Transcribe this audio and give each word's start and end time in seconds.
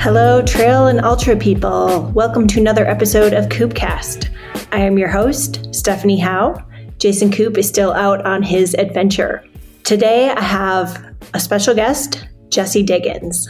Hello, 0.00 0.40
trail 0.40 0.86
and 0.86 1.02
ultra 1.02 1.36
people. 1.36 2.10
Welcome 2.14 2.46
to 2.46 2.58
another 2.58 2.86
episode 2.86 3.34
of 3.34 3.50
Koopcast. 3.50 4.34
I 4.72 4.80
am 4.80 4.96
your 4.96 5.10
host, 5.10 5.74
Stephanie 5.74 6.18
Howe. 6.18 6.56
Jason 6.96 7.30
Koop 7.30 7.58
is 7.58 7.68
still 7.68 7.92
out 7.92 8.24
on 8.24 8.42
his 8.42 8.72
adventure. 8.76 9.44
Today, 9.84 10.30
I 10.30 10.40
have 10.40 11.04
a 11.34 11.38
special 11.38 11.74
guest, 11.74 12.26
Jessie 12.48 12.82
Diggins. 12.82 13.46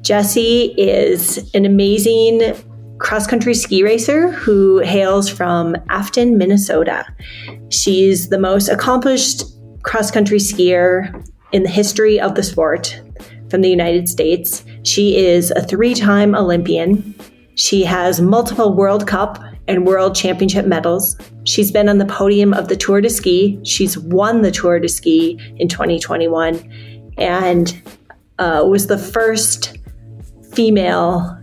Jesse 0.00 0.72
is 0.78 1.50
an 1.52 1.64
amazing 1.64 2.42
cross 2.98 3.26
country 3.26 3.52
ski 3.52 3.82
racer 3.82 4.30
who 4.30 4.78
hails 4.78 5.28
from 5.28 5.74
Afton, 5.88 6.38
Minnesota. 6.38 7.04
She's 7.70 8.28
the 8.28 8.38
most 8.38 8.68
accomplished 8.68 9.42
cross 9.82 10.12
country 10.12 10.38
skier 10.38 11.28
in 11.50 11.64
the 11.64 11.68
history 11.68 12.20
of 12.20 12.36
the 12.36 12.44
sport 12.44 13.02
from 13.50 13.62
the 13.62 13.68
United 13.68 14.08
States. 14.08 14.64
She 14.84 15.16
is 15.16 15.50
a 15.52 15.62
three 15.62 15.94
time 15.94 16.34
Olympian. 16.34 17.14
She 17.54 17.84
has 17.84 18.20
multiple 18.20 18.74
World 18.74 19.06
Cup 19.06 19.42
and 19.66 19.86
World 19.86 20.14
Championship 20.14 20.66
medals. 20.66 21.16
She's 21.44 21.70
been 21.70 21.88
on 21.88 21.98
the 21.98 22.06
podium 22.06 22.54
of 22.54 22.68
the 22.68 22.76
Tour 22.76 23.00
de 23.00 23.10
Ski. 23.10 23.58
She's 23.64 23.98
won 23.98 24.42
the 24.42 24.50
Tour 24.50 24.78
de 24.80 24.88
Ski 24.88 25.38
in 25.56 25.68
2021 25.68 27.12
and 27.18 27.82
uh, 28.38 28.64
was 28.68 28.86
the 28.86 28.98
first 28.98 29.76
female 30.52 31.36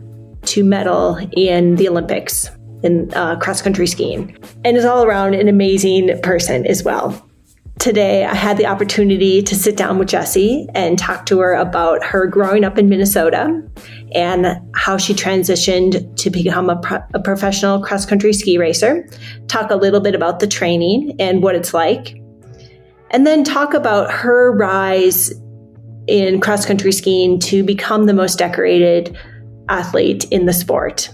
to 0.43 0.63
medal 0.63 1.17
in 1.33 1.75
the 1.75 1.89
Olympics 1.89 2.49
in 2.83 3.11
uh, 3.13 3.35
cross 3.37 3.61
country 3.61 3.87
skiing 3.87 4.37
and 4.63 4.77
is 4.77 4.85
all 4.85 5.03
around 5.03 5.33
an 5.33 5.47
amazing 5.47 6.19
person 6.21 6.65
as 6.67 6.83
well 6.83 7.24
today 7.79 8.25
I 8.25 8.33
had 8.33 8.57
the 8.57 8.65
opportunity 8.65 9.41
to 9.43 9.55
sit 9.55 9.77
down 9.77 9.97
with 9.97 10.07
Jessie 10.07 10.67
and 10.73 10.97
talk 10.97 11.25
to 11.27 11.39
her 11.39 11.53
about 11.53 12.03
her 12.03 12.25
growing 12.25 12.63
up 12.63 12.77
in 12.77 12.89
Minnesota 12.89 13.61
and 14.13 14.61
how 14.73 14.97
she 14.97 15.13
transitioned 15.13 16.15
to 16.17 16.29
become 16.29 16.69
a, 16.69 16.77
pro- 16.77 17.03
a 17.13 17.19
professional 17.19 17.81
cross 17.81 18.05
country 18.05 18.33
ski 18.33 18.57
racer, 18.57 19.07
talk 19.47 19.71
a 19.71 19.75
little 19.75 19.99
bit 19.99 20.15
about 20.15 20.39
the 20.39 20.47
training 20.47 21.15
and 21.19 21.43
what 21.43 21.55
it's 21.55 21.73
like, 21.73 22.17
and 23.11 23.27
then 23.27 23.43
talk 23.43 23.73
about 23.73 24.11
her 24.11 24.51
rise 24.55 25.33
in 26.07 26.39
cross 26.39 26.65
country 26.65 26.91
skiing 26.91 27.39
to 27.39 27.63
become 27.63 28.05
the 28.05 28.13
most 28.13 28.37
decorated 28.37 29.17
athlete 29.69 30.25
in 30.31 30.45
the 30.45 30.53
sport. 30.53 31.09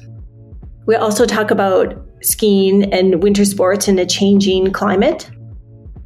We 0.85 0.95
also 0.95 1.25
talk 1.25 1.51
about 1.51 1.95
skiing 2.21 2.91
and 2.93 3.23
winter 3.23 3.45
sports 3.45 3.87
in 3.87 3.97
a 3.97 4.05
changing 4.05 4.71
climate 4.73 5.29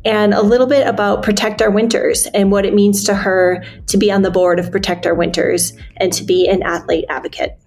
and 0.06 0.34
a 0.34 0.42
little 0.42 0.68
bit 0.68 0.88
about 0.88 1.24
Protect 1.24 1.62
Our 1.62 1.72
Winters 1.72 2.28
and 2.28 2.52
what 2.52 2.66
it 2.66 2.74
means 2.74 3.04
to 3.06 3.16
her 3.16 3.66
to 3.88 3.98
be 3.98 4.12
on 4.12 4.22
the 4.22 4.32
board 4.32 4.60
of 4.60 4.72
Protect 4.72 5.06
Our 5.08 5.16
Winters 5.16 5.74
and 5.98 6.14
to 6.14 6.24
be 6.24 6.48
an 6.48 6.62
athlete 6.64 7.06
advocate. 7.10 7.58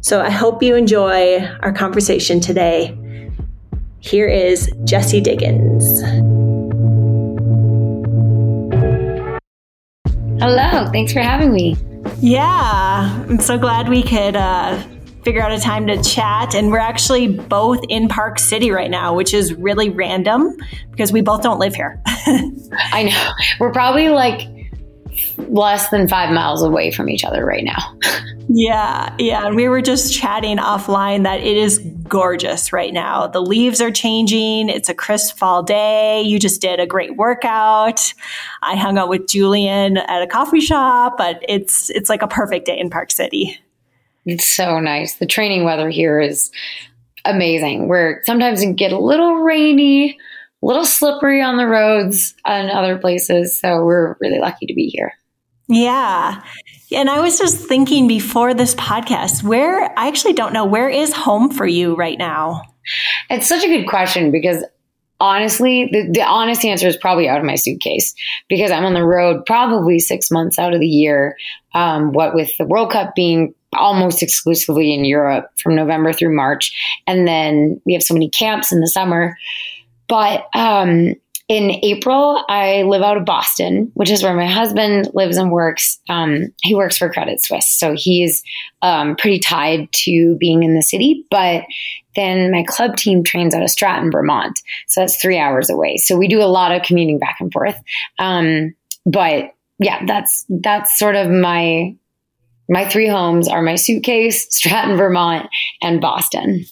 So 0.00 0.20
I 0.20 0.30
hope 0.30 0.62
you 0.62 0.74
enjoy 0.74 1.44
our 1.60 1.72
conversation 1.72 2.40
today. 2.40 2.98
Here 4.00 4.28
is 4.28 4.70
Jessie 4.84 5.20
Diggins. 5.20 6.02
Hello, 10.40 10.90
thanks 10.92 11.12
for 11.12 11.20
having 11.20 11.52
me. 11.52 11.76
Yeah, 12.18 13.24
I'm 13.28 13.38
so 13.38 13.56
glad 13.56 13.88
we 13.88 14.02
could 14.02 14.36
uh, 14.36 14.82
figure 15.24 15.42
out 15.42 15.52
a 15.52 15.58
time 15.58 15.86
to 15.86 16.02
chat. 16.02 16.54
And 16.54 16.70
we're 16.70 16.78
actually 16.78 17.28
both 17.28 17.80
in 17.88 18.08
Park 18.08 18.38
City 18.38 18.70
right 18.70 18.90
now, 18.90 19.14
which 19.14 19.34
is 19.34 19.54
really 19.54 19.88
random 19.88 20.56
because 20.90 21.12
we 21.12 21.22
both 21.22 21.42
don't 21.42 21.58
live 21.58 21.74
here. 21.74 22.00
I 22.06 23.04
know. 23.04 23.30
We're 23.58 23.72
probably 23.72 24.10
like 24.10 24.48
less 25.38 25.88
than 25.90 26.08
five 26.08 26.32
miles 26.32 26.62
away 26.62 26.90
from 26.90 27.08
each 27.08 27.24
other 27.24 27.44
right 27.44 27.64
now. 27.64 27.98
yeah, 28.48 29.14
yeah. 29.18 29.46
And 29.46 29.56
we 29.56 29.68
were 29.68 29.80
just 29.80 30.12
chatting 30.12 30.58
offline 30.58 31.22
that 31.24 31.40
it 31.40 31.56
is 31.56 31.78
gorgeous 32.08 32.72
right 32.72 32.92
now. 32.92 33.26
The 33.26 33.40
leaves 33.40 33.80
are 33.80 33.90
changing. 33.90 34.68
It's 34.68 34.88
a 34.88 34.94
crisp 34.94 35.38
fall 35.38 35.62
day. 35.62 36.22
You 36.22 36.38
just 36.38 36.60
did 36.60 36.80
a 36.80 36.86
great 36.86 37.16
workout. 37.16 38.00
I 38.62 38.76
hung 38.76 38.98
out 38.98 39.08
with 39.08 39.26
Julian 39.26 39.96
at 39.96 40.22
a 40.22 40.26
coffee 40.26 40.60
shop, 40.60 41.16
but 41.16 41.42
it's 41.48 41.90
it's 41.90 42.08
like 42.08 42.22
a 42.22 42.28
perfect 42.28 42.66
day 42.66 42.78
in 42.78 42.90
Park 42.90 43.10
City. 43.10 43.58
It's 44.24 44.46
so 44.46 44.80
nice. 44.80 45.14
The 45.16 45.26
training 45.26 45.64
weather 45.64 45.90
here 45.90 46.20
is 46.20 46.50
amazing. 47.24 47.88
Where 47.88 48.22
sometimes 48.24 48.60
it 48.60 48.66
can 48.66 48.74
get 48.74 48.92
a 48.92 48.98
little 48.98 49.36
rainy, 49.36 50.18
a 50.62 50.66
little 50.66 50.84
slippery 50.84 51.42
on 51.42 51.56
the 51.56 51.66
roads 51.66 52.34
and 52.44 52.70
other 52.70 52.98
places. 52.98 53.58
So 53.58 53.84
we're 53.84 54.16
really 54.20 54.38
lucky 54.38 54.66
to 54.66 54.74
be 54.74 54.88
here. 54.88 55.12
Yeah. 55.68 56.42
And 56.92 57.08
I 57.08 57.20
was 57.20 57.38
just 57.38 57.66
thinking 57.66 58.06
before 58.06 58.54
this 58.54 58.74
podcast, 58.74 59.42
where 59.42 59.84
I 59.98 60.08
actually 60.08 60.34
don't 60.34 60.52
know, 60.52 60.64
where 60.64 60.88
is 60.88 61.12
home 61.12 61.50
for 61.50 61.66
you 61.66 61.96
right 61.96 62.18
now? 62.18 62.62
It's 63.30 63.48
such 63.48 63.64
a 63.64 63.68
good 63.68 63.86
question 63.86 64.30
because 64.30 64.62
honestly, 65.20 65.88
the, 65.90 66.10
the 66.12 66.22
honest 66.22 66.64
answer 66.64 66.86
is 66.86 66.96
probably 66.96 67.28
out 67.28 67.38
of 67.38 67.44
my 67.44 67.54
suitcase 67.54 68.14
because 68.48 68.70
I'm 68.70 68.84
on 68.84 68.94
the 68.94 69.04
road 69.04 69.46
probably 69.46 69.98
six 69.98 70.30
months 70.30 70.58
out 70.58 70.74
of 70.74 70.80
the 70.80 70.86
year. 70.86 71.36
Um, 71.72 72.12
what 72.12 72.34
with 72.34 72.50
the 72.58 72.66
World 72.66 72.92
Cup 72.92 73.14
being 73.14 73.54
almost 73.74 74.22
exclusively 74.22 74.94
in 74.94 75.04
Europe 75.04 75.50
from 75.56 75.74
November 75.74 76.12
through 76.12 76.34
March. 76.34 76.72
And 77.06 77.26
then 77.26 77.80
we 77.84 77.92
have 77.92 78.02
so 78.02 78.14
many 78.14 78.30
camps 78.30 78.72
in 78.72 78.80
the 78.80 78.88
summer. 78.88 79.36
But 80.08 80.46
um, 80.54 81.14
in 81.48 81.70
April, 81.82 82.42
I 82.48 82.82
live 82.82 83.02
out 83.02 83.16
of 83.16 83.24
Boston, 83.26 83.90
which 83.94 84.10
is 84.10 84.22
where 84.22 84.34
my 84.34 84.46
husband 84.46 85.10
lives 85.12 85.36
and 85.36 85.50
works. 85.50 85.98
Um, 86.08 86.54
he 86.62 86.74
works 86.74 86.96
for 86.96 87.12
Credit 87.12 87.42
Suisse. 87.42 87.68
So 87.68 87.94
he's 87.94 88.42
um, 88.80 89.16
pretty 89.16 89.40
tied 89.40 89.92
to 89.92 90.36
being 90.40 90.62
in 90.62 90.74
the 90.74 90.82
city. 90.82 91.26
But 91.30 91.64
then 92.16 92.50
my 92.50 92.64
club 92.66 92.96
team 92.96 93.22
trains 93.22 93.54
out 93.54 93.62
of 93.62 93.70
Stratton, 93.70 94.10
Vermont. 94.10 94.58
So 94.86 95.00
that's 95.00 95.20
three 95.20 95.38
hours 95.38 95.68
away. 95.68 95.98
So 95.98 96.16
we 96.16 96.28
do 96.28 96.40
a 96.40 96.44
lot 96.44 96.72
of 96.72 96.82
commuting 96.82 97.18
back 97.18 97.36
and 97.40 97.52
forth. 97.52 97.76
Um, 98.18 98.74
but 99.04 99.50
yeah, 99.78 100.04
that's 100.06 100.46
that's 100.48 100.98
sort 100.98 101.16
of 101.16 101.30
my 101.30 101.94
my 102.68 102.88
three 102.88 103.08
homes 103.08 103.48
are 103.48 103.62
my 103.62 103.74
suitcase, 103.74 104.46
Stratton, 104.50 104.96
Vermont, 104.96 105.48
and 105.82 106.00
Boston. 106.00 106.64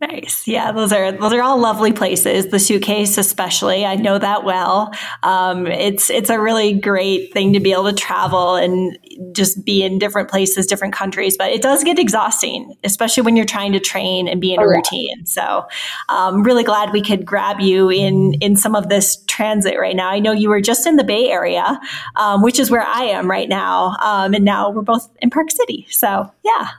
Nice. 0.00 0.46
Yeah, 0.48 0.72
those 0.72 0.92
are 0.92 1.12
those 1.12 1.32
are 1.32 1.40
all 1.40 1.58
lovely 1.58 1.92
places. 1.92 2.48
The 2.48 2.58
suitcase, 2.58 3.16
especially, 3.16 3.86
I 3.86 3.94
know 3.94 4.18
that 4.18 4.42
well. 4.44 4.92
Um, 5.22 5.68
it's 5.68 6.10
it's 6.10 6.30
a 6.30 6.40
really 6.40 6.72
great 6.72 7.32
thing 7.32 7.52
to 7.52 7.60
be 7.60 7.72
able 7.72 7.84
to 7.84 7.92
travel 7.92 8.56
and 8.56 8.98
just 9.32 9.64
be 9.64 9.84
in 9.84 10.00
different 10.00 10.28
places, 10.28 10.66
different 10.66 10.94
countries. 10.94 11.36
But 11.38 11.52
it 11.52 11.62
does 11.62 11.84
get 11.84 12.00
exhausting, 12.00 12.74
especially 12.82 13.22
when 13.22 13.36
you're 13.36 13.46
trying 13.46 13.72
to 13.72 13.80
train 13.80 14.26
and 14.26 14.40
be 14.40 14.52
in 14.52 14.60
a 14.60 14.64
oh, 14.64 14.66
routine. 14.66 15.24
So, 15.26 15.64
I'm 16.08 16.34
um, 16.34 16.42
really 16.42 16.64
glad 16.64 16.92
we 16.92 17.00
could 17.00 17.24
grab 17.24 17.60
you 17.60 17.88
in 17.88 18.34
in 18.40 18.56
some 18.56 18.74
of 18.74 18.88
this 18.88 19.22
transit 19.28 19.78
right 19.78 19.94
now. 19.94 20.10
I 20.10 20.18
know 20.18 20.32
you 20.32 20.48
were 20.48 20.60
just 20.60 20.88
in 20.88 20.96
the 20.96 21.04
Bay 21.04 21.30
Area, 21.30 21.80
um, 22.16 22.42
which 22.42 22.58
is 22.58 22.68
where 22.68 22.84
I 22.84 23.04
am 23.04 23.30
right 23.30 23.48
now, 23.48 23.96
um, 24.02 24.34
and 24.34 24.44
now 24.44 24.70
we're 24.70 24.82
both 24.82 25.08
in 25.22 25.30
Park 25.30 25.52
City. 25.52 25.86
So, 25.88 26.32
yeah, 26.44 26.70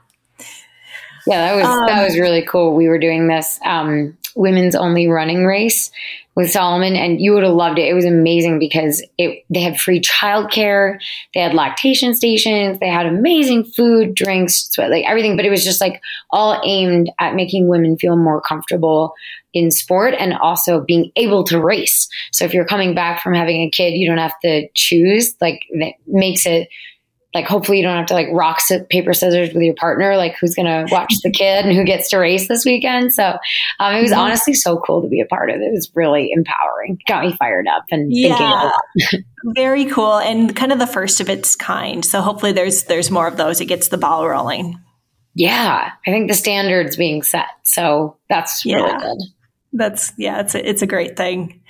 yeah, 1.28 1.48
that 1.48 1.56
was 1.56 1.66
um, 1.66 1.86
that 1.88 2.04
was 2.04 2.18
really 2.18 2.46
cool. 2.46 2.76
We 2.76 2.88
were 2.88 3.00
doing 3.00 3.28
this 3.28 3.60
um, 3.66 4.18
women's 4.36 4.76
only 4.76 5.08
running 5.08 5.46
race 5.46 5.92
with 6.36 6.52
Salomon, 6.52 6.96
and 6.96 7.22
you 7.22 7.34
would 7.34 7.44
have 7.44 7.54
loved 7.54 7.80
it. 7.80 7.88
It 7.88 7.94
was 7.94 8.06
amazing 8.06 8.60
because 8.60 9.04
it 9.18 9.44
they 9.50 9.62
had 9.62 9.80
free 9.80 10.02
childcare, 10.02 11.00
they 11.34 11.40
had 11.40 11.54
lactation 11.54 12.14
stations, 12.14 12.80
they 12.80 12.90
had 12.90 13.06
amazing 13.06 13.64
food, 13.64 14.14
drinks, 14.14 14.70
like 14.78 15.06
everything. 15.06 15.36
But 15.36 15.46
it 15.46 15.50
was 15.50 15.64
just 15.64 15.82
like 15.82 16.02
all 16.32 16.62
aimed 16.64 17.10
at 17.20 17.36
making 17.36 17.68
women 17.68 17.98
feel 17.98 18.18
more 18.18 18.42
comfortable 18.42 19.14
in 19.54 19.72
sport 19.72 20.14
and 20.20 20.34
also 20.34 20.82
being 20.82 21.12
able 21.16 21.46
to 21.46 21.62
race. 21.62 22.10
So 22.34 22.44
if 22.44 22.54
you're 22.54 22.66
coming 22.66 22.94
back 22.94 23.24
from 23.24 23.34
having 23.34 23.62
a 23.62 23.70
kid, 23.70 23.92
you 23.92 24.08
don't 24.08 24.18
have 24.18 24.38
to 24.42 24.68
choose. 24.76 25.36
Like 25.40 25.62
it 25.70 25.96
makes 26.06 26.46
it 26.46 26.68
like 27.36 27.46
hopefully 27.46 27.78
you 27.78 27.84
don't 27.84 27.98
have 27.98 28.06
to 28.06 28.14
like 28.14 28.30
rock 28.32 28.62
paper 28.90 29.14
scissors 29.14 29.54
with 29.54 29.62
your 29.62 29.76
partner 29.76 30.16
like 30.16 30.38
who's 30.40 30.56
gonna 30.56 30.86
watch 30.90 31.14
the 31.22 31.30
kid 31.30 31.66
and 31.66 31.76
who 31.76 31.84
gets 31.84 32.10
to 32.10 32.18
race 32.18 32.48
this 32.48 32.64
weekend. 32.64 33.14
So 33.14 33.38
um, 33.80 33.94
it 33.94 34.02
was 34.02 34.12
mm-hmm. 34.12 34.22
honestly 34.22 34.54
so 34.54 34.78
cool 34.78 35.02
to 35.02 35.10
be 35.10 35.20
a 35.20 35.26
part 35.26 35.50
of 35.50 35.58
it. 35.58 35.72
Was 35.74 35.92
really 35.94 36.32
empowering. 36.32 36.98
Got 37.08 37.26
me 37.26 37.36
fired 37.36 37.68
up 37.68 37.84
and 37.92 38.10
thinking. 38.10 38.32
yeah. 38.32 38.72
thinking 38.96 39.26
very 39.54 39.86
cool 39.86 40.18
and 40.18 40.56
kind 40.56 40.72
of 40.72 40.80
the 40.80 40.88
first 40.88 41.20
of 41.20 41.30
its 41.30 41.58
kind. 41.58 42.06
So 42.06 42.22
hopefully 42.22 42.54
there's 42.54 42.84
there's 42.84 43.12
more 43.12 43.28
of 43.28 43.36
those. 43.36 43.60
It 43.60 43.66
gets 43.66 43.90
the 43.90 43.98
ball 43.98 44.28
rolling. 44.28 44.80
Yeah. 45.34 45.92
I 46.08 46.10
think 46.10 46.30
the 46.30 46.36
standards 46.36 46.96
being 46.96 47.22
set. 47.22 47.50
So 47.64 48.16
that's 48.30 48.66
yeah. 48.66 48.78
really 48.78 48.98
good. 48.98 49.18
That's 49.74 50.14
yeah 50.18 50.40
it's 50.40 50.56
a, 50.56 50.70
it's 50.70 50.82
a 50.82 50.88
great 50.88 51.18
thing 51.18 51.62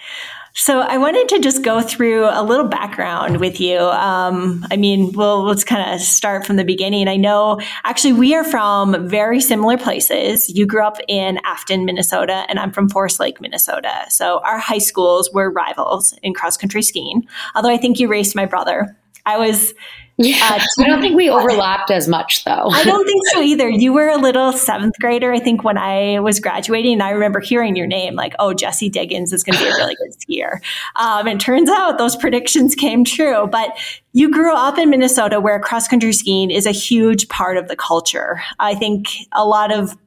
so 0.55 0.79
I 0.79 0.97
wanted 0.97 1.27
to 1.29 1.39
just 1.39 1.63
go 1.63 1.81
through 1.81 2.25
a 2.25 2.41
little 2.41 2.67
background 2.67 3.41
with 3.41 3.59
you. 3.59 3.77
Um, 3.77 4.65
I 4.71 4.77
mean, 4.77 5.11
well, 5.11 5.43
let's 5.43 5.65
kind 5.65 5.93
of 5.93 5.99
start 5.99 6.47
from 6.47 6.55
the 6.55 6.63
beginning. 6.63 7.09
I 7.09 7.17
know 7.17 7.59
actually 7.83 8.13
we 8.13 8.33
are 8.33 8.43
from 8.45 9.07
very 9.09 9.41
similar 9.41 9.77
places. 9.77 10.47
You 10.49 10.65
grew 10.65 10.83
up 10.83 10.97
in 11.09 11.39
Afton, 11.43 11.83
Minnesota, 11.83 12.45
and 12.47 12.57
I'm 12.57 12.71
from 12.71 12.87
Forest 12.87 13.19
Lake, 13.19 13.41
Minnesota. 13.41 14.05
So 14.09 14.39
our 14.45 14.57
high 14.57 14.77
schools 14.77 15.29
were 15.33 15.51
rivals 15.51 16.17
in 16.23 16.33
cross 16.33 16.55
country 16.55 16.81
skiing. 16.81 17.27
Although 17.53 17.71
I 17.71 17.77
think 17.77 17.99
you 17.99 18.07
raced 18.07 18.35
my 18.35 18.45
brother 18.45 18.97
I 19.25 19.37
was 19.37 19.73
yeah, 20.17 20.38
uh, 20.41 20.83
I 20.83 20.88
don't 20.88 21.01
think 21.01 21.15
we 21.15 21.29
overlapped 21.29 21.91
as 21.91 22.07
much 22.07 22.45
though. 22.45 22.69
I 22.71 22.83
don't 22.85 23.06
think 23.06 23.21
so 23.33 23.41
either. 23.41 23.67
You 23.67 23.91
were 23.91 24.07
a 24.07 24.17
little 24.17 24.53
seventh 24.53 24.95
grader, 25.00 25.33
I 25.33 25.39
think, 25.39 25.65
when 25.65 25.77
I 25.77 26.19
was 26.19 26.39
graduating. 26.39 26.94
And 26.94 27.03
I 27.03 27.09
remember 27.09 27.41
hearing 27.41 27.75
your 27.75 27.88
name 27.88 28.15
like, 28.15 28.33
oh, 28.39 28.53
Jessie 28.53 28.88
Diggins 28.88 29.33
is 29.33 29.44
going 29.44 29.57
to 29.57 29.63
be 29.63 29.69
a 29.69 29.73
really 29.73 29.95
good 29.95 30.13
skier. 30.17 30.62
Um, 30.95 31.27
and 31.27 31.41
turns 31.41 31.69
out 31.69 31.97
those 31.97 32.15
predictions 32.15 32.75
came 32.75 33.03
true. 33.03 33.47
But 33.47 33.77
you 34.13 34.31
grew 34.31 34.56
up 34.56 34.77
in 34.77 34.89
Minnesota 34.89 35.41
where 35.41 35.59
cross 35.59 35.88
country 35.88 36.13
skiing 36.13 36.50
is 36.50 36.65
a 36.65 36.71
huge 36.71 37.27
part 37.27 37.57
of 37.57 37.67
the 37.67 37.75
culture. 37.75 38.41
I 38.59 38.73
think 38.73 39.07
a 39.33 39.45
lot 39.45 39.73
of 39.73 39.97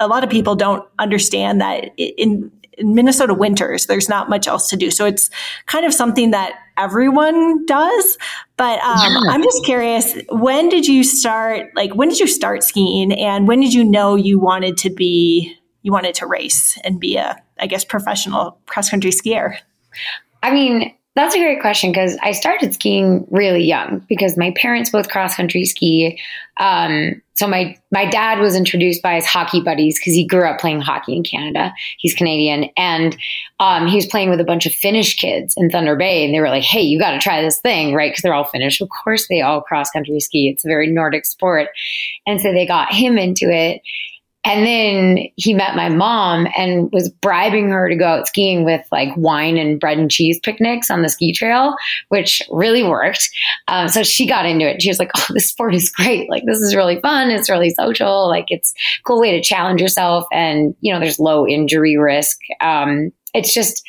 a 0.00 0.06
lot 0.06 0.22
of 0.22 0.30
people 0.30 0.54
don't 0.54 0.88
understand 0.98 1.60
that 1.60 1.90
in 1.98 2.52
in 2.78 2.94
Minnesota 2.94 3.34
winters, 3.34 3.86
there's 3.86 4.08
not 4.08 4.28
much 4.28 4.46
else 4.46 4.68
to 4.70 4.76
do. 4.76 4.90
So 4.90 5.06
it's 5.06 5.30
kind 5.66 5.86
of 5.86 5.92
something 5.92 6.30
that 6.30 6.54
everyone 6.76 7.66
does. 7.66 8.18
But 8.56 8.80
um, 8.80 9.12
yeah. 9.12 9.30
I'm 9.30 9.42
just 9.42 9.64
curious, 9.64 10.16
when 10.30 10.68
did 10.68 10.86
you 10.86 11.04
start? 11.04 11.70
Like, 11.74 11.94
when 11.94 12.08
did 12.08 12.18
you 12.18 12.26
start 12.26 12.62
skiing, 12.62 13.12
and 13.12 13.46
when 13.46 13.60
did 13.60 13.74
you 13.74 13.84
know 13.84 14.14
you 14.14 14.38
wanted 14.38 14.76
to 14.78 14.90
be 14.90 15.56
you 15.82 15.92
wanted 15.92 16.16
to 16.16 16.26
race 16.26 16.76
and 16.82 16.98
be 16.98 17.16
a, 17.16 17.40
I 17.60 17.68
guess, 17.68 17.84
professional 17.84 18.58
cross 18.66 18.90
country 18.90 19.12
skier? 19.12 19.58
I 20.42 20.52
mean, 20.52 20.95
that's 21.16 21.34
a 21.34 21.38
great 21.38 21.62
question 21.62 21.90
because 21.90 22.18
I 22.22 22.32
started 22.32 22.74
skiing 22.74 23.26
really 23.30 23.64
young 23.64 24.04
because 24.06 24.36
my 24.36 24.52
parents 24.54 24.90
both 24.90 25.08
cross 25.08 25.34
country 25.34 25.64
ski. 25.64 26.20
Um, 26.58 27.22
so 27.32 27.46
my 27.46 27.74
my 27.90 28.04
dad 28.04 28.38
was 28.38 28.54
introduced 28.54 29.02
by 29.02 29.14
his 29.14 29.24
hockey 29.24 29.62
buddies 29.62 29.98
because 29.98 30.12
he 30.12 30.26
grew 30.26 30.46
up 30.46 30.60
playing 30.60 30.82
hockey 30.82 31.16
in 31.16 31.22
Canada. 31.22 31.72
He's 31.96 32.12
Canadian, 32.12 32.68
and 32.76 33.16
um, 33.58 33.86
he 33.86 33.96
was 33.96 34.04
playing 34.04 34.28
with 34.28 34.40
a 34.40 34.44
bunch 34.44 34.66
of 34.66 34.74
Finnish 34.74 35.16
kids 35.16 35.54
in 35.56 35.70
Thunder 35.70 35.96
Bay, 35.96 36.22
and 36.24 36.34
they 36.34 36.40
were 36.40 36.50
like, 36.50 36.64
"Hey, 36.64 36.82
you 36.82 36.98
got 36.98 37.12
to 37.12 37.18
try 37.18 37.40
this 37.40 37.60
thing, 37.60 37.94
right?" 37.94 38.10
Because 38.10 38.20
they're 38.20 38.34
all 38.34 38.44
Finnish. 38.44 38.82
Of 38.82 38.90
course, 38.90 39.26
they 39.28 39.40
all 39.40 39.62
cross 39.62 39.90
country 39.90 40.20
ski. 40.20 40.50
It's 40.50 40.66
a 40.66 40.68
very 40.68 40.86
Nordic 40.86 41.24
sport, 41.24 41.68
and 42.26 42.42
so 42.42 42.52
they 42.52 42.66
got 42.66 42.92
him 42.92 43.16
into 43.16 43.50
it. 43.50 43.80
And 44.46 44.64
then 44.64 45.26
he 45.34 45.54
met 45.54 45.74
my 45.74 45.88
mom 45.88 46.46
and 46.56 46.88
was 46.92 47.10
bribing 47.10 47.70
her 47.70 47.88
to 47.88 47.96
go 47.96 48.06
out 48.06 48.28
skiing 48.28 48.64
with 48.64 48.86
like 48.92 49.08
wine 49.16 49.58
and 49.58 49.80
bread 49.80 49.98
and 49.98 50.08
cheese 50.08 50.38
picnics 50.38 50.88
on 50.88 51.02
the 51.02 51.08
ski 51.08 51.32
trail, 51.32 51.74
which 52.10 52.40
really 52.52 52.84
worked. 52.84 53.28
Um, 53.66 53.88
so 53.88 54.04
she 54.04 54.24
got 54.24 54.46
into 54.46 54.64
it. 54.64 54.80
She 54.80 54.88
was 54.88 55.00
like, 55.00 55.10
"Oh, 55.16 55.26
this 55.30 55.50
sport 55.50 55.74
is 55.74 55.90
great! 55.90 56.30
Like 56.30 56.44
this 56.46 56.60
is 56.60 56.76
really 56.76 57.00
fun. 57.00 57.30
It's 57.30 57.50
really 57.50 57.70
social. 57.70 58.28
Like 58.28 58.46
it's 58.48 58.72
a 58.72 59.02
cool 59.02 59.20
way 59.20 59.32
to 59.32 59.42
challenge 59.42 59.80
yourself, 59.80 60.26
and 60.32 60.76
you 60.80 60.94
know, 60.94 61.00
there's 61.00 61.18
low 61.18 61.44
injury 61.44 61.96
risk. 61.96 62.38
Um, 62.60 63.10
it's 63.34 63.52
just 63.52 63.82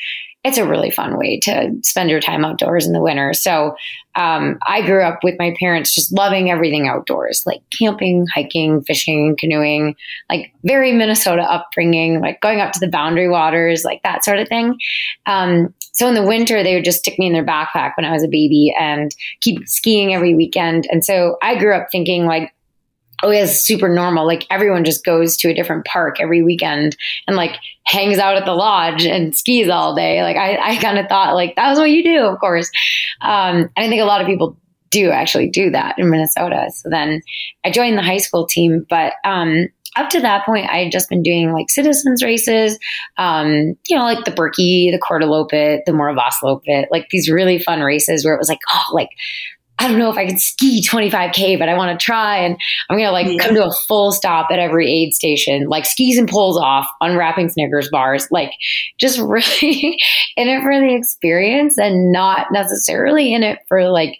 it's 0.43 0.57
a 0.57 0.67
really 0.67 0.91
fun 0.91 1.17
way 1.17 1.39
to 1.41 1.71
spend 1.83 2.09
your 2.09 2.21
time 2.21 2.45
outdoors 2.45 2.85
in 2.85 2.93
the 2.93 3.01
winter. 3.01 3.33
So 3.33 3.75
um, 4.15 4.57
I 4.65 4.85
grew 4.85 5.03
up 5.03 5.19
with 5.23 5.35
my 5.37 5.53
parents 5.59 5.93
just 5.93 6.13
loving 6.13 6.49
everything 6.49 6.87
outdoors, 6.87 7.43
like 7.45 7.61
camping, 7.77 8.25
hiking, 8.33 8.81
fishing, 8.83 9.35
canoeing, 9.37 9.95
like 10.29 10.53
very 10.63 10.93
Minnesota 10.93 11.41
upbringing, 11.41 12.21
like 12.21 12.39
going 12.41 12.61
up 12.61 12.71
to 12.73 12.79
the 12.79 12.87
boundary 12.87 13.27
waters, 13.27 13.83
like 13.83 14.01
that 14.03 14.23
sort 14.23 14.39
of 14.39 14.47
thing. 14.47 14.77
Um, 15.25 15.73
so 15.93 16.07
in 16.07 16.13
the 16.13 16.25
winter, 16.25 16.63
they 16.63 16.75
would 16.75 16.85
just 16.85 16.99
stick 16.99 17.19
me 17.19 17.27
in 17.27 17.33
their 17.33 17.45
backpack 17.45 17.93
when 17.97 18.05
I 18.05 18.11
was 18.11 18.23
a 18.23 18.27
baby 18.27 18.73
and 18.79 19.15
keep 19.41 19.67
skiing 19.67 20.13
every 20.13 20.33
weekend. 20.33 20.87
And 20.91 21.03
so 21.03 21.37
I 21.41 21.57
grew 21.57 21.75
up 21.75 21.87
thinking 21.91 22.25
like, 22.25 22.53
oh 23.23 23.29
it's 23.29 23.65
super 23.65 23.89
normal. 23.89 24.25
Like 24.25 24.45
everyone 24.49 24.85
just 24.85 25.03
goes 25.03 25.37
to 25.37 25.49
a 25.49 25.53
different 25.53 25.85
park 25.85 26.19
every 26.19 26.43
weekend 26.43 26.95
and 27.27 27.35
like 27.35 27.55
hangs 27.85 28.17
out 28.17 28.37
at 28.37 28.45
the 28.45 28.53
lodge 28.53 29.05
and 29.05 29.35
skis 29.35 29.69
all 29.69 29.95
day. 29.95 30.21
Like 30.21 30.37
I, 30.37 30.57
I 30.57 30.77
kind 30.77 30.99
of 30.99 31.07
thought 31.07 31.35
like 31.35 31.55
that 31.55 31.69
was 31.69 31.79
what 31.79 31.89
you 31.89 32.03
do, 32.03 32.19
of 32.21 32.39
course. 32.39 32.69
Um, 33.21 33.69
and 33.75 33.85
I 33.85 33.89
think 33.89 34.01
a 34.01 34.05
lot 34.05 34.21
of 34.21 34.27
people 34.27 34.57
do 34.89 35.09
actually 35.09 35.49
do 35.49 35.69
that 35.71 35.95
in 35.97 36.09
Minnesota. 36.09 36.67
So 36.73 36.89
then 36.89 37.21
I 37.65 37.71
joined 37.71 37.97
the 37.97 38.03
high 38.03 38.17
school 38.17 38.47
team, 38.47 38.85
but 38.89 39.13
um, 39.25 39.67
up 39.97 40.09
to 40.11 40.21
that 40.21 40.45
point, 40.45 40.69
I 40.69 40.83
had 40.83 40.91
just 40.91 41.09
been 41.09 41.23
doing 41.23 41.51
like 41.51 41.69
citizens 41.69 42.23
races, 42.23 42.77
um, 43.17 43.75
you 43.87 43.97
know, 43.97 44.03
like 44.03 44.25
the 44.25 44.31
Birkie, 44.31 44.91
the 44.91 44.99
Korteloppet, 44.99 45.85
the 45.85 45.93
Mora 45.93 46.15
Vasaloppet, 46.15 46.85
like 46.91 47.07
these 47.09 47.29
really 47.29 47.59
fun 47.59 47.81
races 47.81 48.23
where 48.23 48.33
it 48.33 48.39
was 48.39 48.49
like, 48.49 48.59
oh, 48.73 48.93
like 48.93 49.09
I 49.79 49.87
don't 49.87 49.99
know 49.99 50.11
if 50.11 50.17
I 50.17 50.25
can 50.25 50.39
ski 50.39 50.81
25K, 50.81 51.59
but 51.59 51.69
I 51.69 51.75
want 51.75 51.97
to 51.97 52.03
try. 52.03 52.37
And 52.37 52.57
I'm 52.89 52.97
going 52.97 53.07
to 53.07 53.11
like 53.11 53.27
yeah. 53.27 53.43
come 53.43 53.55
to 53.55 53.65
a 53.65 53.71
full 53.87 54.11
stop 54.11 54.47
at 54.51 54.59
every 54.59 54.91
aid 54.91 55.13
station, 55.13 55.67
like 55.67 55.85
skis 55.85 56.17
and 56.17 56.27
poles 56.27 56.57
off, 56.57 56.87
unwrapping 57.01 57.49
Snickers 57.49 57.89
bars, 57.89 58.27
like 58.31 58.51
just 58.97 59.19
really 59.21 59.97
in 60.35 60.47
it 60.47 60.61
for 60.61 60.79
the 60.79 60.95
experience 60.95 61.77
and 61.77 62.11
not 62.11 62.47
necessarily 62.51 63.33
in 63.33 63.43
it 63.43 63.59
for 63.67 63.89
like 63.89 64.17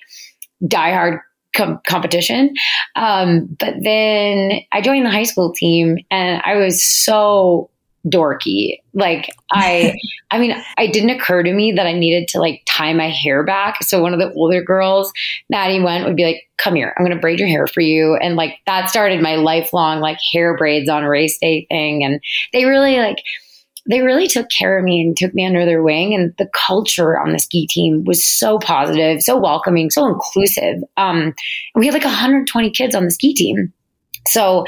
diehard 0.64 1.20
com- 1.56 1.82
competition. 1.88 2.54
Um, 2.96 3.48
but 3.60 3.74
then 3.82 4.62
I 4.72 4.82
joined 4.82 5.06
the 5.06 5.12
high 5.12 5.24
school 5.24 5.52
team 5.54 5.98
and 6.12 6.42
I 6.46 6.56
was 6.56 6.84
so 6.84 7.70
dorky. 8.06 8.80
Like 8.94 9.30
I 9.52 9.96
I 10.32 10.40
mean, 10.40 10.56
it 10.78 10.94
didn't 10.94 11.12
occur 11.12 11.44
to 11.44 11.54
me 11.54 11.72
that 11.74 11.88
I 11.88 11.94
needed 11.94 12.28
to 12.30 12.40
like 12.40 12.62
tie 12.66 12.94
my 12.94 13.10
hair 13.10 13.44
back. 13.44 13.84
So 13.84 14.02
one 14.02 14.14
of 14.14 14.20
the 14.20 14.34
older 14.34 14.62
girls, 14.62 15.12
Maddie 15.50 15.82
went 15.82 16.06
would 16.06 16.16
be 16.16 16.26
like, 16.26 16.44
"Come 16.58 16.76
here, 16.76 16.94
I'm 16.98 17.06
going 17.06 17.16
to 17.16 17.22
braid 17.22 17.40
your 17.40 17.50
hair 17.50 17.68
for 17.68 17.82
you." 17.82 18.16
And 18.16 18.36
like 18.36 18.60
that 18.66 18.90
started 18.90 19.22
my 19.22 19.36
lifelong 19.36 20.00
like 20.00 20.20
hair 20.34 20.58
braids 20.58 20.90
on 20.90 21.04
race 21.04 21.38
day 21.40 21.66
thing 21.70 22.04
and 22.04 22.22
they 22.54 22.66
really 22.66 22.98
like 22.98 23.18
they 23.90 24.02
really 24.02 24.28
took 24.28 24.50
care 24.50 24.78
of 24.78 24.84
me 24.84 25.02
and 25.02 25.16
took 25.16 25.34
me 25.34 25.46
under 25.46 25.66
their 25.66 25.82
wing. 25.82 26.14
And 26.14 26.34
the 26.38 26.50
culture 26.54 27.18
on 27.18 27.32
the 27.32 27.40
ski 27.40 27.68
team 27.68 28.04
was 28.04 28.24
so 28.24 28.60
positive, 28.60 29.22
so 29.22 29.38
welcoming, 29.38 29.90
so 29.90 30.06
inclusive. 30.08 30.84
Um, 30.98 31.34
we 31.76 31.86
had 31.86 31.94
like 31.94 32.04
120 32.04 32.70
kids 32.72 32.96
on 32.96 33.06
the 33.06 33.12
ski 33.12 33.34
team. 33.34 33.74
So 34.28 34.66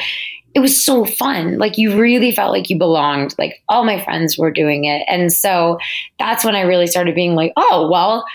it 0.56 0.60
was 0.60 0.84
so 0.84 1.06
fun. 1.06 1.58
Like 1.58 1.78
you 1.78 2.00
really 2.00 2.32
felt 2.32 2.52
like 2.52 2.70
you 2.70 2.78
belonged. 2.78 3.36
Like 3.38 3.62
all 3.70 3.84
my 3.84 4.04
friends 4.04 4.38
were 4.38 4.52
doing 4.52 4.86
it. 4.86 5.04
And 5.08 5.32
so 5.32 5.78
that's 6.18 6.44
when 6.44 6.56
I 6.56 6.62
really 6.62 6.88
started 6.88 7.16
being 7.16 7.36
like, 7.36 7.54
oh, 7.56 7.90
well, 7.92 8.26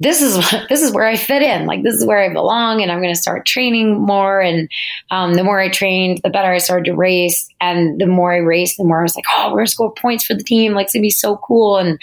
this 0.00 0.20
is 0.20 0.36
this 0.68 0.82
is 0.82 0.92
where 0.92 1.06
I 1.06 1.16
fit 1.16 1.42
in. 1.42 1.66
Like 1.66 1.82
this 1.82 1.94
is 1.94 2.04
where 2.04 2.18
I 2.18 2.32
belong, 2.32 2.82
and 2.82 2.90
I'm 2.90 3.00
going 3.00 3.14
to 3.14 3.20
start 3.20 3.46
training 3.46 4.00
more. 4.00 4.40
And 4.40 4.68
um, 5.10 5.34
the 5.34 5.44
more 5.44 5.60
I 5.60 5.70
trained, 5.70 6.20
the 6.22 6.30
better 6.30 6.52
I 6.52 6.58
started 6.58 6.86
to 6.86 6.94
race. 6.94 7.48
And 7.60 8.00
the 8.00 8.06
more 8.06 8.32
I 8.32 8.38
raced, 8.38 8.76
the 8.76 8.84
more 8.84 9.00
I 9.00 9.02
was 9.02 9.16
like, 9.16 9.24
"Oh, 9.36 9.48
we're 9.48 9.58
going 9.58 9.66
to 9.66 9.72
score 9.72 9.94
points 9.94 10.24
for 10.24 10.34
the 10.34 10.44
team. 10.44 10.72
Like 10.72 10.86
it's 10.86 10.94
going 10.94 11.02
to 11.02 11.06
be 11.06 11.10
so 11.10 11.38
cool." 11.38 11.78
And 11.78 11.98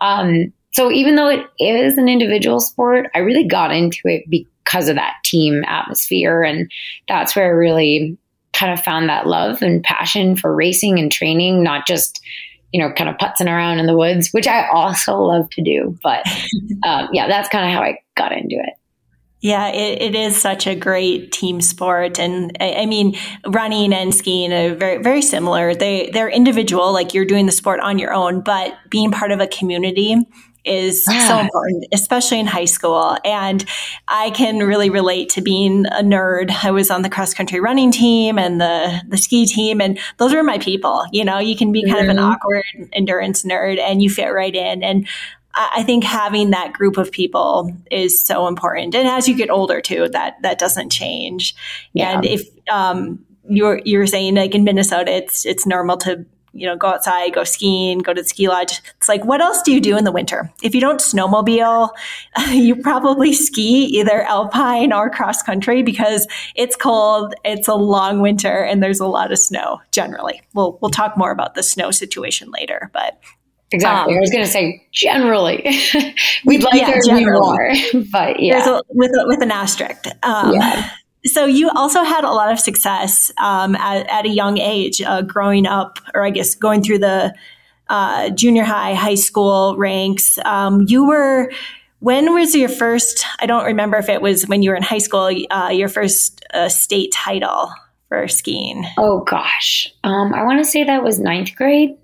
um, 0.00 0.52
so, 0.72 0.90
even 0.92 1.16
though 1.16 1.28
it 1.28 1.46
is 1.58 1.98
an 1.98 2.08
individual 2.08 2.60
sport, 2.60 3.06
I 3.14 3.20
really 3.20 3.46
got 3.46 3.72
into 3.72 4.00
it 4.04 4.24
because 4.28 4.88
of 4.88 4.96
that 4.96 5.14
team 5.24 5.64
atmosphere, 5.66 6.42
and 6.42 6.70
that's 7.08 7.34
where 7.34 7.46
I 7.46 7.48
really 7.48 8.18
kind 8.58 8.72
of 8.72 8.84
found 8.84 9.08
that 9.08 9.26
love 9.26 9.62
and 9.62 9.82
passion 9.82 10.36
for 10.36 10.54
racing 10.54 10.98
and 10.98 11.12
training, 11.12 11.62
not 11.62 11.86
just 11.86 12.20
you 12.72 12.80
know, 12.80 12.92
kind 12.92 13.08
of 13.08 13.16
putzing 13.16 13.46
around 13.46 13.78
in 13.78 13.86
the 13.86 13.96
woods, 13.96 14.28
which 14.32 14.46
I 14.46 14.68
also 14.68 15.16
love 15.16 15.48
to 15.50 15.62
do. 15.62 15.98
But 16.02 16.26
um, 16.86 17.08
yeah, 17.12 17.26
that's 17.26 17.48
kind 17.48 17.66
of 17.66 17.72
how 17.72 17.82
I 17.82 17.98
got 18.14 18.32
into 18.32 18.56
it. 18.56 18.74
Yeah, 19.40 19.68
it, 19.68 20.02
it 20.02 20.14
is 20.16 20.36
such 20.36 20.66
a 20.66 20.74
great 20.74 21.30
team 21.30 21.60
sport, 21.60 22.18
and 22.18 22.56
I, 22.58 22.74
I, 22.74 22.86
mean, 22.86 23.16
running 23.46 23.92
and 23.92 24.12
skiing 24.12 24.52
are 24.52 24.74
very 24.74 25.00
very 25.00 25.22
similar. 25.22 25.76
They 25.76 26.10
they're 26.12 26.28
individual, 26.28 26.92
like 26.92 27.14
you're 27.14 27.24
doing 27.24 27.46
the 27.46 27.52
sport 27.52 27.78
on 27.78 28.00
your 28.00 28.12
own, 28.12 28.40
but 28.40 28.76
being 28.90 29.12
part 29.12 29.30
of 29.30 29.38
a 29.38 29.46
community 29.46 30.16
is 30.68 31.04
yeah. 31.08 31.26
so 31.26 31.38
important, 31.38 31.86
especially 31.92 32.40
in 32.40 32.46
high 32.46 32.66
school. 32.66 33.16
And 33.24 33.64
I 34.06 34.30
can 34.30 34.58
really 34.58 34.90
relate 34.90 35.30
to 35.30 35.40
being 35.40 35.86
a 35.86 36.02
nerd. 36.02 36.50
I 36.62 36.70
was 36.70 36.90
on 36.90 37.02
the 37.02 37.10
cross 37.10 37.34
country 37.34 37.60
running 37.60 37.90
team 37.90 38.38
and 38.38 38.60
the, 38.60 39.02
the 39.08 39.16
ski 39.16 39.46
team, 39.46 39.80
and 39.80 39.98
those 40.18 40.34
are 40.34 40.42
my 40.42 40.58
people. 40.58 41.04
You 41.12 41.24
know, 41.24 41.38
you 41.38 41.56
can 41.56 41.72
be 41.72 41.82
kind 41.82 41.96
mm-hmm. 41.96 42.04
of 42.04 42.08
an 42.10 42.16
mm-hmm. 42.16 42.32
awkward 42.32 42.64
endurance 42.92 43.42
nerd 43.44 43.78
and 43.78 44.02
you 44.02 44.10
fit 44.10 44.28
right 44.28 44.54
in. 44.54 44.82
And 44.82 45.08
I 45.54 45.82
think 45.82 46.04
having 46.04 46.50
that 46.50 46.72
group 46.72 46.98
of 46.98 47.10
people 47.10 47.72
is 47.90 48.24
so 48.24 48.46
important. 48.46 48.94
And 48.94 49.08
as 49.08 49.28
you 49.28 49.34
get 49.34 49.50
older 49.50 49.80
too, 49.80 50.08
that 50.10 50.36
that 50.42 50.58
doesn't 50.58 50.90
change. 50.90 51.56
Yeah. 51.92 52.12
And 52.12 52.24
if 52.24 52.46
um, 52.70 53.24
you're 53.48 53.80
you're 53.84 54.06
saying 54.06 54.36
like 54.36 54.54
in 54.54 54.62
Minnesota, 54.62 55.10
it's 55.10 55.44
it's 55.44 55.66
normal 55.66 55.96
to 55.98 56.24
you 56.58 56.66
know, 56.66 56.76
go 56.76 56.88
outside, 56.88 57.34
go 57.34 57.44
skiing, 57.44 57.98
go 57.98 58.12
to 58.12 58.22
the 58.22 58.28
ski 58.28 58.48
lodge. 58.48 58.80
It's 58.96 59.08
like, 59.08 59.24
what 59.24 59.40
else 59.40 59.62
do 59.62 59.72
you 59.72 59.80
do 59.80 59.96
in 59.96 60.04
the 60.04 60.12
winter? 60.12 60.52
If 60.62 60.74
you 60.74 60.80
don't 60.80 61.00
snowmobile, 61.00 61.90
you 62.50 62.76
probably 62.76 63.32
ski 63.32 63.84
either 63.84 64.22
alpine 64.22 64.92
or 64.92 65.10
cross 65.10 65.42
country 65.42 65.82
because 65.82 66.26
it's 66.54 66.76
cold, 66.76 67.34
it's 67.44 67.68
a 67.68 67.74
long 67.74 68.20
winter, 68.20 68.62
and 68.62 68.82
there's 68.82 69.00
a 69.00 69.06
lot 69.06 69.32
of 69.32 69.38
snow 69.38 69.80
generally. 69.92 70.42
We'll, 70.54 70.78
we'll 70.80 70.90
talk 70.90 71.16
more 71.16 71.30
about 71.30 71.54
the 71.54 71.62
snow 71.62 71.90
situation 71.90 72.50
later, 72.50 72.90
but 72.92 73.18
Exactly. 73.70 74.14
Um, 74.14 74.18
I 74.18 74.20
was 74.20 74.30
going 74.30 74.44
to 74.44 74.50
say 74.50 74.86
generally, 74.92 75.62
we'd 76.46 76.62
like 76.62 76.80
yeah, 76.80 76.90
there 76.90 77.00
to 77.02 77.14
be 77.16 77.26
more, 77.26 77.70
but 78.12 78.40
yeah, 78.40 78.66
a, 78.66 78.82
with 78.88 79.10
with 79.14 79.42
an 79.42 79.50
asterisk. 79.50 80.06
Um, 80.22 80.54
yeah. 80.54 80.90
So 81.28 81.46
you 81.46 81.70
also 81.70 82.02
had 82.02 82.24
a 82.24 82.30
lot 82.30 82.50
of 82.50 82.58
success 82.58 83.30
um, 83.38 83.76
at, 83.76 84.06
at, 84.08 84.24
a 84.24 84.28
young 84.28 84.58
age, 84.58 85.00
uh, 85.02 85.22
growing 85.22 85.66
up, 85.66 85.98
or 86.14 86.24
I 86.24 86.30
guess 86.30 86.54
going 86.54 86.82
through 86.82 86.98
the 86.98 87.34
uh, 87.88 88.30
junior 88.30 88.64
high, 88.64 88.94
high 88.94 89.14
school 89.14 89.76
ranks. 89.76 90.38
Um, 90.44 90.84
you 90.88 91.06
were 91.06 91.50
When 92.00 92.34
was 92.34 92.54
your 92.54 92.68
first? 92.68 93.24
I 93.40 93.46
don't 93.46 93.64
remember 93.64 93.96
if 93.98 94.08
it 94.08 94.22
was 94.22 94.46
when 94.46 94.62
you 94.62 94.70
were 94.70 94.76
in 94.76 94.82
high 94.82 94.98
school. 94.98 95.30
Uh, 95.50 95.70
your 95.70 95.88
first 95.88 96.44
uh, 96.54 96.68
state 96.68 97.12
title 97.12 97.70
for 98.08 98.28
skiing. 98.28 98.84
Oh 98.96 99.20
gosh, 99.20 99.92
um, 100.04 100.34
I 100.34 100.44
want 100.44 100.58
to 100.58 100.64
say 100.64 100.84
that 100.84 101.02
was 101.02 101.18
ninth 101.18 101.56
grade. 101.56 101.96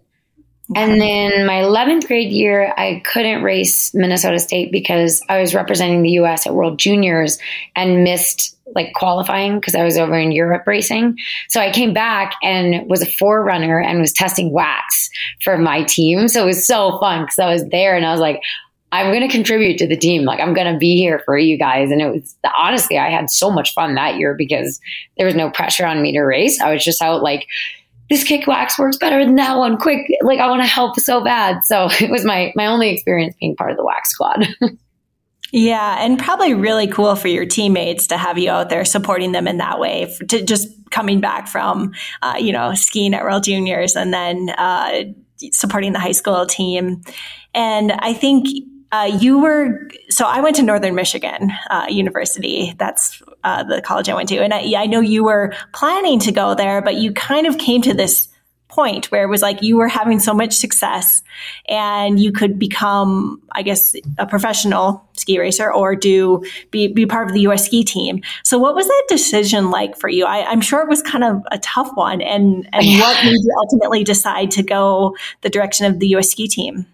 And 0.74 1.00
then 1.00 1.46
my 1.46 1.60
11th 1.60 2.06
grade 2.06 2.32
year, 2.32 2.72
I 2.78 3.02
couldn't 3.04 3.42
race 3.42 3.92
Minnesota 3.92 4.38
State 4.38 4.72
because 4.72 5.20
I 5.28 5.40
was 5.40 5.54
representing 5.54 6.02
the 6.02 6.12
US 6.12 6.46
at 6.46 6.54
World 6.54 6.78
Juniors 6.78 7.38
and 7.76 8.02
missed 8.02 8.56
like 8.74 8.94
qualifying 8.94 9.60
because 9.60 9.74
I 9.74 9.84
was 9.84 9.98
over 9.98 10.18
in 10.18 10.32
Europe 10.32 10.66
racing. 10.66 11.18
So 11.48 11.60
I 11.60 11.70
came 11.70 11.92
back 11.92 12.34
and 12.42 12.88
was 12.88 13.02
a 13.02 13.12
forerunner 13.18 13.78
and 13.78 14.00
was 14.00 14.12
testing 14.12 14.52
wax 14.52 15.10
for 15.42 15.58
my 15.58 15.82
team. 15.82 16.28
So 16.28 16.42
it 16.42 16.46
was 16.46 16.66
so 16.66 16.98
fun 16.98 17.24
because 17.24 17.38
I 17.38 17.52
was 17.52 17.68
there 17.68 17.94
and 17.94 18.06
I 18.06 18.10
was 18.10 18.20
like, 18.20 18.40
I'm 18.90 19.10
going 19.10 19.26
to 19.26 19.28
contribute 19.28 19.76
to 19.78 19.88
the 19.88 19.96
team. 19.96 20.22
Like 20.22 20.40
I'm 20.40 20.54
going 20.54 20.72
to 20.72 20.78
be 20.78 20.96
here 20.96 21.20
for 21.24 21.36
you 21.36 21.58
guys. 21.58 21.90
And 21.90 22.00
it 22.00 22.10
was 22.10 22.36
honestly, 22.56 22.96
I 22.96 23.10
had 23.10 23.28
so 23.28 23.50
much 23.50 23.74
fun 23.74 23.96
that 23.96 24.16
year 24.16 24.34
because 24.34 24.80
there 25.18 25.26
was 25.26 25.34
no 25.34 25.50
pressure 25.50 25.84
on 25.84 26.00
me 26.00 26.12
to 26.12 26.20
race. 26.20 26.60
I 26.60 26.72
was 26.72 26.84
just 26.84 27.02
out 27.02 27.22
like, 27.22 27.46
this 28.14 28.22
kick 28.24 28.46
wax 28.46 28.78
works 28.78 28.96
better 28.96 29.24
than 29.24 29.34
that 29.34 29.58
one. 29.58 29.76
Quick, 29.76 30.06
like 30.22 30.38
I 30.38 30.46
want 30.46 30.62
to 30.62 30.68
help 30.68 30.98
so 31.00 31.22
bad. 31.22 31.64
So 31.64 31.88
it 32.00 32.10
was 32.10 32.24
my 32.24 32.52
my 32.54 32.66
only 32.66 32.90
experience 32.90 33.34
being 33.40 33.56
part 33.56 33.72
of 33.72 33.76
the 33.76 33.84
wax 33.84 34.10
squad. 34.10 34.46
yeah, 35.52 35.96
and 36.04 36.18
probably 36.18 36.54
really 36.54 36.86
cool 36.86 37.16
for 37.16 37.28
your 37.28 37.44
teammates 37.44 38.06
to 38.08 38.16
have 38.16 38.38
you 38.38 38.50
out 38.50 38.70
there 38.70 38.84
supporting 38.84 39.32
them 39.32 39.48
in 39.48 39.58
that 39.58 39.80
way. 39.80 40.14
To 40.28 40.44
just 40.44 40.68
coming 40.90 41.20
back 41.20 41.48
from, 41.48 41.92
uh, 42.22 42.36
you 42.38 42.52
know, 42.52 42.74
skiing 42.74 43.14
at 43.14 43.24
World 43.24 43.42
Juniors 43.42 43.96
and 43.96 44.14
then 44.14 44.50
uh, 44.50 45.02
supporting 45.50 45.92
the 45.92 45.98
high 45.98 46.12
school 46.12 46.46
team. 46.46 47.02
And 47.52 47.90
I 47.90 48.12
think 48.12 48.46
uh, 48.94 49.06
you 49.06 49.40
were 49.40 49.88
so 50.08 50.24
I 50.26 50.40
went 50.40 50.56
to 50.56 50.62
Northern 50.62 50.94
Michigan 50.94 51.50
uh, 51.68 51.86
University. 51.88 52.74
That's 52.78 53.22
uh, 53.42 53.64
the 53.64 53.82
college 53.82 54.08
I 54.08 54.14
went 54.14 54.28
to, 54.28 54.38
and 54.38 54.54
I, 54.54 54.72
I, 54.76 54.86
know 54.86 55.00
you 55.00 55.24
were 55.24 55.52
planning 55.72 56.20
to 56.20 56.32
go 56.32 56.54
there, 56.54 56.80
but 56.80 56.94
you 56.94 57.12
kind 57.12 57.46
of 57.46 57.58
came 57.58 57.82
to 57.82 57.94
this 57.94 58.28
point 58.68 59.10
where 59.10 59.24
it 59.24 59.28
was 59.28 59.42
like 59.42 59.62
you 59.62 59.76
were 59.76 59.88
having 59.88 60.20
so 60.20 60.32
much 60.32 60.54
success, 60.54 61.22
and 61.68 62.20
you 62.20 62.30
could 62.30 62.56
become, 62.56 63.42
I 63.52 63.62
guess, 63.62 63.96
a 64.18 64.26
professional 64.26 65.04
ski 65.14 65.40
racer 65.40 65.72
or 65.72 65.96
do 65.96 66.44
be 66.70 66.86
be 66.86 67.04
part 67.04 67.26
of 67.26 67.34
the 67.34 67.40
U.S. 67.40 67.64
ski 67.66 67.82
team. 67.82 68.22
So, 68.44 68.58
what 68.58 68.76
was 68.76 68.86
that 68.86 69.04
decision 69.08 69.72
like 69.72 69.96
for 69.96 70.08
you? 70.08 70.24
I, 70.24 70.52
am 70.52 70.60
sure 70.60 70.82
it 70.82 70.88
was 70.88 71.02
kind 71.02 71.24
of 71.24 71.42
a 71.50 71.58
tough 71.58 71.90
one, 71.94 72.20
and 72.20 72.68
and 72.72 72.86
what 73.00 73.24
made 73.24 73.32
you 73.32 73.54
ultimately 73.58 74.04
decide 74.04 74.52
to 74.52 74.62
go 74.62 75.16
the 75.40 75.50
direction 75.50 75.84
of 75.86 75.98
the 75.98 76.08
U.S. 76.08 76.30
ski 76.30 76.46
team? 76.46 76.86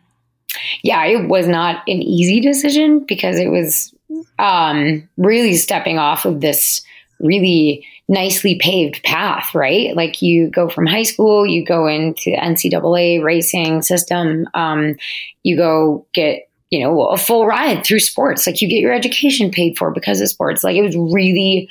Yeah, 0.83 1.05
it 1.05 1.29
was 1.29 1.47
not 1.47 1.83
an 1.89 2.03
easy 2.03 2.41
decision 2.41 3.05
because 3.07 3.39
it 3.39 3.49
was 3.49 3.95
um, 4.39 5.09
really 5.17 5.57
stepping 5.57 5.99
off 5.99 6.25
of 6.25 6.41
this 6.41 6.83
really 7.21 7.87
nicely 8.09 8.59
paved 8.61 9.03
path, 9.05 9.55
right? 9.55 9.95
Like 9.95 10.23
you 10.23 10.49
go 10.49 10.69
from 10.69 10.87
high 10.87 11.03
school, 11.03 11.47
you 11.47 11.65
go 11.65 11.87
into 11.87 12.31
NCAA 12.31 13.23
racing 13.23 13.83
system, 13.83 14.49
um, 14.55 14.97
you 15.43 15.57
go 15.57 16.07
get 16.13 16.49
you 16.71 16.81
know 16.81 17.07
a 17.07 17.19
full 17.19 17.47
ride 17.47 17.85
through 17.85 18.01
sports. 18.01 18.47
Like 18.47 18.63
you 18.63 18.69
get 18.69 18.81
your 18.81 18.93
education 18.93 19.51
paid 19.51 19.77
for 19.77 19.91
because 19.91 20.21
of 20.21 20.29
sports. 20.29 20.65
Like 20.65 20.77
it 20.77 20.83
was 20.83 20.97
really, 20.97 21.69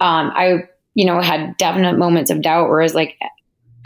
um, 0.00 0.30
I 0.34 0.64
you 0.94 1.04
know 1.04 1.20
had 1.20 1.56
definite 1.56 1.98
moments 1.98 2.30
of 2.30 2.42
doubt 2.42 2.68
where 2.68 2.80
I 2.80 2.84
was 2.84 2.94
like, 2.94 3.16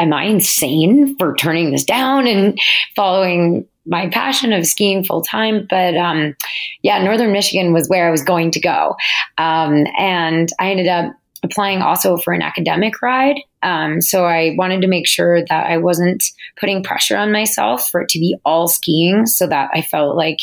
am 0.01 0.13
I 0.13 0.25
insane 0.25 1.17
for 1.19 1.35
turning 1.37 1.71
this 1.71 1.85
down 1.85 2.27
and 2.27 2.59
following 2.97 3.67
my 3.87 4.09
passion 4.09 4.53
of 4.53 4.67
skiing 4.67 5.05
full 5.05 5.23
time. 5.23 5.67
But 5.69 5.97
um, 5.97 6.37
yeah, 6.83 7.03
Northern 7.03 7.33
Michigan 7.33 7.73
was 7.73 7.89
where 7.89 8.07
I 8.07 8.11
was 8.11 8.23
going 8.23 8.51
to 8.53 8.61
go. 8.61 8.97
Um, 9.39 9.87
and 9.99 10.51
I 10.59 10.71
ended 10.71 10.89
up 10.89 11.13
applying 11.43 11.81
also 11.81 12.19
for 12.19 12.33
an 12.33 12.43
academic 12.43 13.01
ride. 13.01 13.41
Um, 13.63 14.01
so 14.01 14.27
I 14.27 14.55
wanted 14.59 14.83
to 14.83 14.89
make 14.89 15.07
sure 15.07 15.43
that 15.45 15.67
I 15.67 15.79
wasn't 15.79 16.23
putting 16.59 16.83
pressure 16.83 17.17
on 17.17 17.33
myself 17.33 17.89
for 17.91 18.03
it 18.03 18.09
to 18.11 18.19
be 18.19 18.37
all 18.45 18.69
skiing 18.69 19.27
so 19.27 19.47
that 19.47 19.71
I 19.73 19.83
felt 19.83 20.17
like 20.17 20.39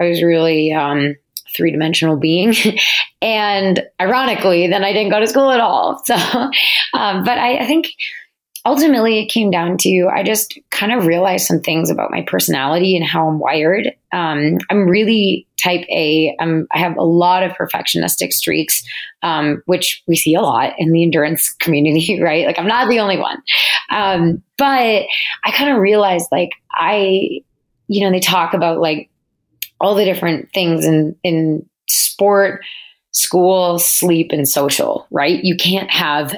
I 0.00 0.08
was 0.08 0.22
really 0.22 0.72
um, 0.72 1.14
three 1.54 1.70
dimensional 1.70 2.16
being. 2.16 2.54
and 3.22 3.82
ironically, 4.00 4.66
then 4.66 4.82
I 4.82 4.92
didn't 4.92 5.10
go 5.10 5.20
to 5.20 5.26
school 5.26 5.50
at 5.50 5.60
all. 5.60 6.02
So, 6.10 6.14
um, 6.94 7.24
but 7.24 7.38
I, 7.38 7.58
I 7.58 7.66
think 7.66 7.88
ultimately 8.66 9.18
it 9.18 9.26
came 9.26 9.50
down 9.50 9.78
to 9.78 10.08
I 10.12 10.22
just 10.22 10.58
kind 10.70 10.92
of 10.92 11.06
realized 11.06 11.46
some 11.46 11.60
things 11.60 11.90
about 11.90 12.10
my 12.10 12.22
personality 12.22 12.96
and 12.96 13.04
how 13.04 13.28
I'm 13.28 13.38
wired. 13.38 13.92
Um, 14.12 14.58
I'm 14.68 14.88
really 14.88 15.46
type 15.56 15.86
A. 15.90 16.36
I'm, 16.40 16.66
I 16.72 16.78
have 16.78 16.96
a 16.96 17.02
lot 17.02 17.42
of 17.42 17.52
perfectionistic 17.52 18.32
streaks, 18.32 18.82
um, 19.22 19.62
which 19.66 20.02
we 20.06 20.16
see 20.16 20.34
a 20.34 20.40
lot 20.40 20.74
in 20.78 20.92
the 20.92 21.02
endurance 21.02 21.50
community, 21.60 22.20
right? 22.20 22.46
Like 22.46 22.58
I'm 22.58 22.68
not 22.68 22.88
the 22.88 23.00
only 23.00 23.18
one. 23.18 23.42
Um, 23.90 24.42
but 24.58 25.04
I 25.44 25.50
kind 25.52 25.70
of 25.70 25.78
realized 25.78 26.28
like 26.30 26.50
I, 26.72 27.42
you 27.88 28.00
know, 28.02 28.10
they 28.10 28.20
talk 28.20 28.54
about 28.54 28.80
like 28.80 29.10
all 29.80 29.94
the 29.94 30.04
different 30.04 30.52
things 30.52 30.84
in, 30.84 31.16
in 31.22 31.66
sport, 31.88 32.62
school, 33.12 33.78
sleep, 33.78 34.30
and 34.32 34.48
social, 34.48 35.06
right? 35.10 35.42
You 35.42 35.56
can't 35.56 35.90
have 35.90 36.36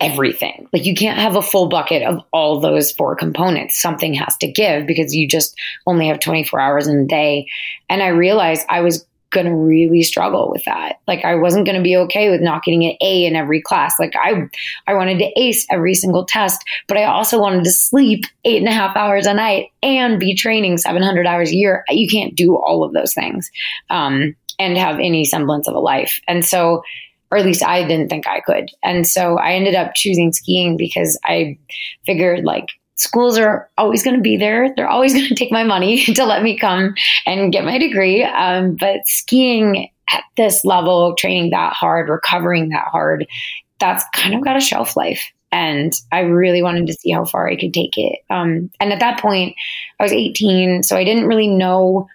everything. 0.00 0.68
Like 0.72 0.84
you 0.84 0.94
can't 0.94 1.18
have 1.18 1.36
a 1.36 1.42
full 1.42 1.68
bucket 1.68 2.02
of 2.02 2.20
all 2.32 2.60
those 2.60 2.92
four 2.92 3.14
components. 3.16 3.80
Something 3.80 4.14
has 4.14 4.36
to 4.38 4.50
give 4.50 4.86
because 4.86 5.14
you 5.14 5.28
just 5.28 5.56
only 5.86 6.08
have 6.08 6.20
24 6.20 6.58
hours 6.60 6.86
in 6.86 6.98
a 6.98 7.06
day. 7.06 7.48
And 7.88 8.02
I 8.02 8.08
realized 8.08 8.66
I 8.68 8.80
was 8.80 9.06
going 9.30 9.46
to 9.46 9.54
really 9.54 10.02
struggle 10.02 10.50
with 10.50 10.64
that. 10.64 11.00
Like 11.06 11.24
I 11.24 11.36
wasn't 11.36 11.64
going 11.64 11.76
to 11.76 11.82
be 11.82 11.96
okay 11.96 12.30
with 12.30 12.40
not 12.40 12.64
getting 12.64 12.84
an 12.84 12.96
A 13.00 13.24
in 13.26 13.36
every 13.36 13.62
class. 13.62 13.94
Like 13.98 14.14
I, 14.16 14.48
I 14.86 14.94
wanted 14.94 15.18
to 15.18 15.40
ace 15.40 15.66
every 15.70 15.94
single 15.94 16.24
test, 16.24 16.62
but 16.88 16.96
I 16.96 17.04
also 17.04 17.40
wanted 17.40 17.64
to 17.64 17.70
sleep 17.70 18.24
eight 18.44 18.58
and 18.58 18.68
a 18.68 18.72
half 18.72 18.96
hours 18.96 19.26
a 19.26 19.34
night 19.34 19.68
and 19.82 20.18
be 20.18 20.34
training 20.34 20.78
700 20.78 21.26
hours 21.26 21.50
a 21.50 21.56
year. 21.56 21.84
You 21.88 22.08
can't 22.08 22.34
do 22.34 22.56
all 22.56 22.82
of 22.82 22.92
those 22.92 23.14
things. 23.14 23.50
Um, 23.88 24.34
and 24.58 24.76
have 24.76 24.96
any 24.96 25.24
semblance 25.24 25.66
of 25.68 25.74
a 25.74 25.78
life. 25.78 26.20
And 26.28 26.44
so 26.44 26.82
or 27.30 27.38
at 27.38 27.44
least 27.44 27.64
I 27.64 27.86
didn't 27.86 28.08
think 28.08 28.26
I 28.26 28.40
could. 28.40 28.70
And 28.82 29.06
so 29.06 29.38
I 29.38 29.52
ended 29.52 29.74
up 29.74 29.94
choosing 29.94 30.32
skiing 30.32 30.76
because 30.76 31.18
I 31.24 31.58
figured 32.04 32.44
like 32.44 32.66
schools 32.96 33.38
are 33.38 33.68
always 33.78 34.02
going 34.02 34.16
to 34.16 34.22
be 34.22 34.36
there. 34.36 34.74
They're 34.74 34.88
always 34.88 35.14
going 35.14 35.28
to 35.28 35.34
take 35.34 35.52
my 35.52 35.64
money 35.64 36.04
to 36.14 36.24
let 36.24 36.42
me 36.42 36.58
come 36.58 36.94
and 37.26 37.52
get 37.52 37.64
my 37.64 37.78
degree. 37.78 38.22
Um, 38.22 38.76
but 38.76 39.00
skiing 39.06 39.88
at 40.12 40.24
this 40.36 40.64
level, 40.64 41.14
training 41.14 41.50
that 41.50 41.72
hard, 41.72 42.08
recovering 42.08 42.70
that 42.70 42.88
hard, 42.88 43.26
that's 43.78 44.04
kind 44.14 44.34
of 44.34 44.42
got 44.42 44.56
a 44.56 44.60
shelf 44.60 44.96
life. 44.96 45.30
And 45.52 45.92
I 46.12 46.20
really 46.20 46.62
wanted 46.62 46.86
to 46.86 46.92
see 46.92 47.10
how 47.10 47.24
far 47.24 47.48
I 47.48 47.56
could 47.56 47.74
take 47.74 47.96
it. 47.96 48.20
Um, 48.28 48.70
and 48.78 48.92
at 48.92 49.00
that 49.00 49.20
point, 49.20 49.56
I 49.98 50.04
was 50.04 50.12
18, 50.12 50.84
so 50.84 50.96
I 50.96 51.02
didn't 51.02 51.26
really 51.26 51.48
know 51.48 52.08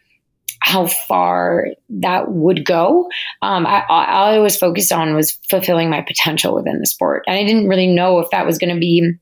how 0.66 0.88
far 0.88 1.68
that 1.90 2.32
would 2.32 2.66
go. 2.66 3.08
Um, 3.44 3.68
I, 3.68 3.84
all 3.88 4.34
I 4.34 4.40
was 4.40 4.58
focused 4.58 4.92
on 4.92 5.14
was 5.14 5.34
fulfilling 5.48 5.92
my 5.92 6.02
potential 6.02 6.56
within 6.56 6.80
the 6.80 6.88
sport. 6.88 7.24
And 7.28 7.38
I 7.38 7.46
didn't 7.46 7.68
really 7.68 7.86
know 7.86 8.18
if 8.18 8.32
that 8.32 8.48
was 8.48 8.58
going 8.58 8.74
to 8.74 8.80
be 8.80 9.14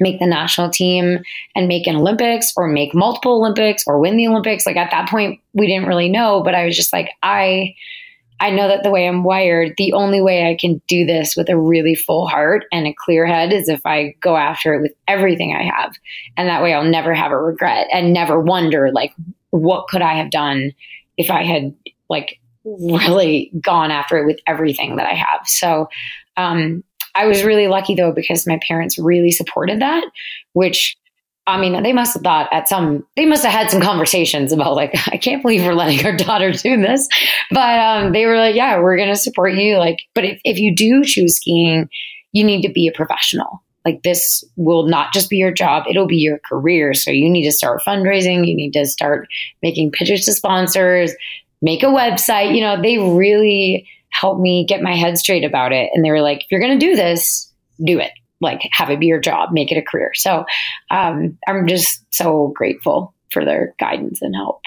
make 0.00 0.20
the 0.20 0.26
national 0.26 0.68
team 0.68 1.20
and 1.56 1.66
make 1.66 1.86
an 1.86 1.96
Olympics 1.96 2.52
or 2.58 2.68
make 2.68 2.94
multiple 2.94 3.38
Olympics 3.38 3.84
or 3.86 4.00
win 4.00 4.18
the 4.18 4.26
Olympics. 4.26 4.66
Like 4.66 4.76
at 4.76 4.90
that 4.90 5.08
point, 5.08 5.40
we 5.54 5.66
didn't 5.66 5.88
really 5.88 6.10
know, 6.10 6.42
but 6.42 6.54
I 6.54 6.66
was 6.66 6.76
just 6.76 6.92
like, 6.92 7.08
I. 7.22 7.74
I 8.40 8.50
know 8.50 8.66
that 8.66 8.82
the 8.82 8.90
way 8.90 9.06
I'm 9.06 9.22
wired, 9.22 9.74
the 9.76 9.92
only 9.92 10.20
way 10.20 10.50
I 10.50 10.56
can 10.56 10.82
do 10.88 11.06
this 11.06 11.36
with 11.36 11.48
a 11.48 11.56
really 11.56 11.94
full 11.94 12.26
heart 12.26 12.64
and 12.72 12.88
a 12.88 12.92
clear 12.92 13.24
head 13.24 13.52
is 13.52 13.68
if 13.68 13.86
I 13.86 14.16
go 14.20 14.36
after 14.36 14.74
it 14.74 14.82
with 14.82 14.92
everything 15.06 15.54
I 15.54 15.62
have. 15.62 15.94
And 16.36 16.48
that 16.48 16.60
way 16.60 16.74
I'll 16.74 16.82
never 16.82 17.14
have 17.14 17.30
a 17.30 17.38
regret 17.38 17.86
and 17.92 18.12
never 18.12 18.40
wonder, 18.40 18.90
like, 18.92 19.14
what 19.52 19.86
could 19.86 20.02
I 20.02 20.14
have 20.14 20.30
done 20.30 20.72
if 21.16 21.30
I 21.30 21.44
had 21.44 21.74
like 22.10 22.40
really 22.64 23.52
gone 23.60 23.90
after 23.90 24.18
it 24.18 24.26
with 24.26 24.40
everything 24.46 24.96
that 24.96 25.06
I 25.06 25.14
have. 25.14 25.46
So 25.46 25.88
um, 26.36 26.82
I 27.14 27.26
was 27.26 27.44
really 27.44 27.68
lucky 27.68 27.94
though 27.94 28.12
because 28.12 28.46
my 28.46 28.58
parents 28.66 28.98
really 28.98 29.30
supported 29.30 29.80
that, 29.80 30.04
which 30.52 30.96
I 31.46 31.60
mean, 31.60 31.82
they 31.82 31.92
must 31.92 32.14
have 32.14 32.22
thought 32.22 32.48
at 32.52 32.68
some, 32.68 33.04
they 33.16 33.26
must 33.26 33.42
have 33.42 33.52
had 33.52 33.70
some 33.70 33.82
conversations 33.82 34.52
about 34.52 34.74
like, 34.74 34.94
I 35.08 35.16
can't 35.16 35.42
believe 35.42 35.64
we're 35.64 35.74
letting 35.74 36.04
our 36.06 36.16
daughter 36.16 36.52
do 36.52 36.80
this. 36.80 37.08
But 37.50 37.78
um, 37.80 38.12
they 38.12 38.26
were 38.26 38.36
like, 38.36 38.54
yeah, 38.54 38.78
we're 38.78 38.96
going 38.96 39.08
to 39.08 39.16
support 39.16 39.54
you. 39.54 39.76
Like, 39.76 39.98
but 40.14 40.24
if, 40.24 40.40
if 40.44 40.58
you 40.58 40.74
do 40.74 41.02
choose 41.04 41.36
skiing, 41.36 41.88
you 42.32 42.44
need 42.44 42.62
to 42.62 42.72
be 42.72 42.86
a 42.86 42.92
professional 42.92 43.61
like 43.84 44.02
this 44.02 44.44
will 44.56 44.86
not 44.86 45.12
just 45.12 45.30
be 45.30 45.36
your 45.36 45.52
job 45.52 45.84
it'll 45.88 46.06
be 46.06 46.16
your 46.16 46.38
career. 46.38 46.94
So 46.94 47.10
you 47.10 47.28
need 47.28 47.44
to 47.44 47.52
start 47.52 47.82
fundraising 47.86 48.46
you 48.46 48.54
need 48.54 48.72
to 48.72 48.86
start 48.86 49.28
making 49.62 49.92
pitches 49.92 50.24
to 50.26 50.32
sponsors 50.32 51.12
make 51.60 51.82
a 51.82 51.86
website. 51.86 52.54
You 52.54 52.62
know 52.62 52.80
they 52.80 52.98
really 52.98 53.88
helped 54.10 54.40
me 54.40 54.64
get 54.66 54.82
my 54.82 54.94
head 54.94 55.16
straight 55.18 55.44
about 55.44 55.72
it. 55.72 55.90
And 55.94 56.04
they 56.04 56.10
were 56.10 56.20
like 56.20 56.44
if 56.44 56.46
you're 56.50 56.60
going 56.60 56.78
to 56.78 56.86
do 56.86 56.96
this 56.96 57.50
do 57.84 57.98
it. 57.98 58.12
Like 58.40 58.60
have 58.72 58.90
it 58.90 59.00
be 59.00 59.06
your 59.06 59.20
job 59.20 59.50
make 59.52 59.72
it 59.72 59.78
a 59.78 59.82
career. 59.82 60.12
So 60.14 60.44
um, 60.90 61.38
i'm 61.46 61.66
just 61.66 62.04
so 62.10 62.52
grateful 62.54 63.14
for 63.30 63.44
their 63.44 63.74
guidance 63.78 64.20
and 64.20 64.34
help 64.34 64.62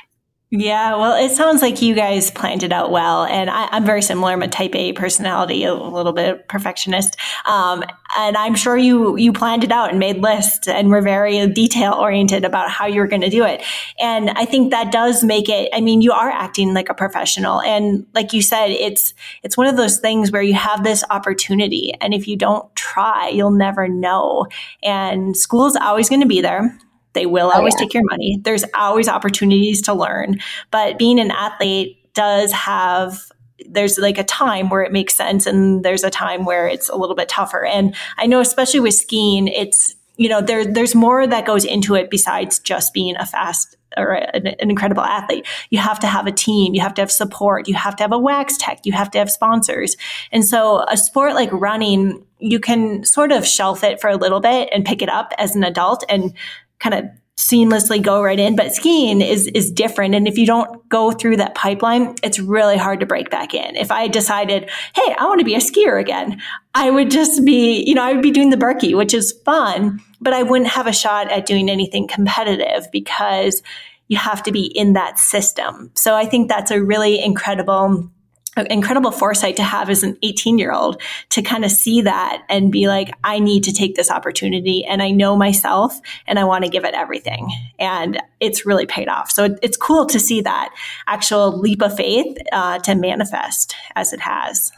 Yeah, 0.58 0.96
well, 0.96 1.22
it 1.22 1.36
sounds 1.36 1.62
like 1.62 1.82
you 1.82 1.94
guys 1.96 2.32
planned 2.32 2.64
it 2.64 2.72
out 2.72 2.90
well, 2.90 3.26
and 3.26 3.50
I, 3.50 3.76
am 3.76 3.84
very 3.84 4.02
similar. 4.02 4.32
I'm 4.32 4.42
a 4.42 4.48
Type 4.48 4.74
A 4.74 4.94
personality, 4.94 5.66
a 5.66 5.74
little 5.74 6.14
bit 6.14 6.48
perfectionist, 6.48 7.18
um, 7.46 7.84
and 8.18 8.38
I'm 8.38 8.56
sure 8.56 8.78
you 8.78 9.18
you 9.18 9.34
planned 9.34 9.66
it 9.66 9.72
out 9.74 9.90
and 9.90 10.00
made 10.00 10.22
lists 10.22 10.70
and 10.70 10.90
were 10.90 11.02
very 11.02 11.46
detail 11.48 11.94
oriented 11.94 12.46
about 12.46 12.70
how 12.70 12.86
you 12.86 13.02
were 13.02 13.08
going 13.08 13.24
to 13.24 13.30
do 13.30 13.44
it. 13.44 13.64
And 14.00 14.30
I 14.30 14.46
think 14.46 14.72
that 14.72 14.94
does 14.94 15.26
make 15.26 15.50
it. 15.50 15.70
I 15.74 15.82
mean, 15.82 16.02
you 16.02 16.14
are 16.14 16.30
acting 16.30 16.74
like 16.74 16.88
a 16.88 16.94
professional, 16.94 17.60
and 17.62 18.06
like 18.14 18.32
you 18.32 18.42
said, 18.42 18.70
it's 18.70 19.14
it's 19.44 19.58
one 19.58 19.68
of 19.68 19.76
those 19.76 19.98
things 19.98 20.32
where 20.32 20.42
you 20.42 20.54
have 20.54 20.86
this 20.86 21.04
opportunity, 21.10 21.94
and 22.00 22.14
if 22.14 22.30
you 22.30 22.38
don't 22.38 22.74
try, 22.76 23.28
you'll 23.28 23.52
never 23.52 23.90
know. 23.90 24.48
And 24.82 25.36
school's 25.36 25.76
always 25.76 26.08
going 26.08 26.22
to 26.22 26.28
be 26.28 26.40
there 26.40 26.80
they 27.16 27.26
will 27.26 27.48
oh, 27.48 27.58
always 27.58 27.74
yeah. 27.76 27.86
take 27.86 27.94
your 27.96 28.04
money. 28.06 28.40
There's 28.44 28.64
always 28.76 29.08
opportunities 29.08 29.82
to 29.84 29.94
learn. 29.94 30.40
But 30.70 31.00
being 31.00 31.20
an 31.20 31.32
athlete 31.32 31.98
does 32.14 32.52
have 32.52 33.20
there's 33.68 33.98
like 33.98 34.18
a 34.18 34.24
time 34.24 34.70
where 34.70 34.84
it 34.84 34.92
makes 34.92 35.16
sense 35.16 35.46
and 35.46 35.84
there's 35.84 36.04
a 36.04 36.10
time 36.10 36.46
where 36.46 36.68
it's 36.68 36.90
a 36.90 36.96
little 36.96 37.16
bit 37.16 37.30
tougher. 37.30 37.66
And 37.66 37.96
I 38.18 38.28
know 38.28 38.42
especially 38.42 38.82
with 38.82 38.94
skiing, 38.94 39.48
it's 39.48 39.96
you 40.18 40.30
know 40.30 40.42
there 40.42 40.66
there's 40.66 40.96
more 40.96 41.26
that 41.26 41.46
goes 41.46 41.66
into 41.66 41.96
it 41.96 42.10
besides 42.10 42.60
just 42.60 42.94
being 42.94 43.16
a 43.18 43.26
fast 43.26 43.76
or 43.98 44.14
an, 44.14 44.48
an, 44.48 44.70
incredible 44.70 45.04
athlete. 45.04 45.46
You 45.70 45.80
have 45.80 46.00
to 46.02 46.08
have 46.08 46.28
a 46.28 46.32
team, 46.32 46.74
you 46.74 46.82
have 46.82 46.94
to 46.96 47.02
have 47.02 47.12
support, 47.12 47.68
you 47.68 47.76
have 47.76 47.96
to 47.98 48.04
have 48.04 48.12
a 48.12 48.20
wax 48.20 48.58
tech, 48.58 48.82
you 48.84 48.94
have 48.94 49.10
to 49.12 49.20
have 49.20 49.32
sponsors. 49.32 49.96
And 50.32 50.44
so 50.44 50.86
a 50.90 50.98
sport 50.98 51.34
like 51.34 51.50
running, 51.52 52.26
you 52.40 52.60
can 52.60 53.06
sort 53.06 53.32
of 53.32 53.48
shelf 53.48 53.84
it 53.84 54.02
for 54.02 54.10
a 54.10 54.18
little 54.18 54.42
bit 54.42 54.70
and 54.74 54.86
pick 54.86 55.02
it 55.02 55.10
up 55.10 55.34
as 55.38 55.56
an 55.56 55.64
adult 55.64 56.04
and 56.10 56.34
kind 56.80 56.94
of 56.94 57.06
seamlessly 57.38 58.02
go 58.02 58.24
right 58.24 58.40
in 58.40 58.56
but 58.56 58.74
skiing 58.74 59.20
is 59.22 59.48
is 59.48 59.70
different. 59.70 60.16
And 60.16 60.28
if 60.28 60.38
you 60.38 60.46
don't 60.46 60.88
go 60.88 61.12
through 61.12 61.38
that 61.38 61.54
pipeline 61.54 62.16
it's 62.24 62.40
really 62.40 62.78
hard 62.78 63.02
to 63.02 63.06
break 63.06 63.30
back 63.30 63.54
in. 63.54 63.76
If 63.76 63.92
i 63.92 64.08
decided 64.08 64.70
hey 64.96 65.16
i 65.18 65.26
want 65.26 65.40
to 65.40 65.46
be 65.46 65.56
a 65.56 65.60
skier 65.60 66.00
again 66.00 66.42
i 66.74 66.90
would 66.90 67.12
just 67.12 67.44
be 67.44 67.84
you 67.86 67.94
know 67.94 68.04
i 68.04 68.14
would 68.14 68.24
be 68.24 68.32
doing 68.32 68.52
the 68.52 68.58
Birkie 68.58 68.96
which 68.96 69.14
is 69.14 69.34
fun 69.44 70.00
but 70.22 70.34
i 70.34 70.44
wouldn't 70.44 70.70
have 70.70 70.88
a 70.88 70.94
shot 70.94 71.30
at 71.30 71.46
doing 71.46 71.70
anything 71.70 72.08
competitive 72.08 72.88
because 72.92 73.62
you 74.08 74.18
have 74.18 74.44
to 74.44 74.52
be 74.52 74.66
in 74.66 74.94
that 74.94 75.20
system. 75.20 75.92
So 75.96 76.16
i 76.16 76.26
think 76.26 76.48
that's 76.48 76.72
a 76.72 76.82
really 76.82 77.22
incredible 77.22 78.10
incredible 78.58 79.12
foresight 79.12 79.58
to 79.58 79.64
have 79.64 79.90
as 79.90 80.04
an 80.04 80.18
18 80.24 80.58
year 80.58 80.72
old 80.72 81.02
to 81.30 81.42
kind 81.42 81.66
of 81.66 81.72
see 81.72 82.02
that 82.02 82.44
and 82.50 82.72
be 82.72 82.88
like, 82.88 83.12
I 83.24 83.40
need 83.40 83.64
to 83.66 83.74
take 83.74 83.96
this 83.96 84.10
opportunity 84.10 84.86
and 84.86 85.02
I 85.02 85.12
know 85.12 85.36
myself 85.36 86.00
and 86.28 86.40
I 86.40 86.44
want 86.46 86.64
to 86.64 86.70
give 86.70 86.86
it 86.86 86.94
everything. 86.94 87.50
And 87.80 88.22
it's 88.40 88.66
really 88.66 88.86
paid 88.86 89.10
off. 89.10 89.32
So 89.32 89.58
it's 89.62 89.78
cool 89.78 90.06
to 90.08 90.20
see 90.20 90.42
that 90.42 90.74
actual 91.08 91.58
leap 91.60 91.82
of 91.82 91.96
faith 91.96 92.38
uh, 92.52 92.80
to 92.80 92.96
manifest 92.96 93.76
as 93.96 94.14
it 94.14 94.22
has. 94.22 94.72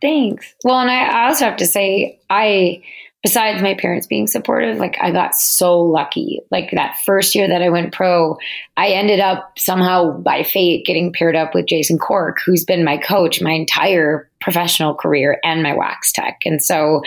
Thanks. 0.00 0.54
Well, 0.62 0.78
and 0.78 0.90
I 0.90 1.28
also 1.28 1.46
have 1.46 1.56
to 1.56 1.66
say, 1.66 2.20
I, 2.28 2.82
besides 3.26 3.60
my 3.60 3.74
parents 3.74 4.06
being 4.06 4.28
supportive, 4.28 4.78
like 4.78 4.96
I 5.00 5.10
got 5.10 5.34
so 5.34 5.80
lucky. 5.80 6.42
Like 6.52 6.70
that 6.70 6.96
first 7.04 7.34
year 7.34 7.48
that 7.48 7.60
I 7.60 7.70
went 7.70 7.92
pro, 7.92 8.38
I 8.76 8.90
ended 8.90 9.18
up 9.18 9.58
somehow 9.58 10.16
by 10.18 10.44
fate 10.44 10.86
getting 10.86 11.12
paired 11.12 11.34
up 11.34 11.52
with 11.52 11.66
Jason 11.66 11.98
Cork, 11.98 12.38
who's 12.46 12.64
been 12.64 12.84
my 12.84 12.96
coach 12.96 13.42
my 13.42 13.50
entire 13.50 14.30
professional 14.40 14.94
career 14.94 15.40
and 15.42 15.60
my 15.60 15.74
wax 15.74 16.12
tech. 16.12 16.38
And 16.44 16.62
so 16.62 17.02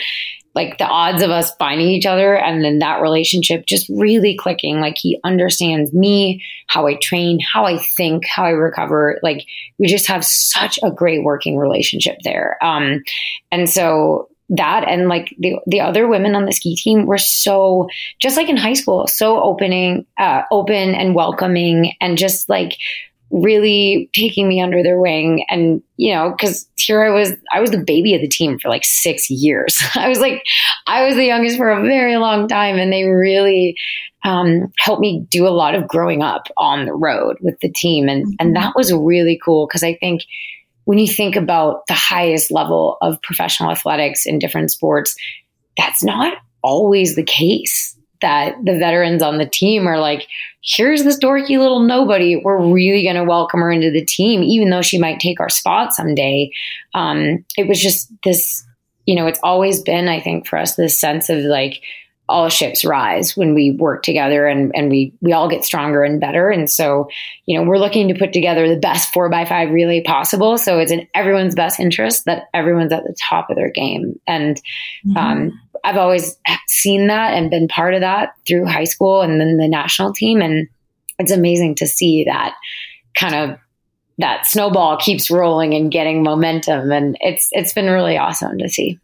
like 0.56 0.78
the 0.78 0.86
odds 0.86 1.24
of 1.24 1.30
us 1.30 1.56
finding 1.56 1.88
each 1.88 2.06
other 2.06 2.36
and 2.36 2.66
then 2.66 2.80
that 2.80 3.02
relationship 3.02 3.66
just 3.66 3.88
really 3.88 4.36
clicking 4.36 4.82
like 4.82 4.98
he 4.98 5.20
understands 5.24 5.94
me 5.94 6.44
how 6.66 6.88
i 6.88 6.96
train 6.96 7.40
how 7.40 7.66
i 7.66 7.78
think 7.96 8.26
how 8.26 8.44
i 8.44 8.50
recover 8.50 9.20
like 9.22 9.46
we 9.78 9.86
just 9.86 10.08
have 10.08 10.26
such 10.26 10.80
a 10.82 10.90
great 10.90 11.24
working 11.24 11.56
relationship 11.56 12.18
there 12.24 12.58
um, 12.64 13.04
and 13.52 13.70
so 13.70 14.28
that 14.50 14.88
and 14.88 15.08
like 15.08 15.36
the 15.40 15.60
the 15.68 15.80
other 15.80 16.08
women 16.08 16.36
on 16.36 16.46
the 16.46 16.52
ski 16.52 16.76
team 16.76 17.06
were 17.06 17.18
so 17.18 17.88
just 18.20 18.36
like 18.36 18.50
in 18.50 18.58
high 18.58 18.74
school 18.74 19.08
so 19.08 19.42
opening 19.42 20.06
uh, 20.18 20.42
open 20.52 20.96
and 20.96 21.16
welcoming 21.16 21.94
and 22.02 22.18
just 22.18 22.50
like 22.50 22.78
really 23.32 24.10
taking 24.14 24.48
me 24.48 24.62
under 24.62 24.82
their 24.82 25.00
wing. 25.00 25.46
And 25.50 25.82
you 25.98 26.14
know 26.14 26.32
because 26.32 26.68
here 26.78 27.04
i 27.04 27.10
was 27.10 27.34
i 27.52 27.60
was 27.60 27.72
the 27.72 27.84
baby 27.84 28.16
of 28.16 28.22
the 28.22 28.28
team 28.28 28.58
for 28.58 28.70
like 28.70 28.86
six 28.86 29.30
years. 29.30 29.78
I 29.96 30.08
was 30.08 30.20
like 30.20 30.44
i 30.88 31.06
was 31.06 31.16
the 31.16 31.26
youngest 31.26 31.58
for 31.58 31.70
a 31.70 31.82
very 31.82 32.18
long 32.18 32.48
time 32.48 32.78
and 32.78 32.92
they 32.92 33.04
really 33.04 33.78
um, 34.26 34.74
helped 34.80 35.00
me 35.00 35.26
do 35.30 35.48
a 35.48 35.50
lot 35.50 35.76
of 35.76 35.88
growing 35.88 36.22
up 36.22 36.48
on 36.58 36.86
the 36.86 36.94
road 36.94 37.38
with 37.40 37.58
the 37.62 37.72
team 37.72 38.10
and 38.10 38.36
and 38.40 38.56
that 38.56 38.74
was 38.76 38.92
really 38.94 39.40
cool 39.44 39.66
because 39.68 39.84
i 39.84 39.96
think 39.96 40.24
when 40.90 40.98
you 40.98 41.06
think 41.06 41.36
about 41.36 41.86
the 41.86 41.94
highest 41.94 42.50
level 42.50 42.98
of 43.00 43.22
professional 43.22 43.70
athletics 43.70 44.26
in 44.26 44.40
different 44.40 44.72
sports, 44.72 45.16
that's 45.78 46.04
not 46.04 46.40
always 46.64 47.16
the 47.16 47.22
case. 47.22 47.96
That 48.22 48.56
the 48.66 48.80
veterans 48.80 49.22
on 49.22 49.38
the 49.38 49.46
team 49.46 49.86
are 49.86 50.00
like, 50.00 50.26
here's 50.64 51.04
this 51.04 51.20
dorky 51.20 51.60
little 51.60 51.82
nobody. 51.82 52.42
We're 52.44 52.74
really 52.74 53.04
going 53.04 53.18
to 53.18 53.24
welcome 53.24 53.60
her 53.60 53.72
into 53.72 53.92
the 53.92 54.04
team, 54.04 54.42
even 54.42 54.72
though 54.72 54.82
she 54.82 54.98
might 54.98 55.20
take 55.20 55.40
our 55.40 55.48
spot 55.48 55.94
someday. 55.94 56.50
Um, 56.96 57.46
it 57.56 57.68
was 57.68 57.80
just 57.80 58.12
this, 58.24 58.66
you 59.06 59.14
know, 59.14 59.28
it's 59.28 59.40
always 59.44 59.84
been, 59.84 60.08
I 60.08 60.20
think, 60.20 60.48
for 60.48 60.58
us, 60.58 60.74
this 60.74 61.00
sense 61.00 61.30
of 61.30 61.38
like, 61.44 61.84
all 62.30 62.48
ships 62.48 62.86
rise 62.86 63.36
when 63.36 63.54
we 63.54 63.72
work 63.72 64.04
together 64.04 64.48
and, 64.48 64.72
and 64.76 64.90
we, 64.90 65.12
we 65.20 65.34
all 65.34 65.50
get 65.50 65.66
stronger 65.66 66.04
and 66.04 66.22
better. 66.22 66.50
And 66.50 66.70
so, 66.70 67.10
you 67.46 67.58
know, 67.58 67.68
we're 67.68 67.80
looking 67.80 68.08
to 68.08 68.14
put 68.14 68.32
together 68.32 68.70
the 68.70 68.80
best 68.80 69.12
four 69.12 69.30
by 69.30 69.46
five 69.46 69.72
relay 69.72 70.02
possible. 70.04 70.58
So 70.58 70.80
it's 70.80 70.92
in 70.92 71.08
everyone's 71.16 71.56
best 71.56 71.80
interest 71.80 72.26
that 72.26 72.44
everyone's 72.54 72.94
at 72.94 73.04
the 73.04 73.16
top 73.30 73.50
of 73.50 73.56
their 73.56 73.72
game. 73.72 74.20
And, 74.28 74.62
mm-hmm. 75.06 75.18
um, 75.18 75.62
I've 75.84 75.98
always 75.98 76.38
seen 76.68 77.08
that 77.08 77.34
and 77.34 77.50
been 77.50 77.68
part 77.68 77.94
of 77.94 78.02
that 78.02 78.36
through 78.48 78.66
high 78.66 78.84
school 78.84 79.22
and 79.22 79.40
then 79.40 79.58
the 79.58 79.68
national 79.68 80.14
team. 80.14 80.42
And 80.42 80.68
it's 81.18 81.32
amazing 81.32 81.76
to 81.76 81.88
see 81.88 82.26
that 82.26 82.54
kind 83.18 83.34
of 83.34 83.58
that 84.18 84.46
snowball 84.46 84.98
keeps 84.98 85.32
rolling 85.32 85.74
and 85.74 85.92
getting 85.92 86.22
momentum. 86.22 86.92
And 86.92 87.18
it's, 87.22 87.48
it's 87.54 87.74
been 87.74 87.90
really 87.90 88.18
awesome 88.18 88.58
to 88.58 88.68
see. 88.68 89.00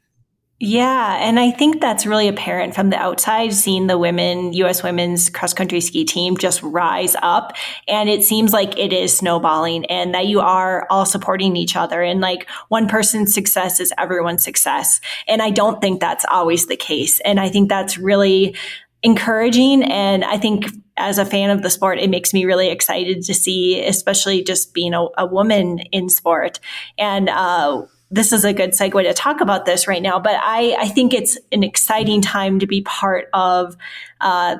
Yeah, 0.58 1.18
and 1.20 1.38
I 1.38 1.52
think 1.52 1.82
that's 1.82 2.06
really 2.06 2.30
apparent 2.30 2.76
from 2.76 2.90
the 2.90 2.96
outside, 2.96 3.54
seeing 3.54 3.88
the 3.88 3.98
women, 3.98 4.54
U.S. 4.54 4.84
women's 4.84 5.30
cross 5.30 5.54
country 5.54 5.82
ski 5.82 6.06
team 6.06 6.38
just 6.38 6.64
rise 6.64 7.14
up. 7.22 7.52
And 7.90 8.08
it 8.08 8.24
seems 8.24 8.54
like 8.54 8.80
it 8.80 8.94
is 8.94 9.16
snowballing 9.18 9.84
and 9.88 10.14
that 10.14 10.28
you 10.28 10.40
are 10.40 10.88
all 10.90 11.06
supporting 11.06 11.58
each 11.58 11.76
other. 11.76 12.02
And 12.02 12.22
like 12.22 12.50
one 12.70 12.88
person's 12.88 13.34
success 13.34 13.82
is 13.82 13.92
everyone's 13.98 14.46
success. 14.46 15.02
And 15.28 15.42
I 15.42 15.50
don't 15.50 15.82
think 15.82 16.00
that's 16.00 16.26
always 16.32 16.68
the 16.68 16.78
case. 16.78 17.20
And 17.20 17.38
I 17.38 17.50
think 17.50 17.68
that's 17.68 17.98
really 17.98 18.56
encouraging. 19.04 19.84
And 19.84 20.24
I 20.24 20.38
think 20.38 20.68
as 20.96 21.18
a 21.18 21.26
fan 21.26 21.50
of 21.50 21.64
the 21.64 21.70
sport, 21.70 22.00
it 22.00 22.10
makes 22.10 22.34
me 22.34 22.46
really 22.46 22.70
excited 22.70 23.24
to 23.24 23.34
see, 23.34 23.86
especially 23.86 24.42
just 24.42 24.74
being 24.74 24.94
a, 24.94 25.06
a 25.18 25.26
woman 25.26 25.80
in 25.92 26.08
sport. 26.08 26.62
And, 26.98 27.28
uh, 27.28 27.88
this 28.12 28.32
is 28.32 28.46
a 28.46 28.54
good 28.54 28.72
segue 28.72 29.02
to 29.04 29.14
talk 29.14 29.42
about 29.42 29.66
this 29.66 29.88
right 29.88 30.02
now, 30.02 30.20
but 30.20 30.36
I, 30.36 30.76
I 30.80 30.88
think 30.88 31.14
it's 31.14 31.38
an 31.52 31.64
exciting 31.64 32.22
time 32.22 32.60
to 32.60 32.68
be 32.68 32.82
part 32.82 33.30
of 33.34 33.76
uh, 34.22 34.58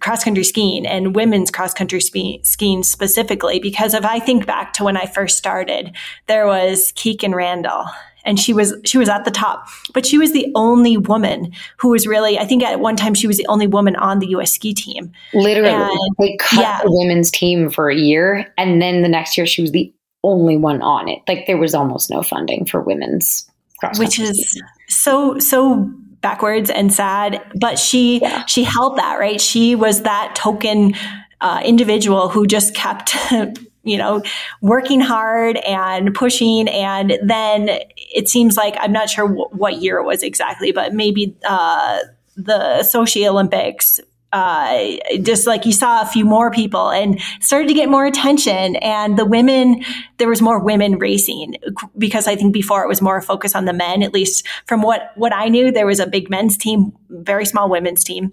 cross 0.00 0.24
country 0.24 0.44
skiing 0.44 0.86
and 0.86 1.14
women's 1.14 1.50
cross 1.50 1.72
country 1.72 2.00
skiing 2.00 2.82
specifically. 2.82 3.60
Because 3.60 3.94
if 3.94 4.04
I 4.04 4.18
think 4.18 4.46
back 4.46 4.72
to 4.74 4.84
when 4.84 4.96
I 4.96 5.06
first 5.06 5.38
started, 5.38 5.94
there 6.26 6.46
was 6.46 6.92
Kikkan 6.92 7.34
Randall. 7.34 7.86
And 8.24 8.38
she 8.38 8.52
was 8.52 8.74
she 8.84 8.98
was 8.98 9.08
at 9.08 9.24
the 9.24 9.30
top, 9.30 9.68
but 9.94 10.04
she 10.04 10.18
was 10.18 10.32
the 10.32 10.52
only 10.54 10.98
woman 10.98 11.50
who 11.78 11.88
was 11.88 12.06
really. 12.06 12.38
I 12.38 12.44
think 12.44 12.62
at 12.62 12.78
one 12.78 12.94
time 12.94 13.14
she 13.14 13.26
was 13.26 13.38
the 13.38 13.46
only 13.46 13.66
woman 13.66 13.96
on 13.96 14.18
the 14.18 14.26
U.S. 14.30 14.52
ski 14.52 14.74
team. 14.74 15.12
Literally, 15.32 15.70
and, 15.70 16.16
they 16.18 16.36
cut 16.38 16.60
yeah. 16.60 16.80
the 16.82 16.90
women's 16.92 17.30
team 17.30 17.70
for 17.70 17.88
a 17.88 17.96
year, 17.96 18.52
and 18.58 18.82
then 18.82 19.00
the 19.00 19.08
next 19.08 19.38
year 19.38 19.46
she 19.46 19.62
was 19.62 19.70
the 19.70 19.94
only 20.24 20.56
one 20.56 20.82
on 20.82 21.08
it. 21.08 21.20
Like 21.28 21.46
there 21.46 21.56
was 21.56 21.74
almost 21.74 22.10
no 22.10 22.22
funding 22.22 22.66
for 22.66 22.80
women's 22.80 23.48
cross 23.78 23.98
Which 23.98 24.18
is 24.18 24.60
so 24.88 25.38
so 25.38 25.90
backwards 26.20 26.70
and 26.70 26.92
sad, 26.92 27.40
but 27.60 27.78
she 27.78 28.20
yeah. 28.20 28.44
she 28.46 28.64
held 28.64 28.96
that, 28.98 29.18
right? 29.18 29.40
She 29.40 29.74
was 29.74 30.02
that 30.02 30.34
token 30.34 30.94
uh, 31.40 31.62
individual 31.64 32.28
who 32.28 32.46
just 32.46 32.74
kept 32.74 33.16
you 33.84 33.96
know, 33.96 34.22
working 34.60 35.00
hard 35.00 35.56
and 35.58 36.14
pushing. 36.14 36.68
And 36.68 37.18
then 37.22 37.70
it 37.96 38.28
seems 38.28 38.56
like, 38.56 38.76
I'm 38.78 38.92
not 38.92 39.08
sure 39.08 39.26
w- 39.26 39.48
what 39.52 39.76
year 39.76 39.98
it 39.98 40.04
was 40.04 40.22
exactly, 40.22 40.72
but 40.72 40.92
maybe 40.92 41.34
uh, 41.48 42.00
the 42.36 42.80
Sochi 42.82 43.26
Olympics 43.26 43.98
uh, 44.32 44.96
just 45.22 45.46
like 45.46 45.64
you 45.64 45.72
saw 45.72 46.02
a 46.02 46.06
few 46.06 46.24
more 46.24 46.50
people 46.50 46.90
and 46.90 47.20
started 47.40 47.68
to 47.68 47.74
get 47.74 47.88
more 47.88 48.04
attention. 48.04 48.76
And 48.76 49.18
the 49.18 49.24
women, 49.24 49.82
there 50.18 50.28
was 50.28 50.42
more 50.42 50.62
women 50.62 50.98
racing 50.98 51.56
because 51.96 52.26
I 52.26 52.36
think 52.36 52.52
before 52.52 52.82
it 52.84 52.88
was 52.88 53.00
more 53.00 53.16
a 53.16 53.22
focus 53.22 53.54
on 53.54 53.64
the 53.64 53.72
men, 53.72 54.02
at 54.02 54.12
least 54.12 54.46
from 54.66 54.82
what, 54.82 55.12
what 55.16 55.34
I 55.34 55.48
knew, 55.48 55.72
there 55.72 55.86
was 55.86 55.98
a 55.98 56.06
big 56.06 56.28
men's 56.28 56.58
team, 56.58 56.92
very 57.08 57.46
small 57.46 57.70
women's 57.70 58.04
team. 58.04 58.32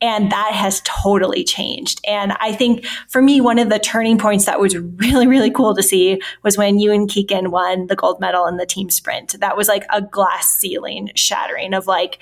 And 0.00 0.30
that 0.30 0.52
has 0.52 0.80
totally 0.84 1.44
changed. 1.44 2.00
And 2.06 2.32
I 2.40 2.52
think 2.52 2.84
for 3.08 3.22
me, 3.22 3.40
one 3.40 3.58
of 3.58 3.68
the 3.68 3.78
turning 3.78 4.18
points 4.18 4.46
that 4.46 4.60
was 4.60 4.76
really, 4.76 5.26
really 5.26 5.50
cool 5.50 5.74
to 5.74 5.82
see 5.82 6.20
was 6.42 6.56
when 6.56 6.78
you 6.78 6.92
and 6.92 7.08
Kikkan 7.08 7.48
won 7.48 7.86
the 7.88 7.96
gold 7.96 8.20
medal 8.20 8.46
in 8.46 8.56
the 8.56 8.66
team 8.66 8.90
sprint. 8.90 9.38
That 9.40 9.56
was 9.56 9.68
like 9.68 9.84
a 9.90 10.02
glass 10.02 10.46
ceiling 10.46 11.10
shattering 11.14 11.74
of 11.74 11.86
like, 11.86 12.18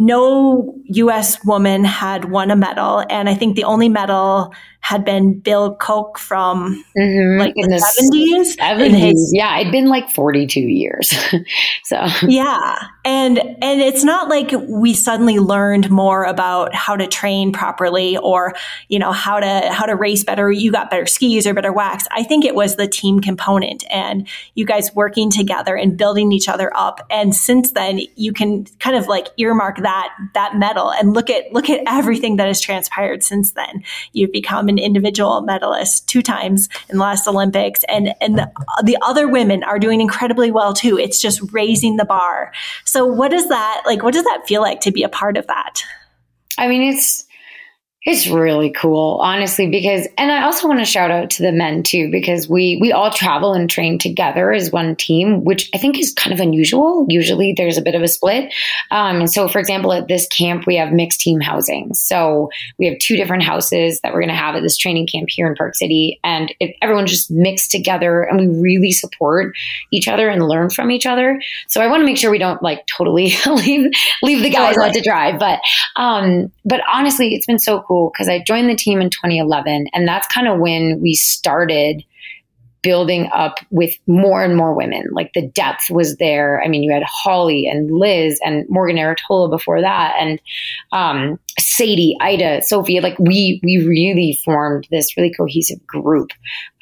no 0.00 0.74
US 0.86 1.44
woman 1.44 1.84
had 1.84 2.30
won 2.30 2.50
a 2.50 2.56
medal. 2.56 3.04
And 3.10 3.28
I 3.28 3.34
think 3.34 3.54
the 3.54 3.64
only 3.64 3.90
medal 3.90 4.54
had 4.80 5.04
been 5.04 5.38
Bill 5.38 5.74
Koch 5.76 6.18
from 6.18 6.84
mm-hmm. 6.98 7.38
like 7.38 7.52
in 7.54 7.70
the, 7.70 7.76
70s. 7.76 8.56
70s. 8.56 9.12
Yeah, 9.32 9.58
it'd 9.58 9.72
been 9.72 9.88
like 9.88 10.10
42 10.10 10.60
years. 10.60 11.10
so 11.84 12.06
Yeah. 12.26 12.74
And 13.04 13.38
and 13.38 13.80
it's 13.80 14.04
not 14.04 14.28
like 14.28 14.52
we 14.68 14.94
suddenly 14.94 15.38
learned 15.38 15.90
more 15.90 16.24
about 16.24 16.74
how 16.74 16.96
to 16.96 17.06
train 17.06 17.52
properly 17.52 18.16
or, 18.16 18.54
you 18.88 18.98
know, 18.98 19.12
how 19.12 19.38
to 19.38 19.68
how 19.70 19.86
to 19.86 19.94
race 19.94 20.24
better. 20.24 20.50
You 20.50 20.72
got 20.72 20.90
better 20.90 21.06
skis 21.06 21.46
or 21.46 21.54
better 21.54 21.72
wax. 21.72 22.06
I 22.10 22.22
think 22.22 22.44
it 22.44 22.54
was 22.54 22.76
the 22.76 22.88
team 22.88 23.20
component 23.20 23.84
and 23.90 24.26
you 24.54 24.64
guys 24.64 24.94
working 24.94 25.30
together 25.30 25.76
and 25.76 25.96
building 25.96 26.32
each 26.32 26.48
other 26.48 26.74
up. 26.74 27.06
And 27.10 27.34
since 27.34 27.72
then 27.72 28.00
you 28.16 28.32
can 28.32 28.64
kind 28.78 28.96
of 28.96 29.08
like 29.08 29.28
earmark 29.36 29.78
that 29.78 30.14
that 30.34 30.56
medal 30.56 30.90
and 30.90 31.12
look 31.12 31.28
at 31.28 31.52
look 31.52 31.68
at 31.68 31.82
everything 31.86 32.36
that 32.36 32.46
has 32.46 32.60
transpired 32.60 33.22
since 33.22 33.52
then. 33.52 33.82
You've 34.12 34.32
become 34.32 34.69
an 34.70 34.78
individual 34.78 35.42
medalist 35.42 36.08
two 36.08 36.22
times 36.22 36.68
in 36.88 36.96
the 36.96 37.02
last 37.02 37.28
Olympics, 37.28 37.84
and 37.88 38.14
and 38.20 38.38
the, 38.38 38.50
the 38.82 38.96
other 39.02 39.28
women 39.28 39.62
are 39.64 39.78
doing 39.78 40.00
incredibly 40.00 40.50
well 40.50 40.72
too. 40.72 40.98
It's 40.98 41.20
just 41.20 41.40
raising 41.52 41.96
the 41.96 42.04
bar. 42.04 42.52
So, 42.84 43.04
what 43.04 43.30
does 43.30 43.48
that 43.48 43.82
like? 43.84 44.02
What 44.02 44.14
does 44.14 44.24
that 44.24 44.42
feel 44.46 44.62
like 44.62 44.80
to 44.80 44.90
be 44.90 45.02
a 45.02 45.08
part 45.08 45.36
of 45.36 45.46
that? 45.48 45.82
I 46.56 46.68
mean, 46.68 46.82
it's 46.82 47.26
it's 48.06 48.26
really 48.28 48.70
cool, 48.70 49.20
honestly, 49.22 49.66
because, 49.66 50.08
and 50.16 50.32
I 50.32 50.44
also 50.44 50.66
want 50.66 50.80
to 50.80 50.86
shout 50.86 51.10
out 51.10 51.28
to 51.32 51.42
the 51.42 51.52
men 51.52 51.82
too, 51.82 52.10
because 52.10 52.48
we, 52.48 52.78
we 52.80 52.92
all 52.92 53.10
travel 53.10 53.52
and 53.52 53.68
train 53.68 53.98
together 53.98 54.52
as 54.52 54.72
one 54.72 54.96
team, 54.96 55.44
which 55.44 55.68
I 55.74 55.78
think 55.78 55.98
is 55.98 56.14
kind 56.14 56.32
of 56.32 56.40
unusual. 56.40 57.04
Usually 57.10 57.52
there's 57.54 57.76
a 57.76 57.82
bit 57.82 57.94
of 57.94 58.00
a 58.00 58.08
split. 58.08 58.54
Um, 58.90 59.16
and 59.16 59.30
so, 59.30 59.48
for 59.48 59.58
example, 59.58 59.92
at 59.92 60.08
this 60.08 60.26
camp, 60.28 60.66
we 60.66 60.76
have 60.76 60.94
mixed 60.94 61.20
team 61.20 61.40
housing. 61.40 61.92
So 61.92 62.48
we 62.78 62.86
have 62.86 62.96
two 63.00 63.16
different 63.16 63.42
houses 63.42 64.00
that 64.00 64.14
we're 64.14 64.20
going 64.20 64.30
to 64.30 64.34
have 64.34 64.54
at 64.54 64.62
this 64.62 64.78
training 64.78 65.06
camp 65.06 65.28
here 65.30 65.46
in 65.46 65.54
Park 65.54 65.74
City. 65.74 66.20
And 66.24 66.54
it, 66.58 66.76
everyone's 66.80 67.10
just 67.10 67.30
mixed 67.30 67.70
together 67.70 68.22
and 68.22 68.40
we 68.40 68.46
really 68.46 68.92
support 68.92 69.54
each 69.90 70.08
other 70.08 70.30
and 70.30 70.48
learn 70.48 70.70
from 70.70 70.90
each 70.90 71.04
other. 71.04 71.38
So 71.68 71.82
I 71.82 71.86
want 71.88 72.00
to 72.00 72.06
make 72.06 72.16
sure 72.16 72.30
we 72.30 72.38
don't 72.38 72.62
like 72.62 72.86
totally 72.86 73.34
leave, 73.46 73.92
leave 74.22 74.42
the 74.42 74.48
guys 74.48 74.78
out 74.78 74.94
to 74.94 75.02
dry. 75.02 75.36
But, 75.36 75.60
um, 75.96 76.50
but 76.64 76.80
honestly, 76.90 77.34
it's 77.34 77.44
been 77.44 77.58
so 77.58 77.82
cool 77.82 77.89
because 77.90 78.28
I 78.28 78.42
joined 78.46 78.68
the 78.68 78.76
team 78.76 79.00
in 79.00 79.10
2011, 79.10 79.88
and 79.92 80.06
that's 80.06 80.26
kind 80.28 80.48
of 80.48 80.58
when 80.58 81.00
we 81.00 81.14
started 81.14 82.04
building 82.82 83.28
up 83.32 83.58
with 83.70 83.94
more 84.06 84.42
and 84.42 84.56
more 84.56 84.74
women. 84.74 85.04
Like 85.12 85.32
the 85.34 85.46
depth 85.48 85.90
was 85.90 86.16
there. 86.16 86.62
I 86.62 86.68
mean, 86.68 86.82
you 86.82 86.92
had 86.92 87.02
Holly 87.02 87.66
and 87.66 87.90
Liz 87.90 88.40
and 88.44 88.64
Morgan 88.68 88.96
Arritola 88.96 89.50
before 89.50 89.80
that, 89.80 90.14
and 90.18 90.40
um, 90.92 91.38
Sadie, 91.58 92.16
Ida, 92.20 92.62
Sophie. 92.62 93.00
Like 93.00 93.18
we 93.18 93.60
we 93.62 93.86
really 93.86 94.38
formed 94.44 94.86
this 94.90 95.16
really 95.16 95.32
cohesive 95.32 95.84
group, 95.86 96.30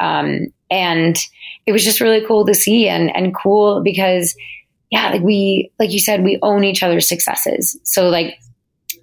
um, 0.01 0.47
and 0.71 1.19
it 1.67 1.73
was 1.73 1.85
just 1.85 2.01
really 2.01 2.25
cool 2.27 2.45
to 2.47 2.55
see 2.55 2.89
and 2.89 3.15
and 3.15 3.35
cool 3.35 3.83
because 3.83 4.37
yeah, 4.91 5.11
like 5.11 5.23
we 5.23 5.71
like 5.79 5.93
you 5.93 6.01
said, 6.01 6.25
we 6.25 6.39
own 6.43 6.65
each 6.65 6.83
other's 6.83 7.09
successes. 7.09 7.79
So 7.83 8.09
like 8.09 8.39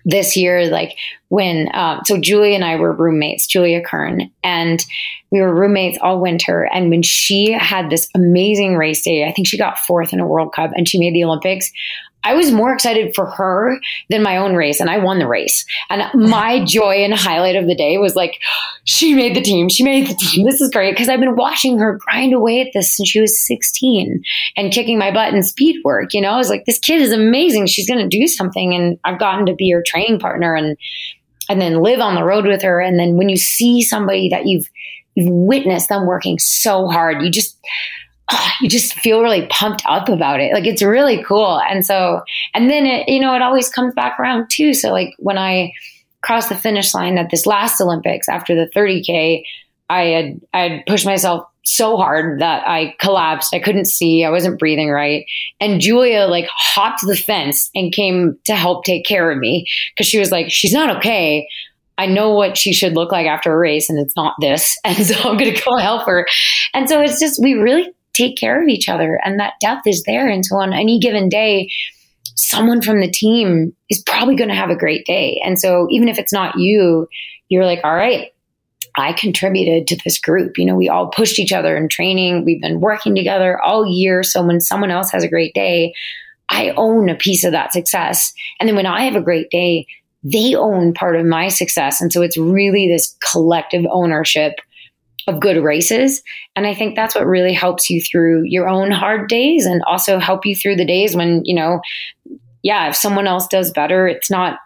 this 0.05 0.37
year, 0.37 0.67
like 0.67 0.95
when, 1.29 1.67
um, 1.73 2.01
so 2.05 2.17
Julie 2.17 2.53
and 2.53 2.63
I 2.63 2.75
were 2.75 2.93
roommates, 2.93 3.47
Julia 3.47 3.81
Kern, 3.81 4.29
and 4.43 4.85
we 5.31 5.41
were 5.41 5.53
roommates 5.53 5.97
all 6.01 6.21
winter. 6.21 6.69
And 6.71 6.89
when 6.91 7.01
she 7.01 7.51
had 7.51 7.89
this 7.89 8.07
amazing 8.15 8.75
race 8.75 9.03
day, 9.03 9.25
I 9.25 9.31
think 9.31 9.47
she 9.47 9.57
got 9.57 9.79
fourth 9.79 10.13
in 10.13 10.19
a 10.19 10.27
World 10.27 10.53
Cup 10.53 10.71
and 10.75 10.87
she 10.87 10.99
made 10.99 11.15
the 11.15 11.23
Olympics. 11.23 11.71
I 12.25 12.33
was 12.33 12.51
more 12.51 12.73
excited 12.73 13.13
for 13.13 13.27
her 13.27 13.79
than 14.09 14.23
my 14.23 14.37
own 14.37 14.55
race, 14.55 14.79
and 14.79 14.89
I 14.89 14.97
won 14.97 15.19
the 15.19 15.27
race. 15.27 15.63
And 15.89 16.03
my 16.29 16.63
joy 16.65 16.95
and 16.95 17.13
highlight 17.13 17.55
of 17.55 17.67
the 17.67 17.75
day 17.75 17.97
was 17.99 18.15
like, 18.15 18.41
she 18.83 19.13
made 19.13 19.35
the 19.35 19.41
team. 19.41 19.69
She 19.69 19.83
made 19.83 20.07
the 20.07 20.15
team. 20.15 20.45
This 20.45 20.59
is 20.59 20.71
great 20.71 20.91
because 20.91 21.07
I've 21.07 21.19
been 21.19 21.35
watching 21.35 21.77
her 21.77 21.99
grind 21.99 22.33
away 22.33 22.61
at 22.61 22.69
this 22.73 22.97
since 22.97 23.07
she 23.07 23.21
was 23.21 23.45
16 23.45 24.23
and 24.57 24.73
kicking 24.73 24.97
my 24.97 25.11
butt 25.11 25.33
in 25.33 25.43
speed 25.43 25.81
work. 25.85 26.13
You 26.13 26.21
know, 26.21 26.31
I 26.31 26.37
was 26.37 26.49
like, 26.49 26.65
this 26.65 26.79
kid 26.79 27.01
is 27.01 27.11
amazing. 27.11 27.67
She's 27.67 27.87
going 27.87 28.07
to 28.07 28.17
do 28.17 28.27
something. 28.27 28.73
And 28.73 28.99
I've 29.03 29.19
gotten 29.19 29.45
to 29.45 29.53
be 29.53 29.69
her 29.71 29.83
training 29.85 30.19
partner 30.19 30.55
and 30.55 30.77
and 31.47 31.61
then 31.61 31.83
live 31.83 31.99
on 31.99 32.15
the 32.15 32.23
road 32.23 32.47
with 32.47 32.63
her. 32.63 32.81
And 32.81 32.99
then 32.99 33.17
when 33.17 33.29
you 33.29 33.37
see 33.37 33.83
somebody 33.83 34.29
that 34.29 34.47
you've 34.47 34.67
you've 35.13 35.31
witnessed 35.31 35.89
them 35.89 36.07
working 36.07 36.39
so 36.39 36.87
hard, 36.87 37.21
you 37.21 37.29
just 37.29 37.57
you 38.61 38.69
just 38.69 38.93
feel 38.93 39.21
really 39.21 39.47
pumped 39.47 39.83
up 39.85 40.09
about 40.09 40.39
it. 40.39 40.53
Like 40.53 40.65
it's 40.65 40.83
really 40.83 41.23
cool. 41.23 41.59
And 41.59 41.85
so, 41.85 42.21
and 42.53 42.69
then 42.69 42.85
it, 42.85 43.07
you 43.09 43.19
know, 43.19 43.35
it 43.35 43.41
always 43.41 43.69
comes 43.69 43.93
back 43.93 44.19
around 44.19 44.49
too. 44.49 44.73
So 44.73 44.91
like 44.91 45.13
when 45.19 45.37
I 45.37 45.71
crossed 46.21 46.49
the 46.49 46.55
finish 46.55 46.93
line 46.93 47.17
at 47.17 47.29
this 47.29 47.45
last 47.45 47.79
Olympics 47.79 48.27
after 48.27 48.55
the 48.55 48.69
30K, 48.75 49.43
I 49.89 50.01
had, 50.01 50.41
I 50.53 50.59
had 50.69 50.85
pushed 50.87 51.05
myself 51.05 51.45
so 51.63 51.97
hard 51.97 52.41
that 52.41 52.67
I 52.67 52.95
collapsed. 52.99 53.53
I 53.53 53.59
couldn't 53.59 53.85
see. 53.85 54.23
I 54.23 54.29
wasn't 54.29 54.59
breathing 54.59 54.89
right. 54.89 55.25
And 55.59 55.81
Julia 55.81 56.25
like 56.25 56.47
hopped 56.47 57.01
the 57.05 57.15
fence 57.15 57.69
and 57.75 57.91
came 57.91 58.37
to 58.45 58.55
help 58.55 58.85
take 58.85 59.05
care 59.05 59.31
of 59.31 59.37
me 59.37 59.67
because 59.93 60.07
she 60.07 60.19
was 60.19 60.31
like, 60.31 60.51
she's 60.51 60.73
not 60.73 60.97
okay. 60.97 61.47
I 61.97 62.07
know 62.07 62.31
what 62.31 62.57
she 62.57 62.73
should 62.73 62.93
look 62.93 63.11
like 63.11 63.25
after 63.25 63.53
a 63.53 63.57
race 63.57 63.89
and 63.89 63.99
it's 63.99 64.15
not 64.15 64.35
this. 64.41 64.77
And 64.85 65.05
so 65.05 65.15
I'm 65.29 65.37
going 65.37 65.53
to 65.53 65.61
go 65.63 65.77
help 65.77 66.05
her. 66.07 66.27
And 66.73 66.87
so 66.87 67.01
it's 67.01 67.19
just, 67.19 67.41
we 67.41 67.53
really 67.53 67.91
take 68.15 68.37
care 68.37 68.61
of 68.61 68.67
each 68.67 68.89
other 68.89 69.19
and 69.23 69.39
that 69.39 69.53
depth 69.61 69.87
is 69.87 70.03
there. 70.03 70.27
And 70.29 70.45
so 70.45 70.57
on 70.57 70.73
any 70.73 70.99
given 70.99 71.29
day, 71.29 71.69
someone 72.35 72.81
from 72.81 72.99
the 72.99 73.11
team 73.11 73.75
is 73.89 74.03
probably 74.05 74.35
going 74.35 74.49
to 74.49 74.55
have 74.55 74.69
a 74.69 74.75
great 74.75 75.05
day. 75.05 75.41
And 75.43 75.59
so 75.59 75.87
even 75.89 76.09
if 76.09 76.17
it's 76.17 76.33
not 76.33 76.57
you, 76.57 77.07
you're 77.49 77.65
like, 77.65 77.81
all 77.83 77.95
right, 77.95 78.31
I 78.97 79.13
contributed 79.13 79.87
to 79.87 79.97
this 80.03 80.19
group. 80.19 80.57
You 80.57 80.65
know, 80.65 80.75
we 80.75 80.89
all 80.89 81.07
pushed 81.07 81.39
each 81.39 81.51
other 81.51 81.75
in 81.75 81.89
training. 81.89 82.45
We've 82.45 82.61
been 82.61 82.79
working 82.79 83.15
together 83.15 83.61
all 83.61 83.85
year. 83.85 84.23
So 84.23 84.45
when 84.45 84.61
someone 84.61 84.91
else 84.91 85.11
has 85.11 85.23
a 85.23 85.29
great 85.29 85.53
day, 85.53 85.93
I 86.49 86.71
own 86.77 87.09
a 87.09 87.15
piece 87.15 87.43
of 87.43 87.51
that 87.51 87.73
success. 87.73 88.33
And 88.59 88.69
then 88.69 88.75
when 88.75 88.85
I 88.85 89.03
have 89.03 89.15
a 89.15 89.21
great 89.21 89.49
day, 89.49 89.87
they 90.23 90.55
own 90.55 90.93
part 90.93 91.15
of 91.15 91.25
my 91.25 91.49
success. 91.49 92.01
And 92.01 92.11
so 92.11 92.21
it's 92.21 92.37
really 92.37 92.87
this 92.87 93.15
collective 93.31 93.85
ownership 93.91 94.55
of 95.27 95.39
good 95.39 95.63
races. 95.63 96.21
And 96.55 96.67
I 96.67 96.73
think 96.73 96.95
that's 96.95 97.15
what 97.15 97.25
really 97.25 97.53
helps 97.53 97.89
you 97.89 98.01
through 98.01 98.43
your 98.43 98.69
own 98.69 98.91
hard 98.91 99.27
days 99.27 99.65
and 99.65 99.81
also 99.87 100.19
help 100.19 100.45
you 100.45 100.55
through 100.55 100.75
the 100.75 100.85
days 100.85 101.15
when, 101.15 101.41
you 101.45 101.55
know, 101.55 101.81
yeah, 102.61 102.89
if 102.89 102.95
someone 102.95 103.27
else 103.27 103.47
does 103.47 103.71
better, 103.71 104.07
it's 104.07 104.29
not, 104.29 104.59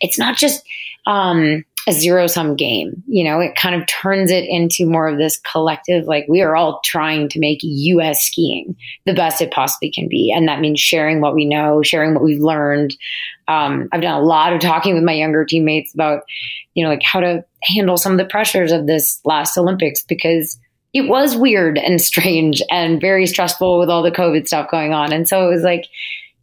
it's 0.00 0.18
not 0.18 0.36
just, 0.36 0.64
um, 1.06 1.64
a 1.88 1.92
zero 1.92 2.26
sum 2.26 2.54
game. 2.54 3.02
You 3.06 3.24
know, 3.24 3.40
it 3.40 3.56
kind 3.56 3.74
of 3.74 3.88
turns 3.88 4.30
it 4.30 4.44
into 4.46 4.84
more 4.84 5.08
of 5.08 5.16
this 5.16 5.38
collective, 5.38 6.04
like 6.04 6.26
we 6.28 6.42
are 6.42 6.54
all 6.54 6.80
trying 6.84 7.30
to 7.30 7.40
make 7.40 7.60
US 7.62 8.26
skiing 8.26 8.76
the 9.06 9.14
best 9.14 9.40
it 9.40 9.50
possibly 9.50 9.90
can 9.90 10.06
be. 10.06 10.30
And 10.30 10.46
that 10.46 10.60
means 10.60 10.80
sharing 10.80 11.22
what 11.22 11.34
we 11.34 11.46
know, 11.46 11.82
sharing 11.82 12.12
what 12.12 12.22
we've 12.22 12.42
learned. 12.42 12.94
Um, 13.48 13.88
I've 13.90 14.02
done 14.02 14.20
a 14.20 14.24
lot 14.24 14.52
of 14.52 14.60
talking 14.60 14.94
with 14.94 15.02
my 15.02 15.14
younger 15.14 15.46
teammates 15.46 15.94
about, 15.94 16.24
you 16.74 16.84
know, 16.84 16.90
like 16.90 17.02
how 17.02 17.20
to 17.20 17.42
handle 17.62 17.96
some 17.96 18.12
of 18.12 18.18
the 18.18 18.26
pressures 18.26 18.70
of 18.70 18.86
this 18.86 19.18
last 19.24 19.56
Olympics 19.56 20.04
because 20.04 20.58
it 20.92 21.08
was 21.08 21.36
weird 21.36 21.78
and 21.78 22.02
strange 22.02 22.60
and 22.70 23.00
very 23.00 23.24
stressful 23.24 23.78
with 23.78 23.88
all 23.88 24.02
the 24.02 24.10
COVID 24.10 24.46
stuff 24.46 24.70
going 24.70 24.92
on. 24.92 25.10
And 25.10 25.26
so 25.26 25.42
it 25.42 25.50
was 25.50 25.62
like, 25.62 25.86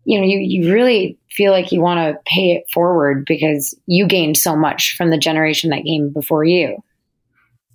you 0.05 0.19
know, 0.19 0.25
you, 0.25 0.39
you 0.39 0.73
really 0.73 1.17
feel 1.31 1.51
like 1.51 1.71
you 1.71 1.81
want 1.81 1.99
to 1.99 2.21
pay 2.25 2.51
it 2.51 2.63
forward 2.71 3.25
because 3.25 3.77
you 3.87 4.07
gained 4.07 4.37
so 4.37 4.55
much 4.55 4.95
from 4.95 5.09
the 5.09 5.17
generation 5.17 5.71
that 5.71 5.83
came 5.83 6.11
before 6.13 6.43
you. 6.43 6.77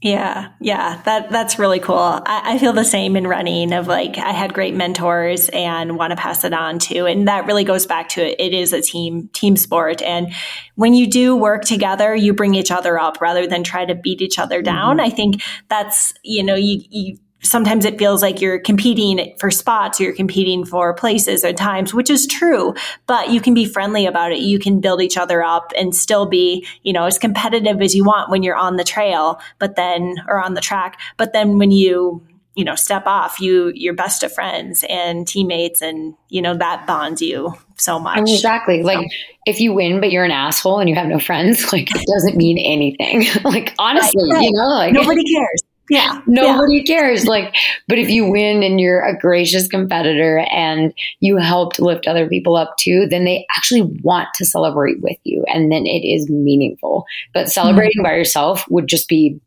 Yeah, 0.02 0.52
yeah, 0.62 1.02
that 1.04 1.30
that's 1.30 1.58
really 1.58 1.78
cool. 1.78 1.98
I, 1.98 2.54
I, 2.54 2.58
feel 2.58 2.72
the 2.72 2.86
same 2.86 3.16
in 3.16 3.26
running. 3.26 3.74
Of 3.74 3.86
like, 3.86 4.16
I 4.16 4.32
had 4.32 4.54
great 4.54 4.74
mentors 4.74 5.50
and 5.50 5.98
want 5.98 6.12
to 6.12 6.16
pass 6.16 6.42
it 6.42 6.54
on 6.54 6.78
to, 6.78 7.04
and 7.04 7.28
that 7.28 7.44
really 7.44 7.64
goes 7.64 7.84
back 7.84 8.08
to 8.10 8.26
it. 8.26 8.40
It 8.40 8.54
is 8.54 8.72
a 8.72 8.80
team 8.80 9.28
team 9.34 9.58
sport, 9.58 10.00
and 10.00 10.32
when 10.74 10.94
you 10.94 11.06
do 11.06 11.36
work 11.36 11.66
together, 11.66 12.16
you 12.16 12.32
bring 12.32 12.54
each 12.54 12.70
other 12.70 12.98
up 12.98 13.20
rather 13.20 13.46
than 13.46 13.62
try 13.62 13.84
to 13.84 13.94
beat 13.94 14.22
each 14.22 14.38
other 14.38 14.62
down. 14.62 14.96
Mm-hmm. 14.96 15.06
I 15.06 15.10
think 15.10 15.42
that's 15.68 16.14
you 16.24 16.44
know 16.44 16.54
you 16.54 16.80
you 16.88 17.18
sometimes 17.42 17.84
it 17.84 17.98
feels 17.98 18.22
like 18.22 18.40
you're 18.40 18.58
competing 18.58 19.34
for 19.38 19.50
spots, 19.50 20.00
or 20.00 20.04
you're 20.04 20.14
competing 20.14 20.64
for 20.64 20.94
places 20.94 21.44
or 21.44 21.52
times, 21.52 21.94
which 21.94 22.10
is 22.10 22.26
true, 22.26 22.74
but 23.06 23.30
you 23.30 23.40
can 23.40 23.54
be 23.54 23.64
friendly 23.64 24.06
about 24.06 24.32
it. 24.32 24.38
You 24.38 24.58
can 24.58 24.80
build 24.80 25.02
each 25.02 25.16
other 25.16 25.42
up 25.42 25.72
and 25.76 25.94
still 25.94 26.26
be, 26.26 26.66
you 26.82 26.92
know, 26.92 27.04
as 27.04 27.18
competitive 27.18 27.80
as 27.80 27.94
you 27.94 28.04
want 28.04 28.30
when 28.30 28.42
you're 28.42 28.56
on 28.56 28.76
the 28.76 28.84
trail, 28.84 29.40
but 29.58 29.76
then, 29.76 30.16
or 30.28 30.42
on 30.42 30.54
the 30.54 30.60
track. 30.60 31.00
But 31.16 31.32
then 31.32 31.58
when 31.58 31.70
you, 31.70 32.26
you 32.54 32.64
know, 32.64 32.74
step 32.74 33.04
off, 33.06 33.40
you, 33.40 33.72
you're 33.74 33.94
best 33.94 34.22
of 34.22 34.32
friends 34.32 34.84
and 34.88 35.26
teammates 35.26 35.80
and, 35.82 36.14
you 36.28 36.42
know, 36.42 36.56
that 36.56 36.86
bonds 36.86 37.22
you 37.22 37.54
so 37.76 37.98
much. 37.98 38.18
Exactly. 38.18 38.82
Like 38.82 39.06
if 39.46 39.60
you 39.60 39.72
win, 39.72 40.00
but 40.00 40.10
you're 40.10 40.24
an 40.24 40.30
asshole 40.30 40.80
and 40.80 40.88
you 40.88 40.94
have 40.94 41.06
no 41.06 41.18
friends, 41.18 41.72
like 41.72 41.88
it 41.94 42.06
doesn't 42.06 42.36
mean 42.36 42.58
anything. 42.58 43.24
like 43.44 43.74
honestly, 43.78 44.30
right. 44.30 44.42
you 44.42 44.50
know, 44.52 44.68
like 44.68 44.92
nobody 44.92 45.22
cares. 45.24 45.62
Yeah. 45.90 46.20
Nobody 46.26 46.78
yeah. 46.78 46.84
cares. 46.84 47.26
Like, 47.26 47.54
but 47.88 47.98
if 47.98 48.08
you 48.08 48.30
win 48.30 48.62
and 48.62 48.80
you're 48.80 49.04
a 49.04 49.18
gracious 49.18 49.66
competitor 49.66 50.38
and 50.50 50.94
you 51.18 51.36
helped 51.36 51.80
lift 51.80 52.06
other 52.06 52.28
people 52.28 52.54
up 52.56 52.76
too, 52.78 53.06
then 53.10 53.24
they 53.24 53.44
actually 53.56 53.82
want 54.02 54.28
to 54.36 54.46
celebrate 54.46 55.00
with 55.00 55.18
you. 55.24 55.44
And 55.48 55.70
then 55.70 55.86
it 55.86 56.06
is 56.06 56.30
meaningful. 56.30 57.04
But 57.34 57.50
celebrating 57.50 58.02
mm-hmm. 58.02 58.10
by 58.10 58.16
yourself 58.16 58.64
would 58.70 58.86
just 58.86 59.08
be, 59.08 59.40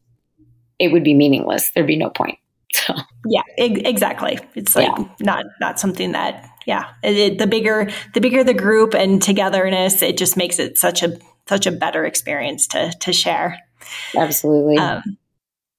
it 0.80 0.92
would 0.92 1.04
be 1.04 1.14
meaningless. 1.14 1.72
There'd 1.72 1.88
be 1.88 1.96
no 1.96 2.10
point. 2.10 2.38
So. 2.74 2.94
Yeah, 3.26 3.44
exactly. 3.58 4.38
It's 4.56 4.76
like 4.76 4.90
yeah. 4.98 5.06
not, 5.22 5.46
not 5.62 5.80
something 5.80 6.12
that, 6.12 6.50
yeah, 6.66 6.90
it, 7.04 7.16
it, 7.16 7.38
the 7.38 7.48
bigger, 7.48 7.90
the 8.14 8.20
bigger 8.20 8.44
the 8.44 8.54
group 8.54 8.94
and 8.94 9.22
togetherness, 9.22 10.02
it 10.02 10.18
just 10.18 10.36
makes 10.36 10.60
it 10.60 10.78
such 10.78 11.04
a, 11.04 11.18
such 11.48 11.68
a 11.68 11.72
better 11.72 12.04
experience 12.04 12.68
to, 12.68 12.92
to 13.00 13.14
share. 13.14 13.60
Absolutely. 14.18 14.78
Um, 14.78 15.18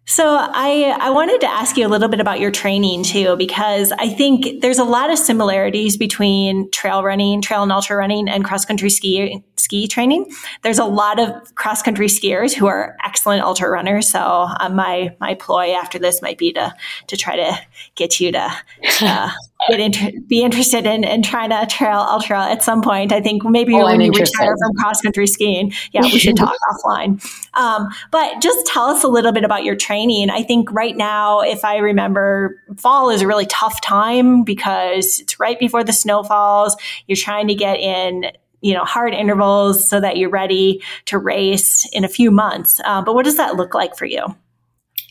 so 0.06 0.36
I, 0.38 0.96
I 1.00 1.10
wanted 1.10 1.40
to 1.40 1.50
ask 1.50 1.76
you 1.76 1.86
a 1.86 1.88
little 1.88 2.08
bit 2.08 2.20
about 2.20 2.38
your 2.38 2.50
training 2.50 3.04
too, 3.04 3.36
because 3.36 3.90
I 3.92 4.08
think 4.08 4.60
there's 4.60 4.78
a 4.78 4.84
lot 4.84 5.10
of 5.10 5.18
similarities 5.18 5.96
between 5.96 6.70
trail 6.70 7.02
running, 7.02 7.40
trail 7.40 7.62
and 7.62 7.72
ultra 7.72 7.96
running, 7.96 8.28
and 8.28 8.44
cross 8.44 8.64
country 8.64 8.90
ski 8.90 9.42
ski 9.56 9.88
training. 9.88 10.30
There's 10.62 10.78
a 10.78 10.84
lot 10.84 11.18
of 11.18 11.54
cross 11.54 11.82
country 11.82 12.08
skiers 12.08 12.52
who 12.52 12.66
are 12.66 12.96
excellent 13.02 13.42
ultra 13.42 13.70
runners. 13.70 14.10
So 14.10 14.20
uh, 14.20 14.68
my 14.68 15.16
my 15.20 15.34
ploy 15.34 15.72
after 15.72 15.98
this 15.98 16.20
might 16.20 16.36
be 16.36 16.52
to 16.52 16.74
to 17.06 17.16
try 17.16 17.36
to 17.36 17.58
get 17.94 18.20
you 18.20 18.32
to 18.32 18.52
uh, 19.00 19.30
get 19.68 19.80
inter- 19.80 20.10
be 20.26 20.42
interested 20.42 20.86
in, 20.86 21.04
in 21.04 21.22
trying 21.22 21.50
to 21.50 21.66
trail 21.66 21.98
ultra 21.98 22.50
at 22.50 22.62
some 22.62 22.82
point. 22.82 23.12
I 23.12 23.20
think 23.20 23.44
maybe 23.44 23.74
oh, 23.74 23.84
when 23.84 23.94
I'm 23.94 24.00
you 24.00 24.06
interested. 24.08 24.38
retire 24.38 24.56
from 24.58 24.74
cross 24.76 25.00
country 25.00 25.26
skiing, 25.26 25.72
yeah, 25.92 26.02
we 26.02 26.18
should 26.18 26.36
talk 26.36 26.54
offline. 26.72 27.24
Um, 27.54 27.88
but 28.10 28.40
just 28.40 28.66
tell 28.66 28.86
us 28.86 29.04
a 29.04 29.08
little 29.08 29.32
bit 29.32 29.44
about 29.44 29.64
your 29.64 29.76
training. 29.76 30.30
I 30.30 30.42
think 30.42 30.70
right 30.72 30.96
now, 30.96 31.40
if 31.40 31.64
I 31.64 31.78
remember, 31.78 32.60
fall 32.76 33.10
is 33.10 33.22
a 33.22 33.26
really 33.26 33.46
tough 33.46 33.80
time 33.80 34.44
because 34.44 35.20
it's 35.20 35.40
right 35.40 35.58
before 35.58 35.84
the 35.84 35.92
snow 35.92 36.22
falls. 36.22 36.76
You're 37.06 37.16
trying 37.16 37.48
to 37.48 37.54
get 37.54 37.78
in 37.78 38.26
you 38.60 38.72
know 38.72 38.84
hard 38.84 39.12
intervals 39.12 39.86
so 39.86 40.00
that 40.00 40.16
you're 40.16 40.30
ready 40.30 40.82
to 41.04 41.18
race 41.18 41.86
in 41.92 42.04
a 42.04 42.08
few 42.08 42.30
months. 42.30 42.80
Uh, 42.84 43.02
but 43.02 43.14
what 43.14 43.24
does 43.24 43.36
that 43.36 43.56
look 43.56 43.74
like 43.74 43.96
for 43.96 44.06
you? 44.06 44.24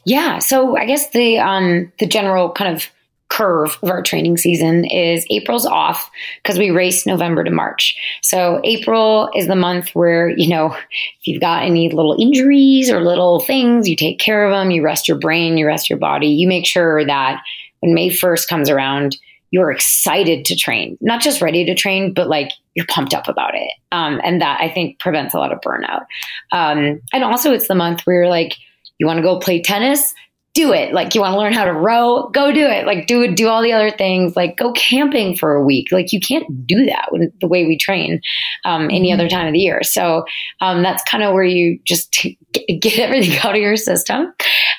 Yeah, 0.05 0.39
so 0.39 0.75
I 0.75 0.85
guess 0.85 1.11
the 1.11 1.37
um, 1.37 1.91
the 1.99 2.07
general 2.07 2.51
kind 2.51 2.75
of 2.75 2.89
curve 3.33 3.79
of 3.81 3.89
our 3.89 4.03
training 4.03 4.37
season 4.37 4.85
is 4.85 5.25
April's 5.31 5.65
off 5.65 6.11
because 6.41 6.59
we 6.59 6.69
race 6.69 7.05
November 7.05 7.43
to 7.43 7.49
March. 7.49 7.95
So 8.21 8.61
April 8.63 9.29
is 9.35 9.47
the 9.47 9.55
month 9.55 9.89
where, 9.93 10.29
you 10.29 10.47
know, 10.47 10.75
if 10.75 11.27
you've 11.27 11.41
got 11.41 11.63
any 11.63 11.89
little 11.89 12.15
injuries 12.19 12.91
or 12.91 13.01
little 13.01 13.39
things, 13.39 13.89
you 13.89 13.95
take 13.95 14.19
care 14.19 14.45
of 14.45 14.51
them, 14.51 14.69
you 14.69 14.83
rest 14.83 15.07
your 15.07 15.17
brain, 15.17 15.57
you 15.57 15.65
rest 15.65 15.89
your 15.89 15.97
body, 15.97 16.27
you 16.27 16.47
make 16.47 16.67
sure 16.67 17.03
that 17.05 17.41
when 17.79 17.95
May 17.95 18.09
1st 18.09 18.47
comes 18.47 18.69
around, 18.69 19.17
you're 19.49 19.71
excited 19.71 20.45
to 20.45 20.55
train, 20.55 20.97
not 21.01 21.21
just 21.21 21.41
ready 21.41 21.65
to 21.65 21.75
train, 21.75 22.13
but 22.13 22.27
like 22.27 22.51
you're 22.75 22.87
pumped 22.87 23.13
up 23.13 23.27
about 23.27 23.55
it. 23.55 23.71
Um, 23.91 24.21
and 24.23 24.41
that 24.41 24.61
I 24.61 24.69
think 24.69 24.99
prevents 24.99 25.33
a 25.33 25.37
lot 25.37 25.51
of 25.51 25.59
burnout. 25.61 26.05
Um, 26.51 27.01
and 27.13 27.23
also, 27.23 27.51
it's 27.51 27.67
the 27.67 27.75
month 27.75 28.01
where 28.01 28.23
you're 28.23 28.29
like, 28.29 28.53
you 28.99 29.07
want 29.07 29.17
to 29.17 29.23
go 29.23 29.39
play 29.39 29.61
tennis? 29.61 30.13
Do 30.53 30.71
it. 30.71 30.93
Like 30.93 31.15
you 31.15 31.21
want 31.21 31.33
to 31.33 31.39
learn 31.39 31.53
how 31.53 31.65
to 31.65 31.73
row, 31.73 32.29
go 32.29 32.51
do 32.51 32.65
it. 32.65 32.85
Like 32.85 33.07
do 33.07 33.21
it, 33.23 33.35
do 33.35 33.47
all 33.47 33.63
the 33.63 33.73
other 33.73 33.89
things. 33.89 34.35
Like 34.35 34.55
go 34.55 34.71
camping 34.73 35.35
for 35.35 35.55
a 35.55 35.63
week. 35.63 35.91
Like 35.91 36.13
you 36.13 36.19
can't 36.19 36.67
do 36.67 36.85
that 36.85 37.07
when, 37.09 37.33
the 37.41 37.47
way 37.47 37.65
we 37.65 37.75
train 37.75 38.21
um, 38.63 38.83
any 38.85 39.09
mm-hmm. 39.09 39.19
other 39.19 39.29
time 39.29 39.47
of 39.47 39.53
the 39.53 39.59
year. 39.59 39.81
So 39.81 40.25
um, 40.61 40.83
that's 40.83 41.03
kind 41.03 41.23
of 41.23 41.33
where 41.33 41.43
you 41.43 41.79
just 41.85 42.11
get 42.53 42.99
everything 42.99 43.37
out 43.43 43.55
of 43.55 43.61
your 43.61 43.75
system. 43.75 44.33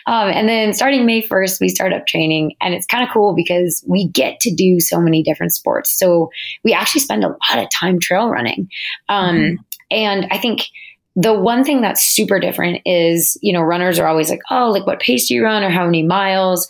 Um, 0.06 0.28
and 0.28 0.48
then 0.48 0.74
starting 0.74 1.06
May 1.06 1.22
1st, 1.22 1.60
we 1.60 1.68
start 1.68 1.92
up 1.92 2.06
training 2.06 2.54
and 2.60 2.72
it's 2.72 2.86
kind 2.86 3.02
of 3.02 3.10
cool 3.12 3.34
because 3.34 3.82
we 3.86 4.06
get 4.06 4.38
to 4.40 4.54
do 4.54 4.78
so 4.78 5.00
many 5.00 5.24
different 5.24 5.52
sports. 5.52 5.98
So 5.98 6.30
we 6.62 6.72
actually 6.72 7.00
spend 7.00 7.24
a 7.24 7.28
lot 7.28 7.58
of 7.58 7.68
time 7.70 7.98
trail 7.98 8.28
running. 8.28 8.68
Um, 9.08 9.36
mm-hmm. 9.36 9.62
And 9.90 10.26
I 10.30 10.38
think 10.38 10.68
the 11.16 11.32
one 11.32 11.64
thing 11.64 11.80
that's 11.80 12.02
super 12.02 12.40
different 12.40 12.82
is, 12.84 13.38
you 13.40 13.52
know, 13.52 13.60
runners 13.60 13.98
are 13.98 14.06
always 14.06 14.30
like, 14.30 14.40
oh, 14.50 14.70
like 14.70 14.86
what 14.86 15.00
pace 15.00 15.28
do 15.28 15.34
you 15.34 15.44
run 15.44 15.62
or 15.62 15.70
how 15.70 15.84
many 15.84 16.02
miles? 16.02 16.66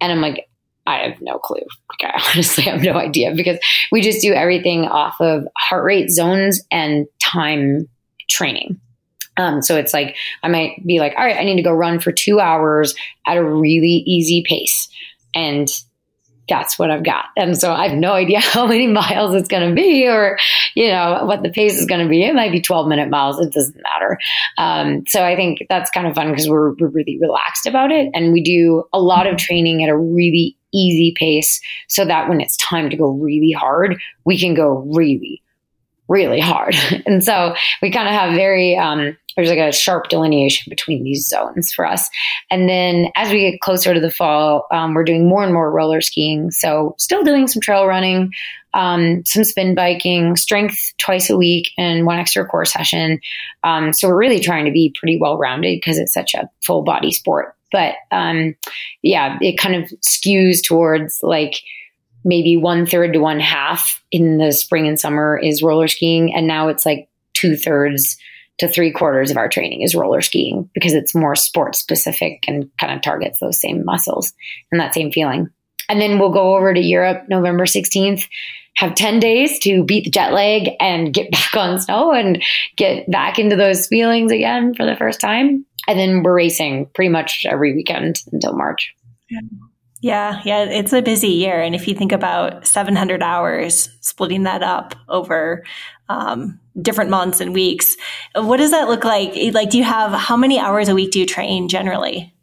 And 0.00 0.10
I'm 0.10 0.20
like, 0.20 0.48
I 0.86 0.98
have 1.08 1.20
no 1.20 1.38
clue. 1.38 1.60
Like, 1.90 2.12
I 2.14 2.22
honestly 2.34 2.64
have 2.64 2.82
no 2.82 2.94
idea 2.94 3.34
because 3.34 3.58
we 3.90 4.00
just 4.00 4.22
do 4.22 4.32
everything 4.32 4.86
off 4.86 5.20
of 5.20 5.46
heart 5.56 5.84
rate 5.84 6.10
zones 6.10 6.62
and 6.70 7.06
time 7.20 7.88
training. 8.28 8.80
Um, 9.36 9.62
so 9.62 9.76
it's 9.76 9.94
like 9.94 10.16
I 10.42 10.48
might 10.48 10.84
be 10.86 10.98
like, 10.98 11.14
all 11.16 11.24
right, 11.24 11.36
I 11.36 11.44
need 11.44 11.56
to 11.56 11.62
go 11.62 11.72
run 11.72 12.00
for 12.00 12.12
two 12.12 12.40
hours 12.40 12.94
at 13.26 13.36
a 13.36 13.44
really 13.44 14.02
easy 14.06 14.44
pace. 14.46 14.88
And 15.34 15.68
that's 16.48 16.78
what 16.78 16.90
I've 16.90 17.04
got. 17.04 17.26
And 17.36 17.58
so 17.58 17.72
I 17.72 17.88
have 17.88 17.96
no 17.96 18.12
idea 18.12 18.40
how 18.40 18.66
many 18.66 18.86
miles 18.86 19.34
it's 19.34 19.48
going 19.48 19.68
to 19.68 19.74
be 19.74 20.06
or, 20.08 20.38
you 20.74 20.88
know, 20.88 21.22
what 21.24 21.42
the 21.42 21.50
pace 21.50 21.78
is 21.78 21.86
going 21.86 22.02
to 22.02 22.08
be. 22.08 22.24
It 22.24 22.34
might 22.34 22.52
be 22.52 22.60
12 22.60 22.88
minute 22.88 23.10
miles. 23.10 23.38
It 23.38 23.52
doesn't 23.52 23.80
matter. 23.82 24.18
Um, 24.58 25.04
so 25.06 25.24
I 25.24 25.36
think 25.36 25.66
that's 25.68 25.90
kind 25.90 26.06
of 26.06 26.14
fun 26.14 26.30
because 26.30 26.48
we're, 26.48 26.72
we're 26.74 26.88
really 26.88 27.18
relaxed 27.20 27.66
about 27.66 27.92
it. 27.92 28.10
And 28.14 28.32
we 28.32 28.42
do 28.42 28.84
a 28.92 29.00
lot 29.00 29.26
of 29.26 29.36
training 29.36 29.82
at 29.82 29.88
a 29.88 29.96
really 29.96 30.56
easy 30.72 31.14
pace 31.16 31.60
so 31.88 32.04
that 32.04 32.28
when 32.28 32.40
it's 32.40 32.56
time 32.56 32.90
to 32.90 32.96
go 32.96 33.10
really 33.10 33.52
hard, 33.52 34.00
we 34.24 34.38
can 34.38 34.54
go 34.54 34.78
really, 34.94 35.42
really 36.08 36.40
hard. 36.40 36.74
and 37.06 37.22
so 37.22 37.54
we 37.80 37.90
kind 37.90 38.08
of 38.08 38.14
have 38.14 38.34
very, 38.34 38.76
um, 38.76 39.16
there's 39.36 39.48
like 39.48 39.58
a 39.58 39.72
sharp 39.72 40.08
delineation 40.08 40.70
between 40.70 41.04
these 41.04 41.26
zones 41.26 41.72
for 41.72 41.86
us. 41.86 42.08
And 42.50 42.68
then 42.68 43.08
as 43.14 43.30
we 43.30 43.50
get 43.50 43.60
closer 43.60 43.94
to 43.94 44.00
the 44.00 44.10
fall, 44.10 44.66
um, 44.70 44.94
we're 44.94 45.04
doing 45.04 45.28
more 45.28 45.42
and 45.42 45.52
more 45.52 45.70
roller 45.70 46.00
skiing. 46.00 46.50
So 46.50 46.94
still 46.98 47.22
doing 47.22 47.46
some 47.46 47.60
trail 47.60 47.86
running, 47.86 48.32
um, 48.74 49.24
some 49.24 49.44
spin 49.44 49.74
biking, 49.74 50.36
strength 50.36 50.78
twice 50.98 51.30
a 51.30 51.36
week, 51.36 51.70
and 51.78 52.06
one 52.06 52.18
extra 52.18 52.46
core 52.46 52.64
session. 52.64 53.20
Um, 53.64 53.92
so 53.92 54.08
we're 54.08 54.16
really 54.16 54.40
trying 54.40 54.64
to 54.66 54.72
be 54.72 54.94
pretty 54.98 55.18
well 55.20 55.38
rounded 55.38 55.76
because 55.76 55.98
it's 55.98 56.14
such 56.14 56.34
a 56.34 56.48
full 56.64 56.82
body 56.82 57.12
sport. 57.12 57.54
But 57.70 57.94
um, 58.10 58.54
yeah, 59.02 59.38
it 59.40 59.58
kind 59.58 59.82
of 59.82 59.90
skews 60.00 60.62
towards 60.62 61.22
like 61.22 61.54
maybe 62.24 62.56
one 62.56 62.86
third 62.86 63.14
to 63.14 63.18
one 63.18 63.40
half 63.40 64.02
in 64.10 64.38
the 64.38 64.52
spring 64.52 64.86
and 64.86 65.00
summer 65.00 65.38
is 65.38 65.62
roller 65.62 65.88
skiing, 65.88 66.34
and 66.34 66.46
now 66.46 66.68
it's 66.68 66.86
like 66.86 67.08
two 67.32 67.56
thirds 67.56 68.16
to 68.58 68.68
three 68.68 68.92
quarters 68.92 69.30
of 69.30 69.36
our 69.36 69.48
training 69.48 69.82
is 69.82 69.94
roller 69.94 70.20
skiing 70.20 70.68
because 70.74 70.92
it's 70.92 71.14
more 71.14 71.34
sport 71.34 71.74
specific 71.74 72.44
and 72.46 72.70
kind 72.78 72.92
of 72.92 73.02
targets 73.02 73.38
those 73.40 73.60
same 73.60 73.84
muscles 73.84 74.32
and 74.70 74.80
that 74.80 74.94
same 74.94 75.10
feeling. 75.10 75.48
And 75.88 76.00
then 76.00 76.18
we'll 76.18 76.30
go 76.32 76.56
over 76.56 76.72
to 76.72 76.80
Europe 76.80 77.24
November 77.28 77.64
16th, 77.64 78.28
have 78.76 78.94
10 78.94 79.20
days 79.20 79.58
to 79.60 79.84
beat 79.84 80.04
the 80.04 80.10
jet 80.10 80.32
lag 80.32 80.70
and 80.80 81.12
get 81.12 81.30
back 81.32 81.54
on 81.56 81.80
snow 81.80 82.12
and 82.12 82.42
get 82.76 83.10
back 83.10 83.38
into 83.38 83.56
those 83.56 83.86
feelings 83.86 84.32
again 84.32 84.74
for 84.74 84.86
the 84.86 84.96
first 84.96 85.20
time. 85.20 85.66
And 85.88 85.98
then 85.98 86.22
we're 86.22 86.34
racing 86.34 86.86
pretty 86.94 87.08
much 87.08 87.44
every 87.48 87.74
weekend 87.74 88.22
until 88.32 88.52
March. 88.52 88.94
Yeah, 89.28 89.40
yeah, 90.02 90.42
yeah, 90.44 90.64
it's 90.64 90.92
a 90.92 91.00
busy 91.00 91.28
year. 91.28 91.62
And 91.62 91.76
if 91.76 91.86
you 91.86 91.94
think 91.94 92.10
about 92.10 92.66
700 92.66 93.22
hours, 93.22 93.88
splitting 94.00 94.42
that 94.42 94.62
up 94.62 94.96
over 95.08 95.64
um, 96.08 96.58
different 96.80 97.10
months 97.10 97.40
and 97.40 97.54
weeks. 97.54 97.96
What 98.34 98.56
does 98.56 98.72
that 98.72 98.88
look 98.88 99.04
like? 99.04 99.32
Like, 99.54 99.70
do 99.70 99.78
you 99.78 99.84
have 99.84 100.12
how 100.12 100.36
many 100.36 100.58
hours 100.58 100.88
a 100.88 100.94
week 100.94 101.12
do 101.12 101.20
you 101.20 101.26
train 101.26 101.68
generally? 101.68 102.34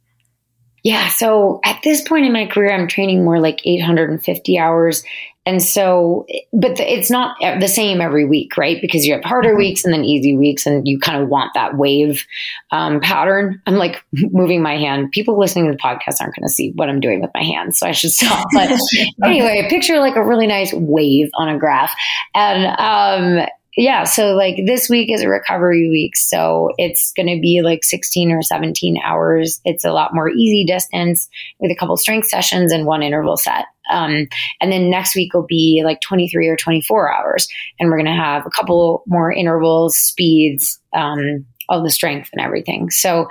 Yeah, 0.83 1.09
so 1.09 1.59
at 1.65 1.81
this 1.83 2.07
point 2.07 2.25
in 2.25 2.31
my 2.31 2.45
career, 2.45 2.71
I'm 2.71 2.87
training 2.87 3.25
more 3.25 3.41
like 3.41 3.59
850 3.65 4.57
hours. 4.57 5.03
And 5.45 5.63
so, 5.63 6.25
but 6.53 6.79
it's 6.79 7.09
not 7.09 7.37
the 7.39 7.67
same 7.67 8.01
every 8.01 8.25
week, 8.25 8.55
right? 8.57 8.79
Because 8.81 9.05
you 9.07 9.13
have 9.13 9.23
harder 9.23 9.49
mm-hmm. 9.49 9.57
weeks 9.57 9.83
and 9.83 9.93
then 9.93 10.03
easy 10.03 10.37
weeks, 10.37 10.65
and 10.65 10.87
you 10.87 10.99
kind 10.99 11.21
of 11.21 11.29
want 11.29 11.53
that 11.55 11.77
wave 11.77 12.25
um, 12.71 12.99
pattern. 12.99 13.61
I'm 13.65 13.75
like 13.75 14.03
moving 14.13 14.61
my 14.61 14.77
hand. 14.77 15.11
People 15.11 15.39
listening 15.39 15.65
to 15.65 15.71
the 15.71 15.77
podcast 15.77 16.21
aren't 16.21 16.35
going 16.35 16.47
to 16.47 16.49
see 16.49 16.71
what 16.75 16.89
I'm 16.89 16.99
doing 16.99 17.21
with 17.21 17.31
my 17.33 17.43
hands, 17.43 17.79
so 17.79 17.87
I 17.87 17.93
should 17.93 18.11
stop. 18.11 18.47
But 18.53 18.69
anyway, 19.23 19.65
picture 19.69 19.99
like 19.99 20.15
a 20.15 20.23
really 20.23 20.47
nice 20.47 20.73
wave 20.73 21.29
on 21.35 21.49
a 21.49 21.57
graph. 21.57 21.95
And 22.35 23.39
um, 23.41 23.47
yeah, 23.77 24.03
so 24.03 24.33
like 24.33 24.65
this 24.65 24.89
week 24.89 25.11
is 25.11 25.21
a 25.21 25.29
recovery 25.29 25.89
week. 25.89 26.17
So 26.17 26.71
it's 26.77 27.13
going 27.15 27.27
to 27.27 27.39
be 27.39 27.61
like 27.63 27.83
16 27.83 28.31
or 28.31 28.41
17 28.41 28.99
hours. 29.03 29.61
It's 29.63 29.85
a 29.85 29.91
lot 29.91 30.13
more 30.13 30.29
easy 30.29 30.65
distance 30.65 31.29
with 31.59 31.71
a 31.71 31.75
couple 31.75 31.95
strength 31.97 32.27
sessions 32.27 32.71
and 32.71 32.85
one 32.85 33.03
interval 33.03 33.37
set. 33.37 33.65
Um, 33.91 34.27
and 34.59 34.71
then 34.71 34.89
next 34.89 35.15
week 35.15 35.33
will 35.33 35.45
be 35.47 35.81
like 35.85 36.01
23 36.01 36.47
or 36.47 36.57
24 36.57 37.13
hours. 37.13 37.47
And 37.79 37.89
we're 37.89 37.97
going 37.97 38.05
to 38.05 38.21
have 38.21 38.45
a 38.45 38.51
couple 38.51 39.03
more 39.07 39.31
intervals, 39.31 39.97
speeds, 39.97 40.79
um, 40.93 41.45
all 41.69 41.83
the 41.83 41.91
strength 41.91 42.29
and 42.33 42.41
everything. 42.41 42.89
So 42.89 43.27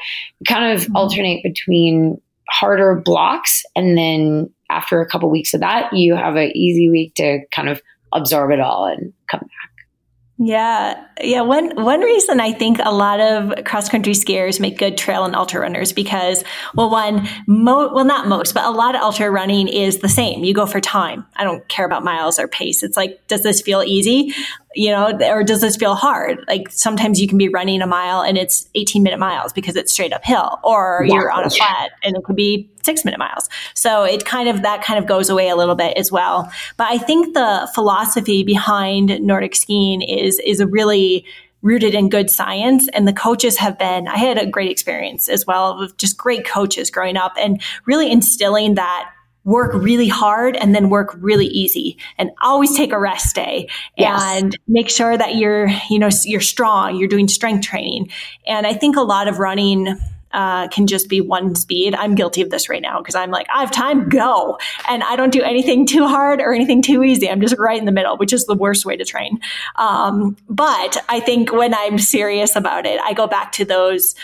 kind 0.46 0.72
of 0.72 0.84
mm-hmm. 0.84 0.96
alternate 0.96 1.42
between 1.42 2.20
harder 2.48 3.02
blocks. 3.04 3.64
And 3.74 3.98
then 3.98 4.50
after 4.70 5.00
a 5.00 5.08
couple 5.08 5.30
weeks 5.30 5.54
of 5.54 5.60
that, 5.60 5.92
you 5.92 6.14
have 6.14 6.36
an 6.36 6.56
easy 6.56 6.88
week 6.88 7.14
to 7.16 7.40
kind 7.52 7.68
of 7.68 7.82
absorb 8.12 8.52
it 8.52 8.60
all 8.60 8.86
and 8.86 9.12
come 9.30 9.40
back. 9.40 9.67
Yeah. 10.40 11.04
Yeah. 11.20 11.40
One, 11.40 11.74
one 11.82 12.00
reason 12.00 12.38
I 12.38 12.52
think 12.52 12.78
a 12.82 12.94
lot 12.94 13.18
of 13.18 13.64
cross 13.64 13.88
country 13.88 14.12
skiers 14.12 14.60
make 14.60 14.78
good 14.78 14.96
trail 14.96 15.24
and 15.24 15.34
ultra 15.34 15.60
runners 15.60 15.92
because, 15.92 16.44
well, 16.76 16.90
one, 16.90 17.28
mo- 17.48 17.92
well, 17.92 18.04
not 18.04 18.28
most, 18.28 18.54
but 18.54 18.64
a 18.64 18.70
lot 18.70 18.94
of 18.94 19.02
ultra 19.02 19.28
running 19.30 19.66
is 19.66 19.98
the 19.98 20.08
same. 20.08 20.44
You 20.44 20.54
go 20.54 20.64
for 20.64 20.80
time. 20.80 21.26
I 21.34 21.42
don't 21.42 21.66
care 21.68 21.84
about 21.84 22.04
miles 22.04 22.38
or 22.38 22.46
pace. 22.46 22.84
It's 22.84 22.96
like, 22.96 23.26
does 23.26 23.42
this 23.42 23.60
feel 23.60 23.82
easy? 23.82 24.32
you 24.74 24.90
know, 24.90 25.18
or 25.28 25.42
does 25.42 25.60
this 25.60 25.76
feel 25.76 25.94
hard? 25.94 26.44
Like 26.46 26.70
sometimes 26.70 27.20
you 27.20 27.26
can 27.26 27.36
be 27.36 27.48
running 27.48 27.82
a 27.82 27.86
mile 27.86 28.20
and 28.20 28.36
it's 28.36 28.68
18 28.76 29.02
minute 29.02 29.18
miles 29.18 29.52
because 29.52 29.74
it's 29.74 29.92
straight 29.92 30.12
uphill, 30.12 30.60
or 30.62 31.04
yeah. 31.04 31.14
you're 31.14 31.30
on 31.32 31.44
a 31.44 31.50
flat 31.50 31.90
and 32.04 32.16
it 32.16 32.22
could 32.22 32.36
be 32.36 32.70
six 32.84 33.04
minute 33.04 33.18
miles. 33.18 33.48
So 33.74 34.04
it 34.04 34.24
kind 34.24 34.48
of, 34.48 34.62
that 34.62 34.82
kind 34.84 34.98
of 34.98 35.06
goes 35.06 35.30
away 35.30 35.48
a 35.48 35.56
little 35.56 35.74
bit 35.74 35.96
as 35.96 36.12
well. 36.12 36.52
But 36.76 36.88
I 36.88 36.98
think 36.98 37.34
the 37.34 37.68
philosophy 37.74 38.44
behind 38.44 39.20
Nordic 39.20 39.56
skiing 39.56 40.00
is, 40.00 40.27
is 40.38 40.60
a 40.60 40.66
really, 40.66 41.24
rooted 41.60 41.92
in 41.92 42.08
good 42.08 42.30
science 42.30 42.88
and 42.92 43.08
the 43.08 43.12
coaches 43.12 43.56
have 43.56 43.76
been 43.80 44.06
i 44.06 44.16
had 44.16 44.38
a 44.38 44.46
great 44.46 44.70
experience 44.70 45.28
as 45.28 45.44
well 45.44 45.76
with 45.76 45.96
just 45.96 46.16
great 46.16 46.46
coaches 46.46 46.88
growing 46.88 47.16
up 47.16 47.32
and 47.36 47.60
really 47.84 48.12
instilling 48.12 48.76
that 48.76 49.10
work 49.48 49.72
really 49.74 50.08
hard 50.08 50.56
and 50.56 50.74
then 50.74 50.90
work 50.90 51.16
really 51.18 51.46
easy 51.46 51.96
and 52.18 52.30
always 52.42 52.76
take 52.76 52.92
a 52.92 52.98
rest 52.98 53.34
day 53.34 53.66
yes. 53.96 54.22
and 54.22 54.58
make 54.68 54.90
sure 54.90 55.16
that 55.16 55.36
you're, 55.36 55.68
you 55.88 55.98
know, 55.98 56.10
you're 56.24 56.40
strong, 56.40 56.96
you're 56.96 57.08
doing 57.08 57.28
strength 57.28 57.66
training. 57.66 58.10
And 58.46 58.66
I 58.66 58.74
think 58.74 58.96
a 58.96 59.00
lot 59.00 59.26
of 59.26 59.38
running, 59.38 59.98
uh, 60.38 60.68
can 60.68 60.86
just 60.86 61.08
be 61.08 61.20
one 61.20 61.56
speed. 61.56 61.96
I'm 61.96 62.14
guilty 62.14 62.42
of 62.42 62.50
this 62.50 62.68
right 62.68 62.80
now 62.80 63.00
because 63.00 63.16
I'm 63.16 63.32
like, 63.32 63.48
I 63.52 63.58
have 63.58 63.72
time, 63.72 64.08
go. 64.08 64.56
And 64.88 65.02
I 65.02 65.16
don't 65.16 65.32
do 65.32 65.42
anything 65.42 65.84
too 65.84 66.06
hard 66.06 66.40
or 66.40 66.52
anything 66.52 66.80
too 66.80 67.02
easy. 67.02 67.28
I'm 67.28 67.40
just 67.40 67.58
right 67.58 67.76
in 67.76 67.86
the 67.86 67.92
middle, 67.92 68.16
which 68.16 68.32
is 68.32 68.46
the 68.46 68.54
worst 68.54 68.86
way 68.86 68.96
to 68.96 69.04
train. 69.04 69.40
Um, 69.74 70.36
but 70.48 70.96
I 71.08 71.18
think 71.18 71.52
when 71.52 71.74
I'm 71.74 71.98
serious 71.98 72.54
about 72.54 72.86
it, 72.86 73.00
I 73.00 73.14
go 73.14 73.26
back 73.26 73.50
to 73.52 73.64
those 73.64 74.14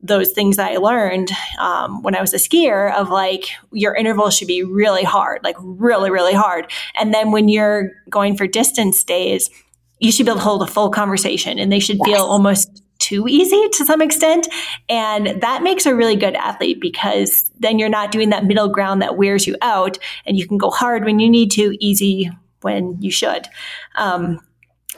those 0.00 0.32
things 0.32 0.56
that 0.56 0.70
I 0.70 0.76
learned 0.76 1.28
um, 1.58 2.02
when 2.02 2.14
I 2.14 2.22
was 2.22 2.32
a 2.32 2.38
skier 2.38 2.94
of 2.94 3.10
like 3.10 3.46
your 3.70 3.94
interval 3.94 4.30
should 4.30 4.48
be 4.48 4.62
really 4.62 5.04
hard, 5.04 5.42
like 5.42 5.56
really, 5.58 6.10
really 6.10 6.34
hard. 6.34 6.70
And 6.94 7.12
then 7.12 7.30
when 7.30 7.48
you're 7.48 7.90
going 8.08 8.38
for 8.38 8.46
distance 8.46 9.04
days, 9.04 9.50
you 9.98 10.12
should 10.12 10.24
be 10.24 10.30
able 10.30 10.38
to 10.38 10.44
hold 10.44 10.62
a 10.62 10.68
full 10.68 10.90
conversation 10.90 11.58
and 11.58 11.70
they 11.70 11.80
should 11.80 11.98
yes. 11.98 12.06
feel 12.06 12.24
almost 12.24 12.82
too 12.98 13.26
easy 13.28 13.68
to 13.74 13.84
some 13.84 14.02
extent. 14.02 14.48
And 14.88 15.40
that 15.42 15.62
makes 15.62 15.86
a 15.86 15.94
really 15.94 16.16
good 16.16 16.34
athlete 16.34 16.80
because 16.80 17.50
then 17.58 17.78
you're 17.78 17.88
not 17.88 18.10
doing 18.10 18.30
that 18.30 18.44
middle 18.44 18.68
ground 18.68 19.02
that 19.02 19.16
wears 19.16 19.46
you 19.46 19.56
out 19.62 19.98
and 20.26 20.36
you 20.36 20.46
can 20.46 20.58
go 20.58 20.70
hard 20.70 21.04
when 21.04 21.18
you 21.18 21.28
need 21.28 21.50
to, 21.52 21.76
easy 21.80 22.30
when 22.62 23.00
you 23.00 23.10
should. 23.10 23.46
Um, 23.94 24.40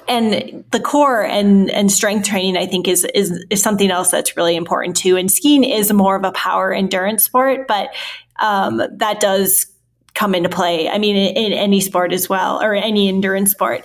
and 0.08 0.64
the 0.70 0.80
core 0.80 1.22
and 1.24 1.70
and 1.70 1.92
strength 1.92 2.26
training 2.26 2.56
i 2.56 2.66
think 2.66 2.88
is 2.88 3.04
is 3.14 3.44
is 3.50 3.62
something 3.62 3.90
else 3.90 4.10
that's 4.10 4.36
really 4.36 4.56
important 4.56 4.96
too 4.96 5.16
and 5.16 5.30
skiing 5.30 5.62
is 5.62 5.92
more 5.92 6.16
of 6.16 6.24
a 6.24 6.32
power 6.32 6.72
endurance 6.72 7.24
sport 7.24 7.66
but 7.68 7.90
um, 8.38 8.82
that 8.96 9.20
does 9.20 9.66
come 10.14 10.34
into 10.34 10.48
play 10.48 10.88
i 10.88 10.98
mean 10.98 11.16
in, 11.16 11.36
in, 11.36 11.52
any 11.52 11.80
sport 11.80 12.12
as 12.12 12.28
well 12.28 12.62
or 12.62 12.74
any 12.74 13.08
endurance 13.08 13.50
sport 13.50 13.84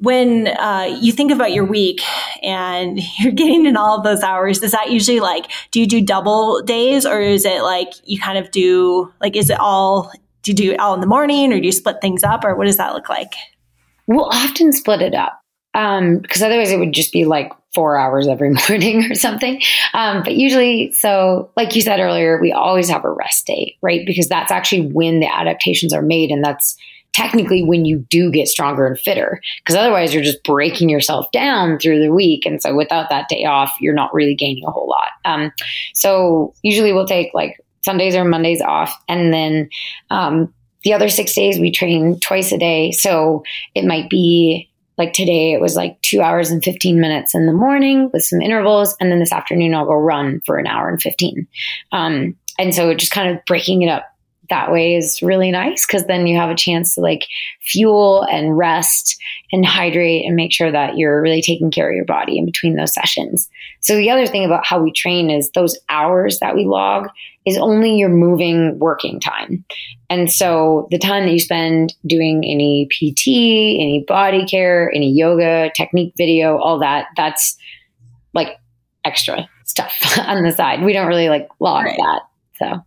when 0.00 0.48
uh, 0.48 0.98
you 1.00 1.12
think 1.12 1.30
about 1.30 1.52
your 1.52 1.64
week 1.64 2.00
and 2.42 2.98
you're 3.18 3.32
getting 3.32 3.66
in 3.66 3.76
all 3.76 3.98
of 3.98 4.04
those 4.04 4.22
hours 4.22 4.62
is 4.62 4.72
that 4.72 4.90
usually 4.90 5.20
like 5.20 5.50
do 5.70 5.80
you 5.80 5.86
do 5.86 6.00
double 6.00 6.62
days 6.62 7.06
or 7.06 7.20
is 7.20 7.44
it 7.44 7.62
like 7.62 7.92
you 8.04 8.18
kind 8.18 8.38
of 8.38 8.50
do 8.50 9.12
like 9.20 9.36
is 9.36 9.50
it 9.50 9.58
all 9.60 10.10
do 10.42 10.50
you 10.50 10.56
do 10.56 10.72
it 10.72 10.80
all 10.80 10.94
in 10.94 11.00
the 11.00 11.06
morning 11.06 11.52
or 11.52 11.60
do 11.60 11.66
you 11.66 11.72
split 11.72 11.96
things 12.00 12.24
up 12.24 12.44
or 12.44 12.56
what 12.56 12.66
does 12.66 12.78
that 12.78 12.94
look 12.94 13.08
like 13.08 13.34
we'll 14.06 14.24
often 14.24 14.72
split 14.72 15.02
it 15.02 15.14
up 15.14 15.40
um, 15.74 16.18
because 16.18 16.42
otherwise 16.42 16.70
it 16.72 16.78
would 16.78 16.92
just 16.92 17.12
be 17.12 17.24
like 17.24 17.52
four 17.74 17.96
hours 17.96 18.26
every 18.26 18.50
morning 18.68 19.10
or 19.10 19.14
something. 19.14 19.60
Um, 19.94 20.22
but 20.22 20.34
usually, 20.34 20.92
so 20.92 21.50
like 21.56 21.76
you 21.76 21.82
said 21.82 22.00
earlier, 22.00 22.40
we 22.40 22.52
always 22.52 22.88
have 22.88 23.04
a 23.04 23.10
rest 23.10 23.46
day, 23.46 23.76
right? 23.82 24.04
Because 24.04 24.28
that's 24.28 24.50
actually 24.50 24.88
when 24.88 25.20
the 25.20 25.32
adaptations 25.32 25.92
are 25.92 26.02
made, 26.02 26.30
and 26.30 26.44
that's 26.44 26.76
technically 27.12 27.62
when 27.64 27.84
you 27.84 27.98
do 28.10 28.30
get 28.30 28.48
stronger 28.48 28.86
and 28.86 28.98
fitter. 28.98 29.40
Because 29.58 29.76
otherwise, 29.76 30.14
you're 30.14 30.22
just 30.22 30.42
breaking 30.44 30.88
yourself 30.88 31.30
down 31.32 31.78
through 31.78 32.00
the 32.00 32.12
week, 32.12 32.46
and 32.46 32.62
so 32.62 32.74
without 32.74 33.10
that 33.10 33.28
day 33.28 33.44
off, 33.44 33.72
you're 33.80 33.94
not 33.94 34.14
really 34.14 34.34
gaining 34.34 34.64
a 34.66 34.70
whole 34.70 34.88
lot. 34.88 35.10
Um, 35.24 35.52
so 35.94 36.54
usually, 36.62 36.92
we'll 36.92 37.06
take 37.06 37.32
like 37.34 37.58
Sundays 37.82 38.14
or 38.14 38.24
Mondays 38.24 38.60
off, 38.60 38.94
and 39.08 39.32
then 39.32 39.68
um, 40.10 40.52
the 40.84 40.92
other 40.92 41.08
six 41.08 41.34
days 41.34 41.58
we 41.58 41.70
train 41.70 42.18
twice 42.20 42.52
a 42.52 42.58
day. 42.58 42.92
So 42.92 43.42
it 43.74 43.84
might 43.84 44.08
be 44.08 44.70
like 45.00 45.12
today, 45.14 45.54
it 45.54 45.60
was 45.62 45.76
like 45.76 46.00
two 46.02 46.20
hours 46.20 46.50
and 46.50 46.62
15 46.62 47.00
minutes 47.00 47.34
in 47.34 47.46
the 47.46 47.54
morning 47.54 48.10
with 48.12 48.22
some 48.22 48.42
intervals. 48.42 48.94
And 49.00 49.10
then 49.10 49.18
this 49.18 49.32
afternoon, 49.32 49.74
I'll 49.74 49.86
go 49.86 49.94
run 49.94 50.42
for 50.44 50.58
an 50.58 50.66
hour 50.66 50.90
and 50.90 51.00
15. 51.00 51.46
Um, 51.90 52.36
and 52.58 52.74
so 52.74 52.92
just 52.92 53.10
kind 53.10 53.34
of 53.34 53.42
breaking 53.46 53.80
it 53.80 53.88
up 53.88 54.04
that 54.50 54.70
way 54.70 54.94
is 54.94 55.22
really 55.22 55.50
nice 55.50 55.86
because 55.86 56.06
then 56.06 56.26
you 56.26 56.36
have 56.36 56.50
a 56.50 56.54
chance 56.54 56.94
to 56.94 57.00
like 57.00 57.26
fuel 57.60 58.22
and 58.30 58.56
rest 58.56 59.16
and 59.52 59.64
hydrate 59.64 60.26
and 60.26 60.36
make 60.36 60.52
sure 60.52 60.70
that 60.70 60.96
you're 60.96 61.22
really 61.22 61.40
taking 61.40 61.70
care 61.70 61.88
of 61.88 61.96
your 61.96 62.04
body 62.04 62.36
in 62.38 62.44
between 62.44 62.76
those 62.76 62.92
sessions. 62.92 63.48
So 63.80 63.96
the 63.96 64.10
other 64.10 64.26
thing 64.26 64.44
about 64.44 64.66
how 64.66 64.80
we 64.80 64.92
train 64.92 65.30
is 65.30 65.50
those 65.52 65.78
hours 65.88 66.38
that 66.40 66.54
we 66.54 66.64
log 66.64 67.08
is 67.46 67.56
only 67.56 67.96
your 67.96 68.10
moving 68.10 68.78
working 68.78 69.18
time. 69.20 69.64
And 70.10 70.30
so 70.30 70.88
the 70.90 70.98
time 70.98 71.24
that 71.24 71.32
you 71.32 71.40
spend 71.40 71.94
doing 72.06 72.44
any 72.44 72.86
PT, 72.86 73.28
any 73.80 74.04
body 74.06 74.44
care, 74.44 74.92
any 74.94 75.10
yoga, 75.10 75.70
technique 75.74 76.12
video, 76.16 76.58
all 76.58 76.78
that, 76.80 77.06
that's 77.16 77.56
like 78.34 78.58
extra 79.04 79.48
stuff 79.64 79.94
on 80.18 80.42
the 80.42 80.52
side. 80.52 80.82
We 80.82 80.92
don't 80.92 81.06
really 81.06 81.28
like 81.28 81.48
log 81.60 81.84
right. 81.84 81.96
that. 81.96 82.22
So 82.56 82.84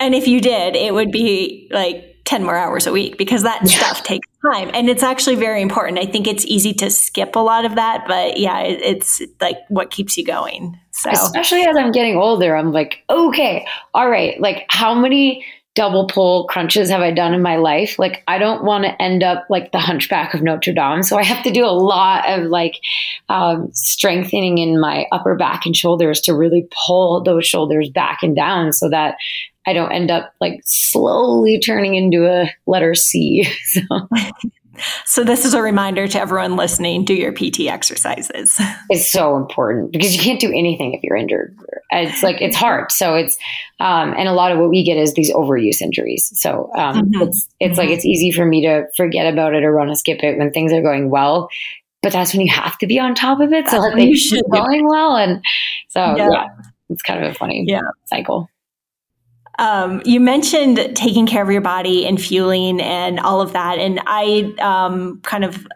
and 0.00 0.14
if 0.14 0.28
you 0.28 0.40
did, 0.40 0.76
it 0.76 0.92
would 0.92 1.10
be 1.10 1.68
like 1.70 2.16
10 2.24 2.42
more 2.42 2.56
hours 2.56 2.86
a 2.86 2.92
week 2.92 3.16
because 3.16 3.42
that 3.44 3.60
yeah. 3.62 3.68
stuff 3.68 4.02
takes 4.02 4.26
time. 4.52 4.70
And 4.74 4.88
it's 4.88 5.02
actually 5.02 5.36
very 5.36 5.62
important. 5.62 5.98
I 5.98 6.06
think 6.06 6.26
it's 6.26 6.44
easy 6.44 6.74
to 6.74 6.90
skip 6.90 7.36
a 7.36 7.40
lot 7.40 7.64
of 7.64 7.76
that, 7.76 8.04
but 8.06 8.38
yeah, 8.38 8.60
it, 8.60 8.80
it's 8.82 9.22
like 9.40 9.58
what 9.68 9.90
keeps 9.90 10.18
you 10.18 10.24
going. 10.24 10.78
So, 10.90 11.10
especially 11.10 11.62
as 11.62 11.76
I'm 11.76 11.92
getting 11.92 12.16
older, 12.16 12.56
I'm 12.56 12.72
like, 12.72 13.04
okay, 13.08 13.66
all 13.94 14.10
right, 14.10 14.40
like 14.40 14.66
how 14.68 14.94
many 14.94 15.44
double 15.76 16.06
pole 16.06 16.46
crunches 16.46 16.88
have 16.88 17.02
I 17.02 17.12
done 17.12 17.34
in 17.34 17.42
my 17.42 17.56
life? 17.56 17.98
Like, 17.98 18.24
I 18.26 18.38
don't 18.38 18.64
want 18.64 18.84
to 18.84 19.00
end 19.00 19.22
up 19.22 19.46
like 19.50 19.72
the 19.72 19.78
hunchback 19.78 20.32
of 20.32 20.42
Notre 20.42 20.72
Dame. 20.72 21.02
So 21.02 21.18
I 21.18 21.22
have 21.22 21.44
to 21.44 21.50
do 21.50 21.64
a 21.64 21.70
lot 21.70 22.26
of 22.28 22.46
like 22.46 22.76
um, 23.28 23.68
strengthening 23.72 24.56
in 24.58 24.80
my 24.80 25.04
upper 25.12 25.36
back 25.36 25.66
and 25.66 25.76
shoulders 25.76 26.22
to 26.22 26.34
really 26.34 26.66
pull 26.86 27.22
those 27.22 27.46
shoulders 27.46 27.90
back 27.90 28.22
and 28.22 28.34
down 28.34 28.72
so 28.72 28.88
that 28.88 29.16
I 29.66 29.72
don't 29.72 29.92
end 29.92 30.10
up 30.10 30.32
like 30.40 30.60
slowly 30.64 31.58
turning 31.60 31.94
into 31.94 32.26
a 32.26 32.50
letter 32.66 32.94
C. 32.94 33.48
so. 33.64 33.80
So 35.06 35.24
this 35.24 35.44
is 35.46 35.54
a 35.54 35.62
reminder 35.62 36.06
to 36.06 36.20
everyone 36.20 36.56
listening: 36.56 37.04
do 37.04 37.14
your 37.14 37.32
PT 37.32 37.60
exercises. 37.60 38.60
It's 38.90 39.10
so 39.10 39.36
important 39.36 39.90
because 39.90 40.14
you 40.14 40.22
can't 40.22 40.38
do 40.38 40.48
anything 40.48 40.94
if 40.94 41.02
you're 41.02 41.16
injured. 41.16 41.56
It's 41.90 42.22
like 42.22 42.40
it's 42.40 42.54
hard. 42.54 42.92
So 42.92 43.14
it's 43.14 43.36
um, 43.80 44.14
and 44.16 44.28
a 44.28 44.32
lot 44.32 44.52
of 44.52 44.58
what 44.58 44.70
we 44.70 44.84
get 44.84 44.96
is 44.96 45.14
these 45.14 45.32
overuse 45.32 45.80
injuries. 45.80 46.30
So 46.38 46.70
um, 46.76 46.96
mm-hmm. 46.96 47.22
it's 47.22 47.48
it's 47.58 47.72
mm-hmm. 47.72 47.80
like 47.80 47.90
it's 47.90 48.04
easy 48.04 48.30
for 48.30 48.44
me 48.44 48.62
to 48.62 48.86
forget 48.96 49.32
about 49.32 49.54
it 49.54 49.64
or 49.64 49.72
run 49.72 49.90
a 49.90 49.96
skip 49.96 50.22
it 50.22 50.38
when 50.38 50.52
things 50.52 50.72
are 50.72 50.82
going 50.82 51.10
well. 51.10 51.48
But 52.02 52.12
that's 52.12 52.32
when 52.32 52.46
you 52.46 52.52
have 52.52 52.78
to 52.78 52.86
be 52.86 53.00
on 53.00 53.14
top 53.14 53.40
of 53.40 53.52
it. 53.52 53.68
So 53.68 53.80
that 53.80 53.96
they 53.96 54.12
should 54.12 54.44
going 54.52 54.86
well, 54.86 55.16
and 55.16 55.42
so 55.88 56.00
yeah. 56.00 56.28
yeah, 56.30 56.46
it's 56.90 57.02
kind 57.02 57.24
of 57.24 57.32
a 57.32 57.34
funny 57.34 57.64
yeah. 57.66 57.80
cycle. 58.04 58.48
Um, 59.58 60.02
you 60.04 60.20
mentioned 60.20 60.76
taking 60.94 61.26
care 61.26 61.42
of 61.42 61.50
your 61.50 61.60
body 61.60 62.06
and 62.06 62.20
fueling 62.20 62.80
and 62.80 63.18
all 63.20 63.40
of 63.40 63.52
that. 63.52 63.78
And 63.78 64.00
I 64.06 64.54
um, 64.60 65.20
kind 65.22 65.44
of 65.44 65.66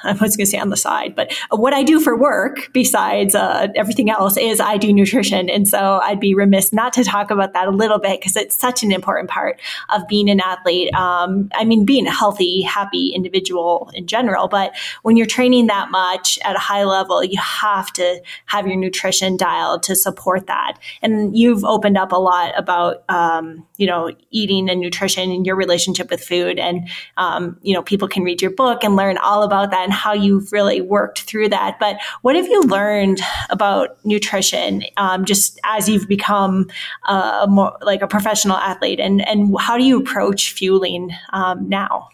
I 0.04 0.12
was 0.12 0.36
going 0.36 0.46
to 0.46 0.46
say 0.46 0.58
on 0.58 0.70
the 0.70 0.76
side, 0.76 1.14
but 1.14 1.32
what 1.50 1.72
I 1.72 1.82
do 1.82 2.00
for 2.00 2.16
work 2.16 2.70
besides 2.72 3.34
uh, 3.34 3.68
everything 3.76 4.10
else 4.10 4.36
is 4.36 4.60
I 4.60 4.76
do 4.76 4.92
nutrition. 4.92 5.50
And 5.50 5.68
so 5.68 6.00
I'd 6.02 6.20
be 6.20 6.34
remiss 6.34 6.72
not 6.72 6.92
to 6.94 7.04
talk 7.04 7.30
about 7.30 7.52
that 7.52 7.68
a 7.68 7.70
little 7.70 7.98
bit 7.98 8.20
because 8.20 8.36
it's 8.36 8.58
such 8.58 8.82
an 8.82 8.92
important 8.92 9.28
part 9.28 9.60
of 9.90 10.06
being 10.08 10.30
an 10.30 10.40
athlete. 10.40 10.94
Um, 10.94 11.50
I 11.54 11.64
mean, 11.64 11.84
being 11.84 12.06
a 12.06 12.12
healthy, 12.12 12.62
happy 12.62 13.12
individual 13.14 13.90
in 13.94 14.06
general, 14.06 14.48
but 14.48 14.74
when 15.02 15.16
you're 15.16 15.26
training 15.26 15.66
that 15.66 15.90
much 15.90 16.38
at 16.44 16.56
a 16.56 16.58
high 16.58 16.84
level, 16.84 17.22
you 17.22 17.38
have 17.38 17.92
to 17.94 18.22
have 18.46 18.66
your 18.66 18.76
nutrition 18.76 19.36
dialed 19.36 19.82
to 19.84 19.96
support 19.96 20.46
that. 20.46 20.78
And 21.02 21.36
you've 21.36 21.64
opened 21.64 21.98
up 21.98 22.12
a 22.12 22.16
lot 22.16 22.52
about, 22.56 23.04
um, 23.08 23.66
you 23.76 23.86
know, 23.86 24.10
eating 24.30 24.68
and 24.70 24.80
nutrition 24.80 25.30
and 25.30 25.46
your 25.46 25.56
relationship 25.56 26.10
with 26.10 26.22
food. 26.22 26.58
And, 26.58 26.88
um, 27.16 27.58
you 27.62 27.74
know, 27.74 27.82
people 27.82 28.08
can 28.08 28.22
read 28.22 28.40
your 28.40 28.50
book 28.50 28.84
and 28.84 28.96
learn 28.96 29.18
all 29.18 29.42
about 29.42 29.70
that 29.70 29.89
and 29.90 29.96
how 29.96 30.12
you've 30.12 30.52
really 30.52 30.80
worked 30.80 31.22
through 31.22 31.48
that. 31.48 31.78
But 31.80 31.96
what 32.22 32.36
have 32.36 32.46
you 32.46 32.62
learned 32.62 33.20
about 33.50 33.98
nutrition 34.04 34.84
um, 34.96 35.24
just 35.24 35.58
as 35.64 35.88
you've 35.88 36.06
become 36.06 36.68
a 37.08 37.46
more 37.48 37.76
like 37.82 38.00
a 38.00 38.06
professional 38.06 38.56
athlete? 38.56 39.00
And, 39.00 39.26
and 39.26 39.54
how 39.58 39.76
do 39.76 39.82
you 39.82 39.98
approach 39.98 40.52
fueling 40.52 41.10
um, 41.32 41.68
now? 41.68 42.08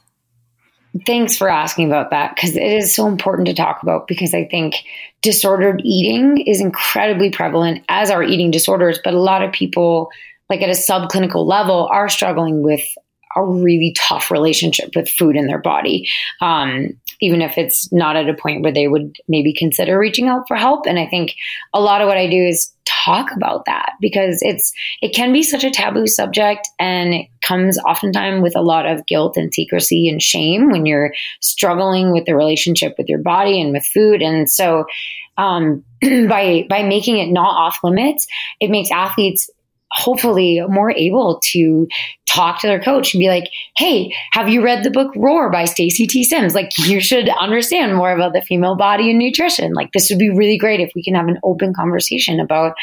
Thanks 1.05 1.37
for 1.37 1.51
asking 1.51 1.89
about 1.89 2.11
that 2.11 2.35
because 2.35 2.57
it 2.57 2.62
is 2.62 2.95
so 2.95 3.07
important 3.07 3.49
to 3.49 3.55
talk 3.55 3.83
about 3.83 4.09
because 4.09 4.33
I 4.33 4.47
think 4.47 4.77
disordered 5.20 5.83
eating 5.85 6.39
is 6.47 6.62
incredibly 6.62 7.29
prevalent, 7.29 7.85
as 7.91 8.11
are 8.11 8.22
eating 8.22 8.51
disorders, 8.51 8.99
but 9.05 9.12
a 9.12 9.20
lot 9.20 9.43
of 9.43 9.53
people, 9.53 10.09
like 10.49 10.62
at 10.62 10.70
a 10.70 10.72
subclinical 10.72 11.45
level, 11.45 11.87
are 11.93 12.09
struggling 12.09 12.62
with 12.62 12.81
a 13.37 13.45
really 13.45 13.93
tough 13.95 14.31
relationship 14.31 14.97
with 14.97 15.11
food 15.11 15.37
in 15.37 15.47
their 15.47 15.61
body, 15.61 16.09
um, 16.41 16.99
even 17.20 17.42
if 17.42 17.58
it's 17.58 17.92
not 17.92 18.16
at 18.16 18.28
a 18.28 18.34
point 18.34 18.62
where 18.62 18.72
they 18.72 18.88
would 18.88 19.16
maybe 19.28 19.52
consider 19.52 19.98
reaching 19.98 20.28
out 20.28 20.46
for 20.48 20.56
help. 20.56 20.86
And 20.86 20.98
I 20.98 21.06
think 21.06 21.34
a 21.72 21.80
lot 21.80 22.00
of 22.00 22.08
what 22.08 22.16
I 22.16 22.28
do 22.28 22.42
is 22.42 22.72
talk 22.84 23.30
about 23.34 23.64
that 23.66 23.92
because 24.00 24.38
it's 24.42 24.72
it 25.02 25.14
can 25.14 25.32
be 25.32 25.42
such 25.42 25.64
a 25.64 25.70
taboo 25.70 26.06
subject 26.06 26.68
and 26.78 27.14
it 27.14 27.26
comes 27.42 27.78
oftentimes 27.78 28.42
with 28.42 28.56
a 28.56 28.62
lot 28.62 28.86
of 28.86 29.06
guilt 29.06 29.36
and 29.36 29.52
secrecy 29.52 30.08
and 30.08 30.22
shame 30.22 30.70
when 30.70 30.86
you're 30.86 31.12
struggling 31.40 32.12
with 32.12 32.24
the 32.26 32.36
relationship 32.36 32.94
with 32.98 33.08
your 33.08 33.20
body 33.20 33.60
and 33.60 33.72
with 33.72 33.86
food. 33.86 34.22
And 34.22 34.50
so 34.50 34.84
um, 35.36 35.84
by 36.02 36.66
by 36.68 36.82
making 36.82 37.18
it 37.18 37.30
not 37.30 37.56
off 37.56 37.78
limits, 37.82 38.26
it 38.60 38.70
makes 38.70 38.90
athletes 38.90 39.50
hopefully 39.97 40.61
more 40.68 40.92
able 40.92 41.40
to 41.53 41.88
talk 42.28 42.61
to 42.61 42.66
their 42.66 42.80
coach 42.80 43.14
and 43.14 43.20
be 43.20 43.28
like, 43.28 43.51
"Hey, 43.76 44.14
have 44.32 44.49
you 44.49 44.62
read 44.62 44.84
the 44.84 44.90
book 44.90 45.12
Roar 45.16 45.51
by 45.51 45.64
Stacy 45.64 46.07
T. 46.07 46.22
Sims? 46.22 46.55
Like, 46.55 46.70
you 46.86 47.01
should 47.01 47.28
understand 47.28 47.97
more 47.97 48.12
about 48.12 48.32
the 48.32 48.42
female 48.42 48.76
body 48.76 49.11
and 49.11 49.18
nutrition. 49.18 49.72
Like, 49.72 49.92
this 49.92 50.11
would 50.11 50.18
be 50.18 50.30
really 50.30 50.59
great 50.59 50.80
if 50.80 50.92
we 50.94 51.03
can 51.03 51.14
have 51.14 51.28
an 51.28 51.40
open 51.42 51.74
conversation 51.74 52.40
about." 52.40 52.74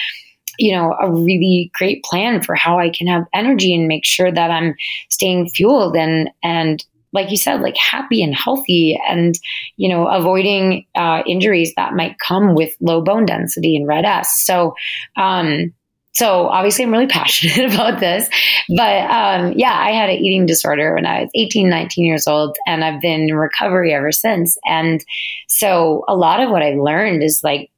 you 0.60 0.72
know 0.72 0.96
a 1.02 1.12
really 1.12 1.72
great 1.74 2.04
plan 2.04 2.40
for 2.40 2.54
how 2.54 2.78
i 2.78 2.88
can 2.88 3.08
have 3.08 3.26
energy 3.34 3.74
and 3.74 3.88
make 3.88 4.06
sure 4.06 4.32
that 4.32 4.52
i'm 4.52 4.76
staying 5.10 5.50
fueled 5.50 5.96
and 5.96 6.30
and 6.44 6.86
like 7.14 7.30
you 7.30 7.38
said, 7.38 7.62
like 7.62 7.78
happy 7.78 8.24
and 8.24 8.36
healthy 8.36 9.00
and, 9.08 9.40
you 9.78 9.88
know, 9.88 10.08
avoiding 10.08 10.86
uh, 10.96 11.22
injuries 11.28 11.72
that 11.76 11.94
might 11.94 12.18
come 12.20 12.56
with 12.56 12.76
low 12.82 13.02
bone 13.02 13.26
density 13.26 13.76
and 13.76 13.88
RED-S. 13.88 14.42
So, 14.44 14.74
um, 15.16 15.74
so 16.14 16.48
obviously 16.48 16.84
I'm 16.84 16.92
really 16.92 17.08
passionate 17.22 17.74
about 17.74 18.00
this, 18.00 18.30
but 18.76 19.10
um, 19.10 19.54
yeah, 19.54 19.78
I 19.78 19.92
had 19.92 20.10
an 20.10 20.18
eating 20.18 20.46
disorder 20.46 20.96
when 20.96 21.06
I 21.06 21.22
was 21.22 21.32
18, 21.36 21.70
19 21.70 22.06
years 22.06 22.28
old, 22.28 22.58
and 22.66 22.84
I've 22.84 23.02
been 23.02 23.30
in 23.30 23.36
recovery 23.36 23.94
ever 23.94 24.12
since. 24.12 24.58
And 24.66 25.04
so 25.48 26.06
a 26.08 26.16
lot 26.16 26.40
of 26.40 26.50
what 26.50 26.64
I 26.64 26.72
learned 26.72 27.24
is 27.24 27.42
like 27.44 27.70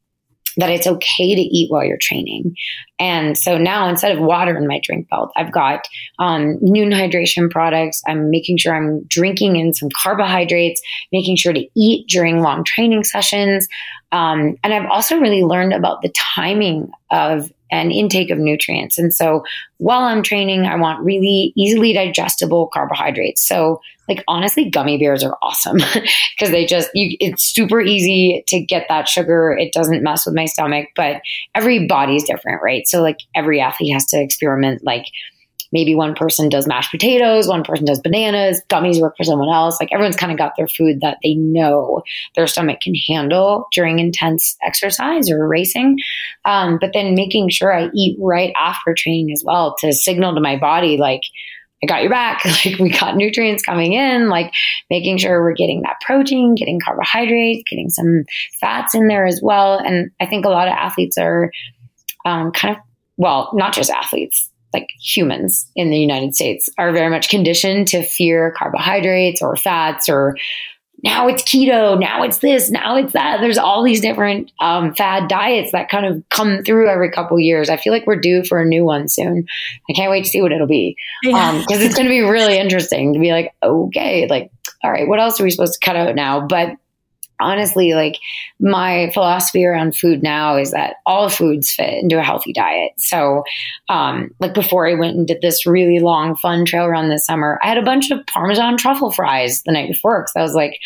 that 0.58 0.70
it's 0.70 0.88
okay 0.88 1.36
to 1.36 1.42
eat 1.42 1.70
while 1.70 1.84
you're 1.84 1.98
training. 1.98 2.56
And 2.98 3.38
so 3.38 3.58
now 3.58 3.90
instead 3.90 4.16
of 4.16 4.24
water 4.24 4.56
in 4.58 4.68
my 4.68 4.80
drink 4.82 5.10
belt, 5.10 5.32
I've 5.36 5.52
got 5.52 5.88
um, 6.20 6.58
Nuun 6.62 6.94
hydration 6.94 7.50
products. 7.52 8.02
I'm 8.08 8.30
making 8.30 8.58
sure 8.58 8.74
I'm 8.74 9.04
drinking 9.04 9.58
in 9.58 9.74
some 9.74 9.90
carbohydrates, 9.90 10.82
making 11.12 11.36
sure 11.36 11.52
to 11.52 11.68
eat 11.76 12.08
during 12.08 12.42
long 12.42 12.64
training 12.64 13.04
sessions. 13.04 13.68
Um, 14.12 14.56
and 14.64 14.74
I've 14.74 14.90
also 14.90 15.18
really 15.18 15.44
learned 15.44 15.74
about 15.74 16.02
the 16.02 16.14
timing 16.16 16.90
of 17.12 17.52
an 17.76 17.92
intake 17.92 18.30
of 18.30 18.38
nutrients. 18.38 18.98
And 18.98 19.14
so 19.14 19.44
while 19.78 20.02
I'm 20.02 20.24
training, 20.24 20.66
I 20.66 20.76
want 20.76 21.04
really 21.04 21.54
easily 21.56 21.94
digestible 21.94 22.68
carbohydrates. 22.68 23.48
So 23.48 23.82
like 24.08 24.24
honestly, 24.28 24.70
gummy 24.70 24.98
bears 24.98 25.24
are 25.24 25.38
awesome 25.42 25.78
because 26.38 26.52
they 26.52 26.66
just 26.66 26.90
you, 26.94 27.18
it's 27.20 27.44
super 27.44 27.82
easy 27.82 28.44
to 28.48 28.60
get 28.60 28.86
that 28.90 29.08
sugar. 29.08 29.56
It 29.58 29.74
doesn't 29.74 30.04
mess 30.04 30.26
with 30.26 30.36
my 30.36 30.46
stomach, 30.46 30.90
but 30.96 31.22
every 31.54 31.88
body's 31.88 32.24
different, 32.24 32.62
right? 32.64 32.88
So 32.88 33.02
like 33.02 33.20
every 33.36 33.60
athlete 33.60 33.94
has 33.94 34.06
to 34.08 34.22
experiment 34.22 34.84
like 34.84 35.06
maybe 35.76 35.94
one 35.94 36.16
person 36.16 36.48
does 36.48 36.66
mashed 36.68 36.90
potatoes, 36.90 37.50
one 37.50 37.62
person 37.62 37.84
does 37.84 38.00
bananas, 38.00 38.62
gummies 38.70 39.02
work 39.02 39.18
for 39.18 39.26
someone 39.26 39.50
else. 39.50 39.78
Like 39.78 39.90
everyone's 39.92 40.16
kind 40.16 40.32
of 40.32 40.38
got 40.38 40.54
their 40.56 40.70
food 40.70 41.02
that 41.02 41.18
they 41.22 41.34
know 41.34 42.02
their 42.34 42.48
stomach 42.48 42.80
can 42.80 42.96
handle 43.10 43.68
during 43.74 44.00
intense 44.00 44.56
exercise 44.64 45.30
or 45.30 45.46
racing. 45.46 45.98
Um, 46.46 46.78
but 46.80 46.92
then 46.94 47.14
making 47.14 47.50
sure 47.50 47.78
I 47.78 47.90
eat 47.94 48.18
right 48.22 48.54
after 48.58 48.94
training 48.94 49.34
as 49.34 49.44
well 49.46 49.76
to 49.82 49.92
signal 49.92 50.34
to 50.36 50.40
my 50.40 50.56
body, 50.56 50.96
like, 50.96 51.24
I 51.84 51.88
got 51.88 52.02
your 52.04 52.10
back. 52.10 52.44
Like 52.66 52.80
we 52.80 52.90
got 52.90 53.18
nutrients 53.18 53.62
coming 53.62 53.92
in, 53.92 54.30
like 54.30 54.54
making 54.90 55.18
sure 55.18 55.42
we're 55.42 55.54
getting 55.54 55.82
that 55.82 56.00
protein, 56.00 56.56
getting 56.56 56.80
carbohydrates, 56.80 57.64
getting 57.70 57.90
some 57.90 58.24
fats 58.62 58.96
in 58.96 59.10
there 59.10 59.26
as 59.26 59.42
well. 59.44 59.78
And 59.78 60.12
I 60.22 60.26
think 60.26 60.46
a 60.46 60.50
lot 60.50 60.70
of 60.70 60.74
athletes 60.74 61.18
are 61.18 61.52
um, 62.26 62.54
kind 62.54 62.78
of, 62.78 62.82
well, 63.18 63.52
not 63.54 63.74
just 63.74 63.92
athletes, 63.92 64.50
like 64.76 64.90
humans 65.00 65.72
in 65.76 65.90
the 65.90 65.98
United 65.98 66.36
States 66.36 66.70
are 66.78 66.92
very 66.92 67.10
much 67.10 67.30
conditioned 67.30 67.88
to 67.88 68.04
fear 68.04 68.54
carbohydrates 68.58 69.42
or 69.42 69.56
fats 69.56 70.10
or 70.10 70.36
now 71.04 71.28
it's 71.28 71.44
keto, 71.44 72.00
now 72.00 72.24
it's 72.24 72.40
this, 72.40 72.72
now 72.72 72.96
it's 72.96 73.14
that. 73.14 73.40
There's 73.40 73.60
all 73.60 73.84
these 73.84 74.02
different 74.02 74.52
um, 74.60 74.96
fad 74.96 75.28
diets 75.28 75.72
that 75.72 75.88
kind 75.88 76.06
of 76.06 76.24
come 76.30 76.64
through 76.64 76.90
every 76.90 77.12
couple 77.12 77.40
years. 77.40 77.70
I 77.70 77.78
feel 77.78 77.94
like 77.94 78.08
we're 78.08 78.20
due 78.20 78.44
for 78.44 78.60
a 78.60 78.66
new 78.66 78.84
one 78.84 79.08
soon. 79.08 79.46
I 79.88 79.94
can't 79.94 80.10
wait 80.10 80.24
to 80.24 80.30
see 80.30 80.42
what 80.42 80.52
it'll 80.52 80.66
be 80.66 80.98
because 81.22 81.38
yeah. 81.38 81.50
um, 81.50 81.66
it's 81.70 81.96
going 81.96 82.08
to 82.08 82.10
be 82.10 82.22
really 82.22 82.58
interesting 82.58 83.14
to 83.14 83.20
be 83.20 83.32
like, 83.32 83.54
okay, 83.62 84.28
like, 84.28 84.52
all 84.84 84.92
right, 84.92 85.08
what 85.08 85.20
else 85.20 85.40
are 85.40 85.44
we 85.44 85.52
supposed 85.52 85.80
to 85.80 85.86
cut 85.86 85.96
out 85.96 86.16
now? 86.16 86.48
But 86.48 86.76
honestly, 87.40 87.94
like 87.94 88.18
my 88.60 89.10
philosophy 89.14 89.66
around 89.66 89.98
food 89.98 90.24
now 90.24 90.58
is 90.58 90.72
that 90.72 90.98
all 91.06 91.30
foods 91.30 91.72
fit 91.72 91.94
into 92.02 92.20
a 92.20 92.24
healthy 92.24 92.54
diet. 92.54 92.92
So, 92.98 93.44
um, 93.90 94.32
like 94.40 94.54
before 94.54 94.88
I 94.88 94.94
went 94.96 95.18
and 95.18 95.28
did 95.28 95.42
this 95.42 95.66
really 95.66 96.00
long, 96.00 96.36
fun 96.36 96.66
trail 96.66 96.88
run 96.88 97.10
this 97.10 97.26
summer, 97.26 97.60
I 97.64 97.68
had 97.68 97.78
a 97.78 97.84
bunch 97.84 98.12
of 98.12 98.26
Parmesan 98.28 98.78
truffle 98.78 99.12
fries 99.12 99.62
the 99.64 99.72
night 99.72 99.90
before 99.90 100.22
because 100.22 100.34
I 100.36 100.42
was 100.42 100.54
like, 100.54 100.80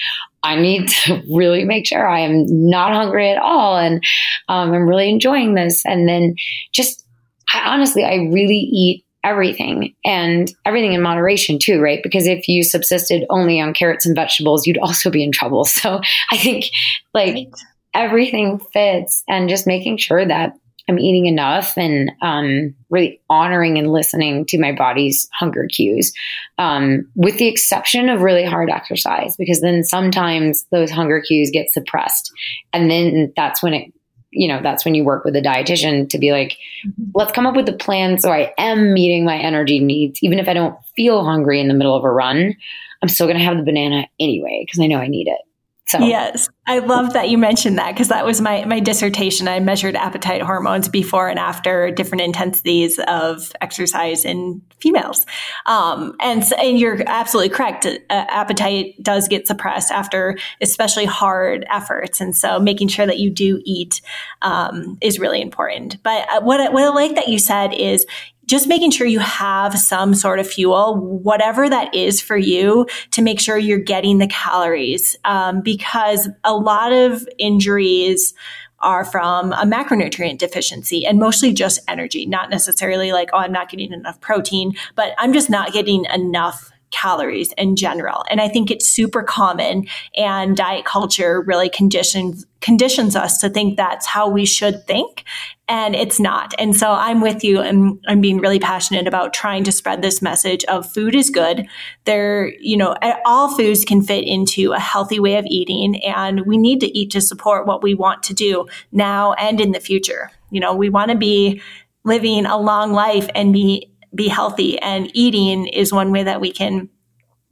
I 0.43 0.56
need 0.56 0.89
to 0.89 1.22
really 1.32 1.66
make 1.66 1.86
sure 1.86 2.08
I 2.08 2.22
am 2.22 2.45
not 2.47 2.93
hungry 2.93 3.30
at 3.30 3.41
all. 3.41 3.78
And 3.78 4.04
um, 4.47 4.72
I'm 4.72 4.88
really 4.88 5.10
enjoying 5.10 5.56
this. 5.56 5.86
And 5.86 6.08
then 6.08 6.36
just, 6.72 7.06
I, 7.54 7.74
honestly, 7.74 8.04
I 8.04 8.16
really 8.32 8.58
eat 8.58 9.06
everything 9.24 9.95
and 10.05 10.53
everything 10.65 10.93
in 10.93 11.01
moderation 11.01 11.59
too, 11.59 11.82
right? 11.82 12.01
Because 12.01 12.26
if 12.28 12.47
you 12.47 12.63
subsisted 12.63 13.26
only 13.30 13.59
on 13.59 13.74
carrots 13.74 14.05
and 14.05 14.15
vegetables, 14.15 14.65
you'd 14.65 14.78
also 14.78 15.09
be 15.09 15.24
in 15.24 15.32
trouble. 15.32 15.65
So 15.80 16.01
I 16.32 16.38
think 16.38 16.65
like 17.13 17.34
right. 17.34 17.49
everything 17.93 18.59
fits 18.59 19.24
and 19.30 19.47
just 19.47 19.65
making 19.65 19.97
sure 19.97 20.26
that 20.26 20.53
I'm 20.89 20.99
eating 20.99 21.28
enough 21.28 21.78
and 21.78 22.11
um, 22.22 22.76
really 22.89 23.22
honoring 23.30 23.78
and 23.78 23.93
listening 23.93 24.45
to 24.47 24.59
my 24.59 24.74
body's 24.74 25.30
hunger 25.39 25.67
cues, 25.67 26.11
um, 26.57 27.07
with 27.15 27.38
the 27.38 27.47
exception 27.47 28.09
of 28.09 28.22
really 28.22 28.43
hard 28.43 28.70
exercise, 28.70 29.36
because 29.38 29.61
then 29.61 29.84
sometimes 29.84 30.65
those 30.72 30.89
hunger 30.89 31.22
cues 31.22 31.51
get 31.51 31.72
suppressed. 31.72 32.32
And 32.74 32.89
then 32.89 33.32
that's 33.36 33.61
when 33.61 33.76
it 33.76 33.93
you 34.32 34.48
know, 34.48 34.60
that's 34.62 34.86
when 34.86 34.96
you 34.96 35.04
work 35.04 35.26
with 35.26 35.36
a 35.36 35.42
dietitian 35.42 36.10
to 36.10 36.18
be 36.18 36.32
like, 36.32 36.58
mm-hmm. 36.86 37.12
let's 37.16 37.32
come 37.32 37.48
up 37.48 37.56
with 37.56 37.68
a 37.70 37.74
plan 37.74 38.20
so 38.20 38.32
I 38.32 38.54
am 38.58 38.94
meeting 38.94 39.26
my 39.26 39.38
energy 39.38 39.80
needs. 39.80 40.20
Even 40.22 40.40
if 40.40 40.48
I 40.48 40.54
don't 40.54 40.78
feel 40.96 41.24
hungry 41.24 41.60
in 41.60 41.68
the 41.68 41.74
middle 41.74 41.96
of 41.96 42.04
a 42.04 42.12
run, 42.12 42.56
I'm 43.02 43.10
still 43.10 43.28
going 43.28 43.40
to 43.40 43.44
have 43.44 43.58
the 43.58 43.64
banana 43.64 44.08
anyway 44.20 44.64
because 44.66 44.80
I 44.80 44.88
know 44.88 44.98
I 44.98 45.08
need 45.08 45.28
it. 45.28 45.42
So 45.90 45.98
yes, 46.06 46.50
I 46.68 46.80
love 46.80 47.14
that 47.14 47.30
you 47.30 47.38
mentioned 47.40 47.80
that 47.80 47.94
because 47.96 48.10
that 48.10 48.24
was 48.24 48.40
my 48.40 48.64
my 48.66 48.80
dissertation. 48.80 49.48
I 49.48 49.60
measured 49.60 49.96
appetite 49.96 50.44
hormones 50.44 50.88
before 50.88 51.28
and 51.28 51.40
after 51.40 51.90
different 51.90 52.22
intensities 52.22 53.00
of 53.08 53.52
exercise 53.60 54.24
in 54.24 54.62
females, 54.80 55.26
um, 55.66 56.16
and 56.22 56.44
and 56.60 56.78
you're 56.78 57.02
absolutely 57.08 57.50
correct. 57.50 57.88
Uh, 57.88 57.98
appetite 58.12 59.02
does 59.02 59.28
get 59.28 59.48
suppressed 59.48 59.92
after 59.92 60.38
especially 60.62 61.06
hard 61.06 61.66
efforts, 61.72 62.22
and 62.22 62.38
so 62.38 62.60
making 62.60 62.90
sure 62.90 63.08
that 63.08 63.18
you 63.18 63.32
do 63.32 63.60
eat 63.66 64.02
um, 64.44 65.00
is 65.02 65.18
really 65.18 65.42
important. 65.42 65.98
But 66.04 66.30
uh, 66.30 66.42
what 66.42 66.62
I, 66.62 66.70
what 66.70 66.84
I 66.84 66.90
like 66.90 67.16
that 67.16 67.30
you 67.30 67.40
said 67.40 67.74
is 67.74 68.06
just 68.50 68.68
making 68.68 68.89
sure 68.89 69.06
you 69.06 69.20
have 69.20 69.78
some 69.78 70.16
sort 70.16 70.39
of 70.39 70.47
fuel, 70.47 70.95
whatever 70.97 71.70
that 71.70 71.93
is 71.93 72.20
for 72.20 72.36
you, 72.36 72.88
to 73.12 73.22
make 73.22 73.39
sure 73.39 73.58
you're 73.58 73.78
getting 73.78 74.18
the 74.18 74.28
calories. 74.28 75.16
Um, 75.24 75.62
because 75.62 76.28
a 76.43 76.56
lot 76.56 76.91
of 76.91 77.28
injuries 77.38 78.34
are 78.80 79.06
from 79.06 79.52
a 79.54 79.66
macronutrient 79.66 80.39
deficiency 80.39 81.06
and 81.06 81.20
mostly 81.20 81.54
just 81.54 81.80
energy, 81.88 82.26
not 82.26 82.50
necessarily 82.50 83.12
like, 83.12 83.30
oh, 83.34 83.38
I'm 83.38 83.52
not 83.52 83.70
getting 83.70 83.93
enough 83.93 84.20
protein, 84.20 84.74
but 84.95 85.14
I'm 85.18 85.34
just 85.34 85.50
not 85.50 85.72
getting 85.72 86.06
enough 86.06 86.72
calories 86.91 87.52
in 87.58 87.76
general. 87.76 88.26
And 88.32 88.41
I 88.41 88.47
think 88.47 88.72
it's 88.72 88.88
super 88.88 89.22
common 89.22 89.86
and 90.18 90.58
diet 90.58 90.86
culture 90.86 91.41
really 91.41 91.70
conditions 91.70 92.45
conditions 92.62 93.16
us 93.16 93.38
to 93.39 93.49
think 93.49 93.78
that's 93.78 94.05
how 94.05 94.30
we 94.30 94.45
should 94.45 94.86
think 94.86 95.24
and 95.68 95.95
it's 95.95 96.20
not. 96.20 96.53
And 96.57 96.76
so 96.76 96.91
I'm 96.91 97.22
with 97.22 97.43
you 97.43 97.62
and 97.62 97.99
I'm 98.07 98.22
being 98.22 98.39
really 98.39 98.60
passionate 98.60 99.07
about 99.07 99.34
trying 99.34 99.64
to 99.66 99.72
spread 99.72 100.01
this 100.01 100.22
message 100.22 100.66
of 100.66 100.91
food 100.91 101.14
is 101.14 101.30
good. 101.30 101.68
There, 102.05 102.51
you 102.60 102.76
know, 102.76 102.95
all 103.26 103.55
foods 103.55 103.86
can 103.86 104.01
fit 104.01 104.26
into 104.26 104.74
a 104.74 104.80
healthy 104.80 105.20
way 105.20 105.36
of 105.36 105.45
eating 105.45 106.03
and 106.03 106.41
we 106.47 106.57
need 106.57 106.80
to 106.82 106.97
eat 106.97 107.12
to 107.12 107.22
support 107.22 107.68
what 107.68 107.84
we 107.84 107.93
want 107.93 108.24
to 108.24 108.34
do 108.34 108.66
now 108.91 109.34
and 109.34 109.62
in 109.62 109.72
the 109.72 109.80
future. 109.80 110.32
You 110.49 110.60
know, 110.60 110.74
we 110.74 110.89
want 110.89 111.12
to 111.12 111.18
be 111.18 111.62
living 112.03 112.45
a 112.45 112.57
long 112.57 112.91
life 112.91 113.30
and 113.36 113.53
be 113.53 113.91
be 114.16 114.28
healthy 114.28 114.80
and 114.80 115.12
eating 115.14 115.68
is 115.68 115.93
one 115.93 116.12
way 116.12 116.24
that 116.24 116.41
we 116.41 116.51
can 116.51 116.89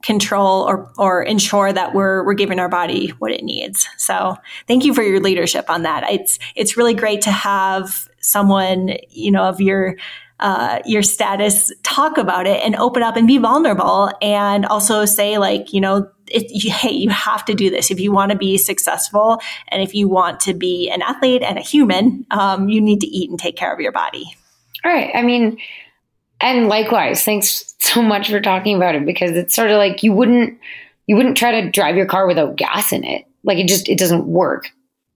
control 0.02 0.62
or 0.62 0.92
or 0.96 1.22
ensure 1.22 1.72
that 1.72 1.94
we're 1.94 2.24
we're 2.24 2.34
giving 2.34 2.58
our 2.58 2.68
body 2.68 3.08
what 3.18 3.32
it 3.32 3.42
needs. 3.42 3.88
So 3.96 4.36
thank 4.66 4.84
you 4.84 4.94
for 4.94 5.02
your 5.02 5.20
leadership 5.20 5.68
on 5.68 5.82
that. 5.82 6.04
It's 6.10 6.38
it's 6.54 6.76
really 6.76 6.94
great 6.94 7.22
to 7.22 7.32
have 7.32 8.08
someone 8.20 8.96
you 9.10 9.30
know 9.30 9.44
of 9.44 9.60
your 9.60 9.96
uh, 10.40 10.78
your 10.84 11.02
status 11.02 11.72
talk 11.82 12.16
about 12.16 12.46
it 12.46 12.62
and 12.64 12.76
open 12.76 13.02
up 13.02 13.16
and 13.16 13.26
be 13.26 13.38
vulnerable 13.38 14.10
and 14.22 14.64
also 14.66 15.04
say 15.04 15.36
like 15.36 15.72
you 15.72 15.80
know 15.80 16.08
it, 16.28 16.46
you, 16.50 16.70
hey 16.70 16.92
you 16.92 17.10
have 17.10 17.44
to 17.44 17.54
do 17.54 17.70
this 17.70 17.90
if 17.90 17.98
you 17.98 18.12
want 18.12 18.30
to 18.30 18.38
be 18.38 18.56
successful 18.56 19.40
and 19.68 19.82
if 19.82 19.94
you 19.94 20.06
want 20.06 20.38
to 20.38 20.54
be 20.54 20.88
an 20.90 21.02
athlete 21.02 21.42
and 21.42 21.58
a 21.58 21.60
human 21.60 22.24
um, 22.30 22.68
you 22.68 22.80
need 22.80 23.00
to 23.00 23.08
eat 23.08 23.28
and 23.30 23.38
take 23.38 23.56
care 23.56 23.72
of 23.72 23.80
your 23.80 23.90
body. 23.90 24.36
All 24.84 24.92
right. 24.92 25.10
I 25.12 25.22
mean 25.22 25.58
and 26.40 26.68
likewise, 26.68 27.24
thanks 27.24 27.74
so 27.78 28.02
much 28.02 28.30
for 28.30 28.40
talking 28.40 28.76
about 28.76 28.94
it 28.94 29.04
because 29.04 29.32
it's 29.32 29.54
sort 29.54 29.70
of 29.70 29.78
like 29.78 30.02
you 30.02 30.12
wouldn't 30.12 30.58
you 31.06 31.16
wouldn't 31.16 31.36
try 31.36 31.60
to 31.60 31.70
drive 31.70 31.96
your 31.96 32.06
car 32.06 32.26
without 32.26 32.56
gas 32.56 32.92
in 32.92 33.04
it. 33.04 33.24
Like 33.44 33.58
it 33.58 33.68
just 33.68 33.88
it 33.88 33.98
doesn't 33.98 34.26
work 34.26 34.70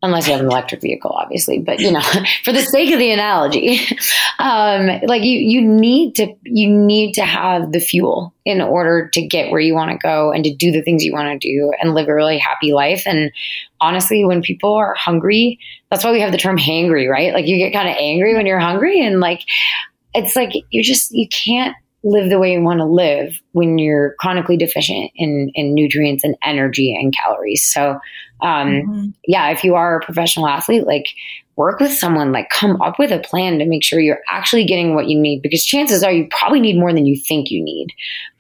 unless 0.05 0.27
you 0.27 0.33
have 0.33 0.41
an 0.41 0.49
electric 0.49 0.81
vehicle, 0.81 1.13
obviously. 1.13 1.61
But 1.61 1.79
you 1.81 1.93
know, 1.93 2.01
for 2.45 2.53
the 2.53 2.63
sake 2.63 2.93
of 2.93 2.99
the 2.99 3.13
analogy, 3.13 3.81
um, 4.39 4.89
like 5.05 5.23
you 5.23 5.39
you 5.39 5.63
need 5.63 6.17
to 6.17 6.35
you 6.43 6.69
need 6.69 7.15
to 7.15 7.25
have 7.25 7.73
the 7.73 7.81
fuel 7.81 8.35
in 8.45 8.61
order 8.61 9.09
to 9.11 9.27
get 9.27 9.51
where 9.51 9.61
you 9.61 9.75
want 9.75 9.93
to 9.93 9.99
go 9.99 10.33
and 10.33 10.45
to 10.45 10.55
do 10.55 10.73
the 10.73 10.83
things 10.83 11.05
you 11.05 11.13
want 11.13 11.41
to 11.41 11.49
do 11.49 11.73
and 11.81 11.95
live 11.95 12.09
a 12.09 12.15
really 12.15 12.39
happy 12.39 12.73
life. 12.73 13.05
And 13.07 13.31
honestly, 13.81 14.25
when 14.25 14.43
people 14.43 14.75
are 14.75 14.95
hungry, 14.95 15.61
that's 15.91 16.05
why 16.05 16.13
we 16.13 16.21
have 16.21 16.33
the 16.33 16.39
term 16.39 16.59
hangry, 16.59 17.09
right? 17.09 17.33
Like 17.33 17.47
you 17.47 17.59
get 17.59 17.73
kind 17.73 17.89
of 17.89 17.97
angry 17.99 18.35
when 18.35 18.47
you're 18.47 18.59
hungry, 18.59 19.01
and 19.05 19.21
like 19.21 19.43
it's 20.15 20.37
like 20.37 20.53
you 20.71 20.83
just 20.83 21.11
you 21.13 21.29
can't 21.29 21.75
live 22.05 22.29
the 22.29 22.39
way 22.39 22.53
you 22.53 22.61
want 22.61 22.81
to 22.81 22.85
live 22.85 23.41
when 23.53 23.79
you're 23.79 24.15
chronically 24.19 24.57
deficient 24.57 25.11
in, 25.15 25.51
in 25.55 25.75
nutrients 25.75 26.25
and 26.25 26.37
energy 26.43 26.95
and 26.95 27.15
calories. 27.15 27.63
So, 27.63 28.01
um, 28.43 28.69
mm-hmm. 28.69 29.07
yeah, 29.27 29.51
if 29.51 29.63
you 29.63 29.77
are 29.77 29.99
a 29.99 30.05
professional 30.05 30.49
athlete, 30.49 30.85
like 30.85 31.07
work 31.55 31.79
with 31.79 31.93
someone, 31.93 32.33
like 32.33 32.49
come 32.49 32.81
up 32.83 32.99
with 32.99 33.13
a 33.13 33.21
plan 33.21 33.59
to 33.59 33.67
make 33.67 33.85
sure 33.85 34.01
you're 34.01 34.21
actually 34.29 34.65
getting 34.65 34.95
what 34.95 35.07
you 35.07 35.21
need 35.21 35.43
because 35.43 35.65
chances 35.65 36.03
are 36.03 36.13
you 36.13 36.27
probably 36.31 36.61
need 36.61 36.79
more 36.79 36.93
than 36.93 37.07
you 37.07 37.17
think 37.17 37.51
you 37.51 37.63
need. 37.63 37.89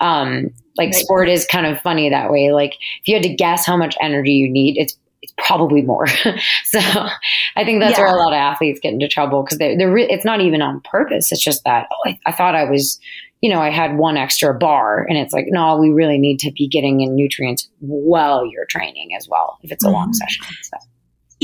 Um, 0.00 0.50
like 0.76 0.88
right. 0.88 0.94
sport 0.94 1.28
is 1.28 1.46
kind 1.46 1.66
of 1.66 1.80
funny 1.80 2.08
that 2.10 2.32
way. 2.32 2.50
Like 2.52 2.72
if 2.72 3.08
you 3.08 3.14
had 3.14 3.22
to 3.24 3.34
guess 3.34 3.64
how 3.66 3.76
much 3.76 3.96
energy 4.00 4.32
you 4.32 4.50
need, 4.50 4.76
it's 4.76 4.96
it's 5.22 5.32
probably 5.38 5.82
more. 5.82 6.06
so 6.64 6.80
I 6.80 7.64
think 7.64 7.80
that's 7.80 7.96
yeah. 7.96 8.04
where 8.04 8.14
a 8.14 8.18
lot 8.18 8.32
of 8.32 8.36
athletes 8.36 8.80
get 8.82 8.92
into 8.92 9.08
trouble 9.08 9.42
because 9.42 9.58
they're, 9.58 9.78
they're 9.78 9.92
re- 9.92 10.10
it's 10.10 10.24
not 10.24 10.40
even 10.40 10.60
on 10.60 10.80
purpose. 10.80 11.30
It's 11.30 11.42
just 11.42 11.62
that, 11.64 11.86
oh, 11.92 12.10
I, 12.10 12.18
I, 12.26 12.32
thought 12.32 12.54
I 12.54 12.64
was, 12.64 12.98
you 13.40 13.50
know, 13.50 13.60
I 13.60 13.70
had 13.70 13.96
one 13.96 14.16
extra 14.16 14.52
bar 14.52 15.06
and 15.08 15.16
it's 15.16 15.32
like, 15.32 15.46
no, 15.48 15.76
we 15.76 15.90
really 15.90 16.18
need 16.18 16.38
to 16.40 16.50
be 16.50 16.68
getting 16.68 17.00
in 17.00 17.14
nutrients 17.14 17.68
while 17.78 18.44
you're 18.44 18.66
training 18.66 19.10
as 19.16 19.28
well 19.28 19.58
if 19.62 19.70
it's 19.70 19.84
a 19.84 19.86
mm-hmm. 19.86 19.94
long 19.94 20.12
session. 20.12 20.44
So. 20.62 20.76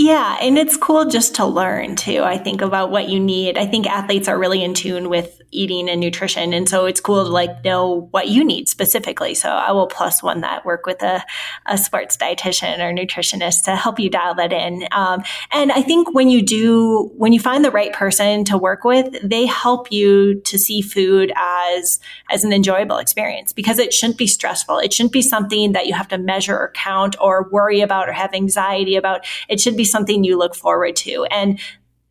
Yeah, 0.00 0.36
and 0.40 0.56
it's 0.56 0.76
cool 0.76 1.06
just 1.06 1.34
to 1.34 1.44
learn 1.44 1.96
too. 1.96 2.22
I 2.22 2.38
think 2.38 2.60
about 2.60 2.92
what 2.92 3.08
you 3.08 3.18
need. 3.18 3.58
I 3.58 3.66
think 3.66 3.88
athletes 3.88 4.28
are 4.28 4.38
really 4.38 4.62
in 4.62 4.72
tune 4.72 5.08
with 5.08 5.42
eating 5.50 5.88
and 5.88 6.00
nutrition, 6.00 6.52
and 6.52 6.68
so 6.68 6.86
it's 6.86 7.00
cool 7.00 7.24
to 7.24 7.28
like 7.28 7.64
know 7.64 8.06
what 8.12 8.28
you 8.28 8.44
need 8.44 8.68
specifically. 8.68 9.34
So 9.34 9.48
I 9.48 9.72
will 9.72 9.88
plus 9.88 10.22
one 10.22 10.42
that 10.42 10.64
work 10.64 10.86
with 10.86 11.02
a, 11.02 11.24
a 11.66 11.76
sports 11.76 12.16
dietitian 12.16 12.78
or 12.78 12.92
nutritionist 12.92 13.64
to 13.64 13.74
help 13.74 13.98
you 13.98 14.08
dial 14.08 14.36
that 14.36 14.52
in. 14.52 14.86
Um, 14.92 15.24
and 15.50 15.72
I 15.72 15.82
think 15.82 16.14
when 16.14 16.28
you 16.28 16.42
do, 16.42 17.10
when 17.16 17.32
you 17.32 17.40
find 17.40 17.64
the 17.64 17.72
right 17.72 17.92
person 17.92 18.44
to 18.44 18.56
work 18.56 18.84
with, 18.84 19.16
they 19.28 19.46
help 19.46 19.90
you 19.90 20.40
to 20.42 20.60
see 20.60 20.80
food 20.80 21.32
as 21.34 21.98
as 22.30 22.44
an 22.44 22.52
enjoyable 22.52 22.98
experience 22.98 23.52
because 23.52 23.80
it 23.80 23.92
shouldn't 23.92 24.18
be 24.18 24.28
stressful. 24.28 24.78
It 24.78 24.92
shouldn't 24.92 25.12
be 25.12 25.22
something 25.22 25.72
that 25.72 25.88
you 25.88 25.94
have 25.94 26.06
to 26.08 26.18
measure 26.18 26.56
or 26.56 26.70
count 26.76 27.16
or 27.20 27.48
worry 27.50 27.80
about 27.80 28.08
or 28.08 28.12
have 28.12 28.32
anxiety 28.32 28.94
about. 28.94 29.26
It 29.48 29.60
should 29.60 29.76
be 29.76 29.87
something 29.90 30.24
you 30.24 30.38
look 30.38 30.54
forward 30.54 30.96
to. 30.96 31.24
And 31.30 31.60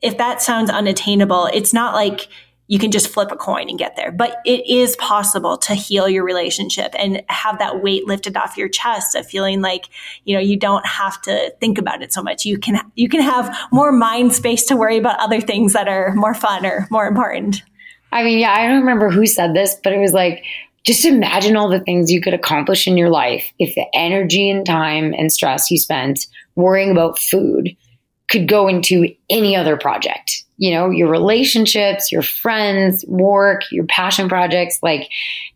if 0.01 0.17
that 0.17 0.41
sounds 0.41 0.69
unattainable, 0.69 1.49
it's 1.53 1.73
not 1.73 1.93
like 1.93 2.28
you 2.67 2.80
can 2.80 2.91
just 2.91 3.07
flip 3.07 3.32
a 3.32 3.36
coin 3.36 3.69
and 3.69 3.80
get 3.80 3.95
there. 3.95 4.11
But 4.11 4.38
it 4.45 4.67
is 4.67 4.95
possible 4.97 5.57
to 5.59 5.73
heal 5.73 6.09
your 6.09 6.23
relationship 6.23 6.93
and 6.97 7.23
have 7.30 7.59
that 7.59 7.82
weight 7.82 8.05
lifted 8.05 8.36
off 8.36 8.57
your 8.57 8.67
chest 8.67 9.15
of 9.15 9.25
feeling 9.25 9.61
like, 9.61 9.86
you 10.25 10.36
know, 10.36 10.41
you 10.41 10.57
don't 10.57 10.86
have 10.86 11.21
to 11.23 11.53
think 11.61 11.78
about 11.78 12.01
it 12.01 12.13
so 12.13 12.21
much. 12.21 12.45
You 12.45 12.57
can 12.59 12.80
you 12.95 13.09
can 13.09 13.21
have 13.21 13.55
more 13.71 13.91
mind 13.91 14.34
space 14.34 14.65
to 14.65 14.75
worry 14.75 14.97
about 14.97 15.19
other 15.19 15.39
things 15.39 15.73
that 15.73 15.88
are 15.88 16.13
more 16.13 16.34
fun 16.34 16.65
or 16.65 16.88
more 16.91 17.07
important. 17.07 17.63
I 18.11 18.23
mean, 18.23 18.39
yeah, 18.39 18.53
I 18.53 18.67
don't 18.67 18.80
remember 18.80 19.09
who 19.09 19.25
said 19.25 19.53
this, 19.53 19.75
but 19.84 19.93
it 19.93 19.99
was 19.99 20.13
like 20.13 20.43
just 20.86 21.03
imagine 21.03 21.57
all 21.57 21.69
the 21.69 21.82
things 21.82 22.11
you 22.11 22.21
could 22.21 22.34
accomplish 22.34 22.88
in 22.88 22.97
your 22.97 23.09
life 23.09 23.51
if 23.59 23.75
the 23.75 23.86
energy 23.93 24.49
and 24.49 24.65
time 24.65 25.13
and 25.13 25.32
stress 25.32 25.69
you 25.69 25.78
spent 25.78 26.28
worrying 26.57 26.91
about 26.91 27.19
food 27.19 27.75
could 28.29 28.47
go 28.47 28.67
into 28.67 29.07
any 29.29 29.55
other 29.55 29.77
project. 29.77 30.43
You 30.57 30.71
know, 30.71 30.89
your 30.89 31.07
relationships, 31.07 32.11
your 32.11 32.23
friends, 32.23 33.05
work, 33.07 33.61
your 33.71 33.85
passion 33.85 34.27
projects. 34.27 34.79
Like 34.81 35.09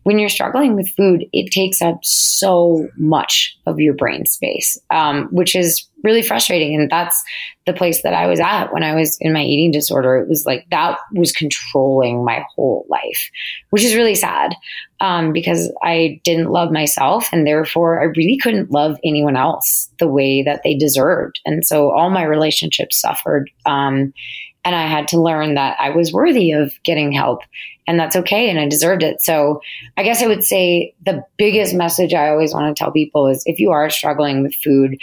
when 0.04 0.18
you're 0.18 0.28
struggling 0.28 0.74
with 0.74 0.88
food, 0.96 1.26
it 1.32 1.50
takes 1.50 1.82
up 1.82 1.98
so 2.02 2.88
much 2.96 3.58
of 3.66 3.80
your 3.80 3.94
brain 3.94 4.24
space, 4.26 4.78
um, 4.90 5.28
which 5.32 5.56
is 5.56 5.86
really 6.02 6.22
frustrating. 6.22 6.74
And 6.74 6.90
that's 6.90 7.22
the 7.66 7.72
place 7.72 8.02
that 8.02 8.14
I 8.14 8.26
was 8.26 8.40
at 8.40 8.72
when 8.72 8.82
I 8.82 8.94
was 8.94 9.16
in 9.20 9.32
my 9.32 9.42
eating 9.42 9.70
disorder. 9.70 10.16
It 10.16 10.28
was 10.28 10.44
like 10.46 10.66
that 10.70 10.98
was 11.12 11.32
controlling 11.32 12.24
my 12.24 12.44
whole 12.54 12.86
life, 12.88 13.30
which 13.70 13.84
is 13.84 13.94
really 13.94 14.14
sad 14.14 14.54
um, 15.00 15.32
because 15.32 15.72
I 15.82 16.20
didn't 16.24 16.50
love 16.50 16.72
myself. 16.72 17.28
And 17.32 17.46
therefore, 17.46 18.00
I 18.00 18.04
really 18.04 18.38
couldn't 18.38 18.70
love 18.70 18.98
anyone 19.04 19.36
else 19.36 19.90
the 19.98 20.08
way 20.08 20.42
that 20.42 20.62
they 20.64 20.74
deserved. 20.74 21.40
And 21.44 21.64
so 21.66 21.90
all 21.90 22.10
my 22.10 22.24
relationships 22.24 23.00
suffered. 23.00 23.50
Um, 23.66 24.12
and 24.64 24.76
I 24.76 24.86
had 24.86 25.08
to 25.08 25.20
learn 25.20 25.54
that 25.54 25.76
I 25.80 25.90
was 25.90 26.12
worthy 26.12 26.52
of 26.52 26.72
getting 26.84 27.10
help 27.10 27.40
and 27.86 27.98
that's 27.98 28.16
okay 28.16 28.48
and 28.48 28.58
I 28.58 28.68
deserved 28.68 29.02
it. 29.02 29.20
So 29.22 29.60
I 29.96 30.02
guess 30.02 30.22
I 30.22 30.26
would 30.26 30.44
say 30.44 30.94
the 31.04 31.24
biggest 31.36 31.74
message 31.74 32.14
I 32.14 32.28
always 32.28 32.54
want 32.54 32.74
to 32.74 32.80
tell 32.80 32.92
people 32.92 33.26
is 33.26 33.42
if 33.46 33.58
you 33.58 33.70
are 33.70 33.90
struggling 33.90 34.42
with 34.42 34.54
food, 34.54 34.96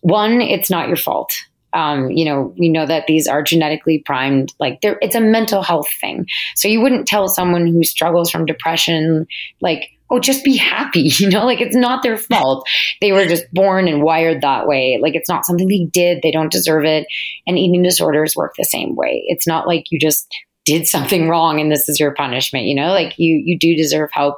one, 0.00 0.40
it's 0.40 0.70
not 0.70 0.88
your 0.88 0.96
fault. 0.96 1.32
Um, 1.74 2.10
you 2.10 2.24
know, 2.24 2.54
we 2.58 2.68
know 2.68 2.86
that 2.86 3.06
these 3.06 3.26
are 3.26 3.42
genetically 3.42 3.98
primed, 3.98 4.54
like 4.58 4.78
it's 4.82 5.14
a 5.14 5.20
mental 5.20 5.62
health 5.62 5.88
thing. 6.00 6.26
So 6.56 6.66
you 6.66 6.80
wouldn't 6.80 7.06
tell 7.06 7.28
someone 7.28 7.66
who 7.66 7.84
struggles 7.84 8.30
from 8.30 8.46
depression, 8.46 9.26
like, 9.60 9.90
oh, 10.10 10.18
just 10.18 10.44
be 10.44 10.56
happy, 10.56 11.00
you 11.18 11.28
know, 11.28 11.44
like 11.44 11.60
it's 11.60 11.76
not 11.76 12.02
their 12.02 12.16
fault. 12.16 12.66
They 13.00 13.12
were 13.12 13.26
just 13.26 13.44
born 13.52 13.88
and 13.88 14.02
wired 14.02 14.40
that 14.40 14.66
way. 14.66 14.98
Like 15.00 15.14
it's 15.14 15.28
not 15.28 15.44
something 15.44 15.68
they 15.68 15.84
did. 15.84 16.20
They 16.22 16.30
don't 16.30 16.52
deserve 16.52 16.84
it. 16.84 17.06
And 17.46 17.58
eating 17.58 17.82
disorders 17.82 18.36
work 18.36 18.54
the 18.56 18.64
same 18.64 18.94
way. 18.94 19.24
It's 19.26 19.46
not 19.46 19.66
like 19.66 19.90
you 19.90 19.98
just 19.98 20.26
did 20.64 20.86
something 20.86 21.28
wrong 21.30 21.60
and 21.60 21.70
this 21.70 21.88
is 21.88 22.00
your 22.00 22.14
punishment, 22.14 22.66
you 22.66 22.74
know, 22.74 22.88
like 22.88 23.18
you, 23.18 23.42
you 23.44 23.58
do 23.58 23.76
deserve 23.76 24.10
help. 24.12 24.36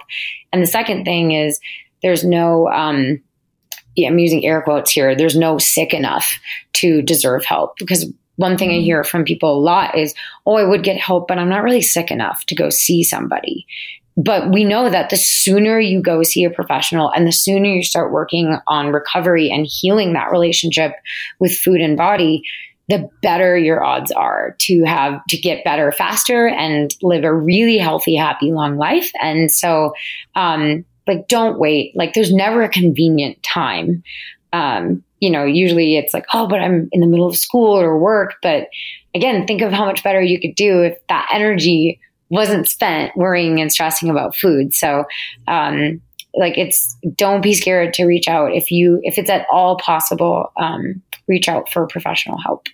And 0.52 0.62
the 0.62 0.66
second 0.66 1.04
thing 1.04 1.32
is 1.32 1.60
there's 2.02 2.24
no, 2.24 2.68
um, 2.68 3.20
I'm 4.06 4.18
using 4.18 4.44
air 4.44 4.62
quotes 4.62 4.90
here, 4.90 5.14
there's 5.14 5.36
no 5.36 5.58
sick 5.58 5.94
enough 5.94 6.38
to 6.74 7.02
deserve 7.02 7.44
help 7.44 7.76
because 7.78 8.12
one 8.36 8.56
thing 8.56 8.70
I 8.70 8.74
mm-hmm. 8.74 8.84
hear 8.84 9.04
from 9.04 9.24
people 9.24 9.54
a 9.54 9.60
lot 9.60 9.98
is, 9.98 10.14
oh, 10.46 10.56
I 10.56 10.64
would 10.64 10.82
get 10.82 10.96
help, 10.96 11.28
but 11.28 11.38
I'm 11.38 11.50
not 11.50 11.62
really 11.62 11.82
sick 11.82 12.10
enough 12.10 12.46
to 12.46 12.54
go 12.54 12.70
see 12.70 13.04
somebody. 13.04 13.66
But 14.16 14.50
we 14.50 14.64
know 14.64 14.90
that 14.90 15.10
the 15.10 15.16
sooner 15.16 15.78
you 15.78 16.02
go 16.02 16.22
see 16.22 16.44
a 16.44 16.50
professional 16.50 17.10
and 17.10 17.26
the 17.26 17.32
sooner 17.32 17.68
you 17.68 17.82
start 17.82 18.12
working 18.12 18.58
on 18.66 18.92
recovery 18.92 19.50
and 19.50 19.66
healing 19.68 20.14
that 20.14 20.30
relationship 20.30 20.92
with 21.38 21.56
food 21.56 21.80
and 21.80 21.96
body, 21.96 22.42
the 22.88 23.08
better 23.22 23.56
your 23.56 23.84
odds 23.84 24.10
are 24.10 24.56
to 24.60 24.82
have 24.84 25.24
to 25.28 25.38
get 25.38 25.64
better 25.64 25.92
faster 25.92 26.48
and 26.48 26.94
live 27.02 27.24
a 27.24 27.32
really 27.32 27.78
healthy, 27.78 28.16
happy, 28.16 28.52
long 28.52 28.76
life. 28.76 29.10
And 29.22 29.50
so, 29.50 29.92
um, 30.34 30.84
like, 31.10 31.28
don't 31.28 31.58
wait. 31.58 31.96
Like, 31.96 32.14
there's 32.14 32.32
never 32.32 32.62
a 32.62 32.68
convenient 32.68 33.42
time. 33.42 34.02
Um, 34.52 35.04
you 35.20 35.30
know, 35.30 35.44
usually 35.44 35.96
it's 35.96 36.14
like, 36.14 36.26
oh, 36.32 36.46
but 36.48 36.60
I'm 36.60 36.88
in 36.92 37.00
the 37.00 37.06
middle 37.06 37.26
of 37.26 37.36
school 37.36 37.78
or 37.78 37.98
work. 37.98 38.34
But 38.42 38.68
again, 39.14 39.46
think 39.46 39.62
of 39.62 39.72
how 39.72 39.84
much 39.84 40.02
better 40.02 40.22
you 40.22 40.40
could 40.40 40.54
do 40.54 40.82
if 40.82 40.98
that 41.08 41.28
energy 41.32 42.00
wasn't 42.30 42.68
spent 42.68 43.16
worrying 43.16 43.60
and 43.60 43.72
stressing 43.72 44.08
about 44.08 44.36
food. 44.36 44.72
So, 44.72 45.04
um, 45.46 46.00
like 46.34 46.56
it's 46.56 46.96
don't 47.16 47.42
be 47.42 47.54
scared 47.54 47.92
to 47.94 48.04
reach 48.04 48.28
out 48.28 48.54
if 48.54 48.70
you 48.70 49.00
if 49.02 49.18
it's 49.18 49.30
at 49.30 49.46
all 49.52 49.76
possible 49.78 50.52
um, 50.56 51.02
reach 51.26 51.48
out 51.48 51.68
for 51.68 51.86
professional 51.86 52.38
help 52.38 52.66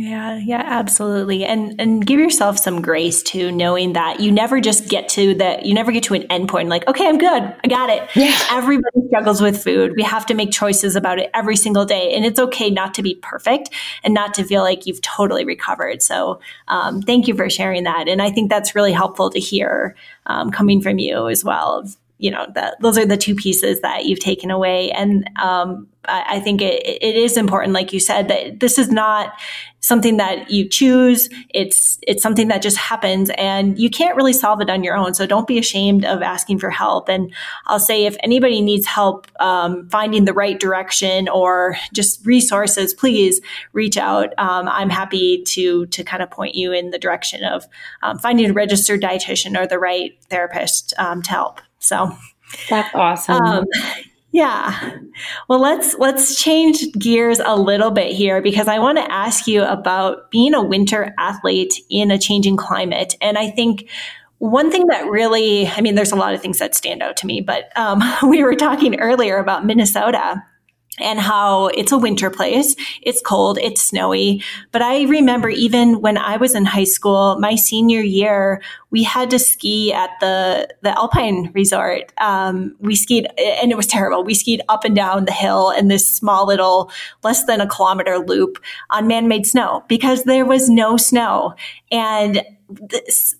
yeah, 0.00 0.38
yeah, 0.38 0.62
absolutely. 0.64 1.44
And 1.44 1.78
and 1.78 2.06
give 2.06 2.18
yourself 2.18 2.58
some 2.58 2.80
grace 2.80 3.22
to 3.24 3.52
knowing 3.52 3.92
that 3.92 4.18
you 4.18 4.32
never 4.32 4.58
just 4.58 4.88
get 4.88 5.10
to 5.10 5.34
the 5.34 5.60
you 5.62 5.74
never 5.74 5.92
get 5.92 6.04
to 6.04 6.14
an 6.14 6.22
endpoint 6.28 6.68
like, 6.68 6.88
okay, 6.88 7.06
I'm 7.06 7.18
good. 7.18 7.42
I 7.42 7.68
got 7.68 7.90
it. 7.90 8.08
Yeah. 8.16 8.34
Everybody 8.50 9.06
struggles 9.08 9.42
with 9.42 9.62
food. 9.62 9.92
We 9.96 10.02
have 10.02 10.24
to 10.26 10.34
make 10.34 10.52
choices 10.52 10.96
about 10.96 11.18
it 11.18 11.30
every 11.34 11.54
single 11.54 11.84
day. 11.84 12.14
And 12.14 12.24
it's 12.24 12.40
okay 12.40 12.70
not 12.70 12.94
to 12.94 13.02
be 13.02 13.16
perfect 13.16 13.68
and 14.02 14.14
not 14.14 14.32
to 14.34 14.44
feel 14.44 14.62
like 14.62 14.86
you've 14.86 15.02
totally 15.02 15.44
recovered. 15.44 16.02
So 16.02 16.40
um, 16.68 17.02
thank 17.02 17.28
you 17.28 17.34
for 17.34 17.50
sharing 17.50 17.84
that. 17.84 18.08
And 18.08 18.22
I 18.22 18.30
think 18.30 18.48
that's 18.48 18.74
really 18.74 18.92
helpful 18.92 19.28
to 19.28 19.38
hear 19.38 19.96
um, 20.24 20.50
coming 20.50 20.80
from 20.80 20.98
you 20.98 21.28
as 21.28 21.44
well 21.44 21.84
you 22.20 22.30
know 22.30 22.46
that 22.54 22.76
those 22.80 22.98
are 22.98 23.06
the 23.06 23.16
two 23.16 23.34
pieces 23.34 23.80
that 23.80 24.04
you've 24.04 24.20
taken 24.20 24.50
away. 24.50 24.90
And 24.90 25.28
um, 25.40 25.88
I, 26.04 26.36
I, 26.36 26.40
think 26.40 26.60
it, 26.60 26.82
it 26.84 27.16
is 27.16 27.36
important 27.36 27.72
like 27.72 27.92
you 27.92 28.00
said 28.00 28.28
that 28.28 28.60
this 28.60 28.78
is 28.78 28.90
not 28.90 29.32
something 29.80 30.18
that 30.18 30.50
you 30.50 30.68
choose. 30.68 31.30
It's 31.48 31.98
it's 32.06 32.22
something 32.22 32.48
that 32.48 32.60
just 32.60 32.76
happens 32.76 33.30
and 33.38 33.78
you 33.78 33.88
can't 33.88 34.16
really 34.16 34.34
solve 34.34 34.60
it 34.60 34.68
on 34.68 34.84
your 34.84 34.96
own. 34.96 35.14
So 35.14 35.26
don't 35.26 35.46
be 35.46 35.58
ashamed 35.58 36.04
of 36.04 36.20
asking 36.20 36.58
for 36.58 36.68
help. 36.68 37.08
And 37.08 37.32
i'll 37.66 37.80
say 37.80 38.04
if 38.04 38.16
anybody 38.22 38.60
needs 38.60 38.86
help 38.86 39.26
um, 39.40 39.88
finding 39.88 40.26
the 40.26 40.34
right 40.34 40.60
direction 40.60 41.28
or 41.28 41.76
just 41.94 42.24
resources 42.26 42.92
please 42.92 43.40
reach 43.72 43.96
out. 43.96 44.34
Um, 44.38 44.68
i'm 44.68 44.90
happy 44.90 45.42
to 45.44 45.86
to 45.86 46.04
kind 46.04 46.22
of 46.22 46.30
point 46.30 46.54
you 46.54 46.72
in 46.72 46.90
the 46.90 46.98
direction 46.98 47.44
of 47.44 47.66
um, 48.02 48.18
finding 48.18 48.50
a 48.50 48.52
registered 48.52 49.00
dietitian 49.00 49.58
or 49.58 49.66
the 49.66 49.78
right 49.78 50.12
therapist 50.28 50.92
um, 50.98 51.22
to 51.22 51.30
help 51.30 51.60
so 51.80 52.16
that's 52.68 52.94
awesome. 52.94 53.42
Um, 53.42 53.64
yeah. 54.32 54.98
Well, 55.48 55.60
let's 55.60 55.98
let's 55.98 56.40
change 56.40 56.92
gears 56.92 57.40
a 57.40 57.56
little 57.56 57.90
bit 57.90 58.12
here 58.12 58.40
because 58.40 58.68
I 58.68 58.78
want 58.78 58.98
to 58.98 59.12
ask 59.12 59.48
you 59.48 59.64
about 59.64 60.30
being 60.30 60.54
a 60.54 60.62
winter 60.62 61.12
athlete 61.18 61.74
in 61.90 62.12
a 62.12 62.18
changing 62.18 62.56
climate. 62.56 63.16
And 63.20 63.36
I 63.36 63.50
think 63.50 63.90
one 64.38 64.70
thing 64.70 64.86
that 64.86 65.06
really, 65.06 65.66
I 65.66 65.80
mean, 65.80 65.96
there's 65.96 66.12
a 66.12 66.16
lot 66.16 66.32
of 66.32 66.40
things 66.40 66.58
that 66.60 66.74
stand 66.74 67.02
out 67.02 67.16
to 67.18 67.26
me, 67.26 67.40
but 67.40 67.76
um, 67.76 68.02
we 68.28 68.44
were 68.44 68.54
talking 68.54 68.98
earlier 69.00 69.38
about 69.38 69.66
Minnesota 69.66 70.42
and 70.98 71.18
how 71.18 71.68
it's 71.68 71.92
a 71.92 71.98
winter 71.98 72.30
place. 72.30 72.76
It's 73.02 73.22
cold, 73.22 73.58
it's 73.58 73.82
snowy. 73.82 74.42
But 74.72 74.82
I 74.82 75.02
remember 75.02 75.48
even 75.48 76.00
when 76.00 76.18
I 76.18 76.36
was 76.36 76.54
in 76.54 76.64
high 76.64 76.84
school, 76.84 77.38
my 77.38 77.54
senior 77.54 78.00
year, 78.00 78.60
we 78.90 79.02
had 79.02 79.30
to 79.30 79.38
ski 79.38 79.92
at 79.92 80.10
the, 80.20 80.68
the 80.82 80.90
Alpine 80.98 81.52
Resort. 81.54 82.12
Um, 82.20 82.76
we 82.80 82.96
skied, 82.96 83.28
and 83.38 83.70
it 83.70 83.76
was 83.76 83.86
terrible. 83.86 84.24
We 84.24 84.34
skied 84.34 84.62
up 84.68 84.84
and 84.84 84.96
down 84.96 85.24
the 85.24 85.32
hill 85.32 85.70
in 85.70 85.88
this 85.88 86.10
small 86.10 86.46
little, 86.46 86.90
less 87.22 87.44
than 87.44 87.60
a 87.60 87.68
kilometer 87.68 88.18
loop 88.18 88.58
on 88.90 89.06
man 89.06 89.28
made 89.28 89.46
snow 89.46 89.84
because 89.88 90.24
there 90.24 90.44
was 90.44 90.68
no 90.68 90.96
snow. 90.96 91.54
And 91.90 92.42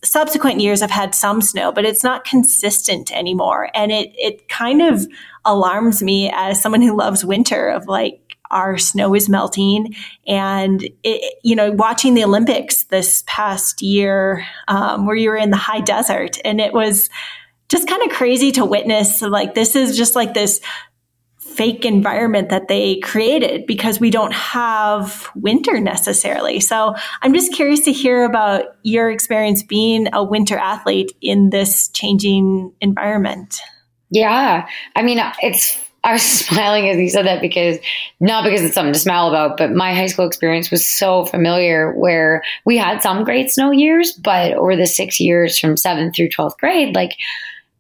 subsequent 0.03 0.61
years 0.61 0.80
have 0.80 0.90
had 0.90 1.14
some 1.14 1.40
snow, 1.40 1.72
but 1.72 1.84
it's 1.84 2.03
not 2.03 2.24
consistent 2.24 3.12
anymore. 3.12 3.70
And 3.74 3.92
it, 3.92 4.12
it 4.16 4.48
kind 4.48 4.82
of 4.82 5.07
alarms 5.45 6.03
me 6.03 6.30
as 6.34 6.62
someone 6.62 6.82
who 6.82 6.97
loves 6.97 7.24
winter 7.24 7.68
of 7.68 7.86
like, 7.86 8.20
our 8.51 8.76
snow 8.76 9.14
is 9.14 9.28
melting 9.28 9.95
and 10.26 10.88
it, 11.05 11.34
you 11.45 11.55
know 11.55 11.70
watching 11.70 12.14
the 12.14 12.24
olympics 12.24 12.82
this 12.84 13.22
past 13.28 13.80
year 13.80 14.45
um, 14.66 15.07
where 15.07 15.14
you 15.14 15.30
were 15.30 15.36
in 15.36 15.51
the 15.51 15.57
high 15.57 15.80
desert 15.80 16.36
and 16.45 16.61
it 16.61 16.72
was 16.72 17.09
just 17.68 17.88
kind 17.88 18.03
of 18.03 18.11
crazy 18.11 18.51
to 18.51 18.64
witness 18.64 19.22
like 19.22 19.55
this 19.55 19.76
is 19.76 19.97
just 19.97 20.16
like 20.16 20.34
this 20.34 20.61
fake 21.38 21.84
environment 21.84 22.49
that 22.49 22.68
they 22.68 22.99
created 23.01 23.66
because 23.66 23.99
we 24.01 24.11
don't 24.11 24.32
have 24.32 25.28
winter 25.34 25.80
necessarily. 25.80 26.61
So 26.61 26.95
I'm 27.22 27.34
just 27.34 27.53
curious 27.53 27.80
to 27.80 27.93
hear 27.93 28.24
about 28.24 28.64
your 28.82 29.11
experience 29.11 29.62
being 29.62 30.09
a 30.12 30.22
winter 30.22 30.57
athlete 30.57 31.12
in 31.20 31.51
this 31.51 31.88
changing 31.88 32.72
environment. 32.80 33.61
Yeah. 34.11 34.66
I 34.96 35.02
mean, 35.02 35.20
it's 35.42 35.78
I 36.02 36.12
was 36.14 36.22
smiling 36.46 36.88
as 36.88 36.98
you 36.98 37.11
said 37.11 37.26
that 37.26 37.40
because 37.40 37.78
not 38.20 38.44
because 38.44 38.62
it's 38.62 38.74
something 38.74 38.92
to 38.92 38.98
smile 38.98 39.28
about, 39.28 39.56
but 39.56 39.72
my 39.72 39.94
high 39.94 40.06
school 40.06 40.26
experience 40.26 40.70
was 40.70 40.88
so 40.88 41.26
familiar 41.26 41.92
where 41.92 42.42
we 42.64 42.76
had 42.76 43.02
some 43.02 43.24
great 43.24 43.50
snow 43.50 43.70
years, 43.70 44.12
but 44.12 44.52
over 44.52 44.76
the 44.76 44.86
six 44.86 45.20
years 45.20 45.58
from 45.58 45.76
seventh 45.76 46.16
through 46.16 46.28
12th 46.30 46.58
grade, 46.58 46.94
like 46.94 47.12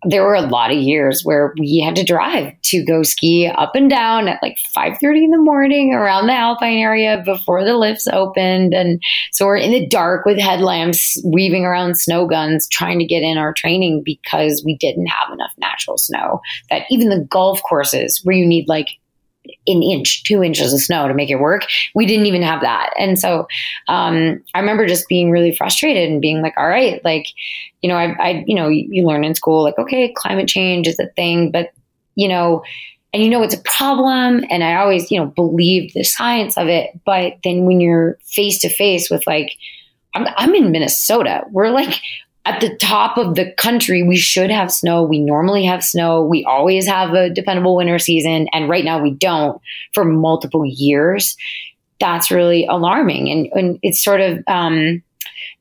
there 0.04 0.24
were 0.24 0.34
a 0.34 0.40
lot 0.40 0.70
of 0.70 0.78
years 0.78 1.22
where 1.24 1.52
we 1.58 1.78
had 1.84 1.96
to 1.96 2.04
drive 2.04 2.54
to 2.62 2.84
go 2.84 3.02
ski 3.02 3.46
up 3.46 3.74
and 3.74 3.90
down 3.90 4.28
at 4.28 4.42
like 4.42 4.56
5.30 4.74 5.24
in 5.24 5.30
the 5.30 5.38
morning 5.38 5.92
around 5.92 6.26
the 6.26 6.32
alpine 6.32 6.78
area 6.78 7.22
before 7.24 7.64
the 7.64 7.76
lifts 7.76 8.08
opened. 8.08 8.72
And 8.72 9.02
so 9.32 9.44
we're 9.44 9.58
in 9.58 9.72
the 9.72 9.86
dark 9.86 10.24
with 10.24 10.38
headlamps 10.38 11.20
weaving 11.24 11.64
around 11.64 11.98
snow 11.98 12.26
guns 12.26 12.66
trying 12.68 12.98
to 12.98 13.04
get 13.04 13.22
in 13.22 13.36
our 13.36 13.52
training 13.52 14.02
because 14.04 14.62
we 14.64 14.76
didn't 14.76 15.06
have 15.06 15.32
enough 15.32 15.52
natural 15.58 15.98
snow 15.98 16.40
that 16.70 16.86
even 16.90 17.10
the 17.10 17.26
golf 17.28 17.62
courses 17.62 18.20
where 18.24 18.36
you 18.36 18.46
need 18.46 18.68
like 18.68 18.99
an 19.72 19.82
inch, 19.82 20.22
two 20.24 20.42
inches 20.42 20.72
of 20.72 20.80
snow 20.80 21.08
to 21.08 21.14
make 21.14 21.30
it 21.30 21.40
work. 21.40 21.66
We 21.94 22.06
didn't 22.06 22.26
even 22.26 22.42
have 22.42 22.60
that. 22.62 22.92
And 22.98 23.18
so 23.18 23.46
um, 23.88 24.42
I 24.54 24.60
remember 24.60 24.86
just 24.86 25.08
being 25.08 25.30
really 25.30 25.54
frustrated 25.54 26.10
and 26.10 26.20
being 26.20 26.42
like, 26.42 26.54
all 26.56 26.68
right, 26.68 27.04
like, 27.04 27.26
you 27.82 27.88
know, 27.88 27.96
I, 27.96 28.12
I, 28.18 28.44
you 28.46 28.54
know, 28.54 28.68
you 28.68 29.06
learn 29.06 29.24
in 29.24 29.34
school, 29.34 29.62
like, 29.62 29.78
okay, 29.78 30.12
climate 30.16 30.48
change 30.48 30.86
is 30.86 30.98
a 30.98 31.08
thing, 31.16 31.50
but, 31.50 31.70
you 32.14 32.28
know, 32.28 32.62
and 33.12 33.22
you 33.22 33.30
know 33.30 33.42
it's 33.42 33.54
a 33.54 33.62
problem 33.62 34.44
and 34.50 34.62
i 34.62 34.76
always 34.76 35.10
you 35.10 35.18
know 35.18 35.26
believed 35.26 35.94
the 35.94 36.04
science 36.04 36.56
of 36.56 36.68
it 36.68 36.90
but 37.04 37.34
then 37.44 37.64
when 37.64 37.80
you're 37.80 38.16
face 38.24 38.60
to 38.60 38.68
face 38.68 39.10
with 39.10 39.26
like 39.26 39.56
I'm, 40.14 40.26
I'm 40.36 40.54
in 40.54 40.70
minnesota 40.70 41.42
we're 41.50 41.70
like 41.70 41.94
at 42.46 42.60
the 42.60 42.74
top 42.76 43.18
of 43.18 43.34
the 43.34 43.52
country, 43.52 44.02
we 44.02 44.16
should 44.16 44.50
have 44.50 44.72
snow. 44.72 45.02
We 45.02 45.18
normally 45.18 45.64
have 45.66 45.84
snow. 45.84 46.24
We 46.24 46.44
always 46.44 46.86
have 46.86 47.12
a 47.12 47.28
dependable 47.28 47.76
winter 47.76 47.98
season. 47.98 48.48
And 48.52 48.68
right 48.68 48.84
now 48.84 49.00
we 49.02 49.10
don't 49.12 49.60
for 49.92 50.04
multiple 50.04 50.64
years. 50.64 51.36
That's 52.00 52.30
really 52.30 52.64
alarming. 52.64 53.30
And, 53.30 53.48
and 53.52 53.78
it's 53.82 54.02
sort 54.02 54.22
of, 54.22 54.42
um, 54.48 55.02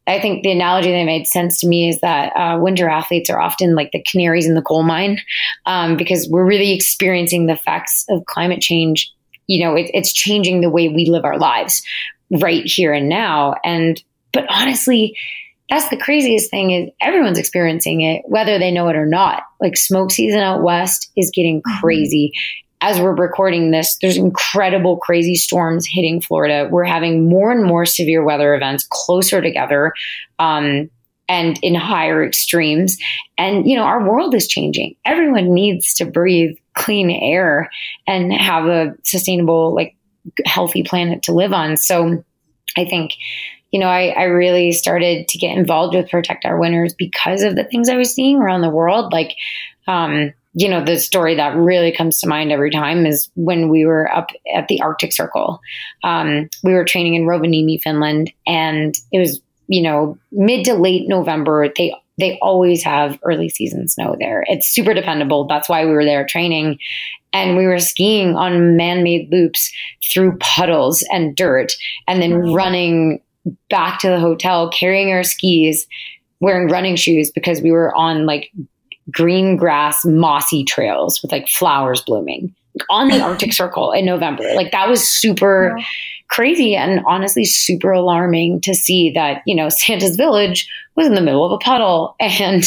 I 0.08 0.20
think 0.20 0.42
the 0.42 0.52
analogy 0.52 0.92
that 0.92 1.04
made 1.04 1.28
sense 1.28 1.60
to 1.60 1.68
me 1.68 1.90
is 1.90 2.00
that 2.00 2.32
uh, 2.36 2.58
winter 2.60 2.88
athletes 2.88 3.30
are 3.30 3.40
often 3.40 3.76
like 3.76 3.92
the 3.92 4.02
canaries 4.02 4.48
in 4.48 4.56
the 4.56 4.62
coal 4.62 4.84
mine 4.84 5.20
um, 5.66 5.98
because 5.98 6.28
we're 6.30 6.46
really 6.46 6.72
experiencing 6.74 7.46
the 7.46 7.54
effects 7.54 8.06
of 8.10 8.26
climate 8.26 8.62
change. 8.62 9.14
You 9.48 9.66
know, 9.66 9.76
it, 9.76 9.92
it's 9.94 10.14
changing 10.14 10.62
the 10.62 10.70
way 10.70 10.88
we 10.88 11.06
live 11.06 11.26
our 11.26 11.38
lives 11.38 11.84
right 12.32 12.64
here 12.66 12.94
and 12.94 13.10
now. 13.10 13.56
And, 13.66 14.02
but 14.32 14.46
honestly, 14.50 15.16
that's 15.70 15.90
the 15.90 15.98
craziest 15.98 16.50
thing 16.50 16.72
is 16.72 16.90
everyone's 17.02 17.38
experiencing 17.38 18.02
it, 18.02 18.24
whether 18.26 18.58
they 18.58 18.72
know 18.72 18.88
it 18.90 18.96
or 18.96 19.06
not. 19.06 19.44
Like 19.62 19.78
smoke 19.78 20.12
season 20.12 20.40
out 20.40 20.64
west 20.64 21.12
is 21.16 21.32
getting 21.34 21.62
mm-hmm. 21.62 21.80
crazy. 21.80 22.32
As 22.82 23.00
we're 23.00 23.16
recording 23.16 23.72
this, 23.72 23.98
there's 24.02 24.18
incredible 24.18 24.98
crazy 24.98 25.36
storms 25.36 25.86
hitting 25.90 26.22
Florida. 26.22 26.68
We're 26.72 26.86
having 26.86 27.28
more 27.28 27.52
and 27.52 27.66
more 27.66 27.86
severe 27.86 28.24
weather 28.24 28.56
events 28.56 28.88
closer 28.90 29.42
together. 29.42 29.94
Um, 30.40 30.90
and 31.28 31.60
in 31.62 31.76
higher 31.76 32.26
extremes. 32.26 32.98
And, 33.38 33.70
you 33.70 33.76
know, 33.76 33.84
our 33.84 34.10
world 34.10 34.34
is 34.34 34.48
changing. 34.48 34.96
Everyone 35.06 35.54
needs 35.54 35.94
to 35.96 36.06
breathe 36.06 36.58
clean 36.74 37.12
air 37.12 37.70
and 38.08 38.34
have 38.34 38.66
a 38.66 38.96
sustainable, 39.04 39.76
like, 39.76 39.96
healthy 40.46 40.82
planet 40.82 41.22
to 41.24 41.32
live 41.32 41.54
on. 41.54 41.78
So 41.78 42.24
I 42.76 42.86
think 42.86 43.14
you 43.72 43.80
know, 43.80 43.88
I, 43.88 44.08
I 44.08 44.24
really 44.24 44.72
started 44.72 45.28
to 45.28 45.38
get 45.38 45.58
involved 45.58 45.96
with 45.96 46.10
Protect 46.10 46.46
Our 46.46 46.60
Winters 46.60 46.94
because 46.94 47.44
of 47.44 47.56
the 47.56 47.64
things 47.64 47.90
I 47.90 47.98
was 47.98 48.14
seeing 48.14 48.38
around 48.38 48.62
the 48.62 48.70
world. 48.70 49.14
Like, 49.14 49.36
um, 49.88 50.34
you 50.54 50.70
know, 50.70 50.84
the 50.84 50.98
story 50.98 51.36
that 51.36 51.56
really 51.56 51.92
comes 51.92 52.20
to 52.20 52.28
mind 52.28 52.52
every 52.52 52.72
time 52.72 53.06
is 53.06 53.30
when 53.36 53.70
we 53.70 53.86
were 53.86 54.12
up 54.12 54.30
at 54.56 54.68
the 54.68 54.82
Arctic 54.82 55.14
Circle. 55.14 55.62
Um, 56.04 56.50
we 56.64 56.74
were 56.74 56.86
training 56.86 57.16
in 57.16 57.26
Rovaniemi, 57.26 57.80
Finland, 57.82 58.32
and 58.48 58.96
it 59.12 59.20
was, 59.20 59.40
you 59.68 59.84
know, 59.84 60.18
mid 60.32 60.66
to 60.66 60.74
late 60.74 61.08
November. 61.08 61.70
They 61.76 61.94
they 62.20 62.38
always 62.42 62.84
have 62.84 63.20
early 63.24 63.50
season 63.50 63.88
snow 63.88 64.16
there. 64.20 64.44
It's 64.48 64.68
super 64.68 64.94
dependable. 64.94 65.48
That's 65.48 65.70
why 65.70 65.86
we 65.86 65.92
were 65.92 66.04
there 66.04 66.26
training. 66.26 66.80
And 67.32 67.56
we 67.56 67.66
were 67.66 67.80
skiing 67.80 68.36
on 68.36 68.76
man 68.76 69.04
made 69.04 69.32
loops 69.32 69.72
through 70.12 70.38
puddles 70.40 71.06
and 71.12 71.36
dirt 71.36 71.74
and 72.08 72.22
then 72.22 72.54
running 72.54 73.22
back 73.70 74.00
to 74.00 74.10
the 74.10 74.20
hotel, 74.20 74.70
carrying 74.70 75.12
our 75.12 75.24
skis, 75.24 75.88
wearing 76.40 76.70
running 76.70 76.96
shoes 76.96 77.32
because 77.32 77.62
we 77.62 77.72
were 77.72 77.96
on 77.96 78.26
like 78.26 78.52
green 79.12 79.58
grass, 79.58 80.06
mossy 80.06 80.64
trails 80.64 81.22
with 81.22 81.32
like 81.32 81.48
flowers 81.48 82.02
blooming 82.02 82.54
on 82.90 83.10
the 83.10 83.20
Arctic 83.20 83.52
Circle 83.52 83.92
in 83.92 84.06
November. 84.06 84.44
Like 84.56 84.72
that 84.72 84.88
was 84.88 85.06
super. 85.06 85.76
Yeah 85.78 85.86
crazy 86.30 86.76
and 86.76 87.02
honestly 87.08 87.44
super 87.44 87.92
alarming 87.92 88.62
to 88.62 88.74
see 88.74 89.12
that, 89.12 89.42
you 89.46 89.56
know, 89.56 89.68
Santa's 89.70 90.16
village 90.16 90.70
was 90.96 91.08
in 91.08 91.16
the 91.16 91.22
middle 91.22 91.46
of 91.46 91.52
a 91.52 91.58
puddle. 91.58 92.16
And 92.40 92.64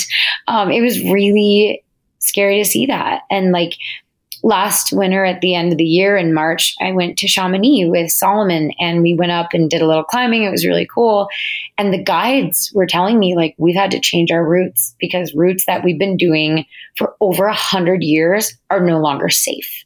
um, 0.48 0.70
it 0.70 0.82
was 0.82 1.02
really 1.04 1.82
scary 2.18 2.58
to 2.62 2.68
see 2.68 2.86
that. 2.86 3.22
And 3.30 3.52
like 3.52 3.74
last 4.42 4.92
winter 4.92 5.24
at 5.24 5.40
the 5.40 5.54
end 5.54 5.72
of 5.72 5.78
the 5.78 5.84
year 5.84 6.16
in 6.16 6.34
March, 6.34 6.74
I 6.80 6.92
went 6.92 7.16
to 7.18 7.28
Chamonix 7.28 7.88
with 7.88 8.10
Salomon 8.10 8.72
and 8.80 9.02
we 9.02 9.14
went 9.14 9.32
up 9.32 9.50
and 9.52 9.70
did 9.70 9.82
a 9.82 9.86
little 9.86 10.04
climbing. 10.04 10.42
It 10.42 10.50
was 10.50 10.66
really 10.66 10.86
cool. 10.86 11.28
And 11.78 11.92
the 11.92 12.02
guides 12.02 12.70
were 12.74 12.86
telling 12.86 13.18
me, 13.18 13.36
like, 13.36 13.54
we've 13.58 13.76
had 13.76 13.90
to 13.92 14.00
change 14.00 14.30
our 14.30 14.44
routes 14.44 14.94
because 14.98 15.34
routes 15.34 15.66
that 15.66 15.84
we've 15.84 15.98
been 15.98 16.16
doing 16.16 16.66
for 16.96 17.14
over 17.20 17.46
a 17.46 17.54
hundred 17.54 18.02
years 18.02 18.56
are 18.70 18.84
no 18.84 19.00
longer 19.00 19.28
safe 19.28 19.84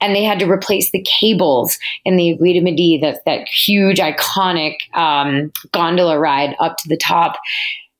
and 0.00 0.14
they 0.14 0.24
had 0.24 0.38
to 0.38 0.50
replace 0.50 0.90
the 0.90 1.02
cables 1.20 1.78
in 2.04 2.16
the 2.16 2.34
Aiguille 2.34 2.54
du 2.54 2.62
Midi, 2.62 2.98
that, 3.02 3.22
that 3.26 3.46
huge 3.48 3.98
iconic 3.98 4.76
um, 4.94 5.52
gondola 5.72 6.18
ride 6.18 6.56
up 6.58 6.78
to 6.78 6.88
the 6.88 6.96
top 6.96 7.38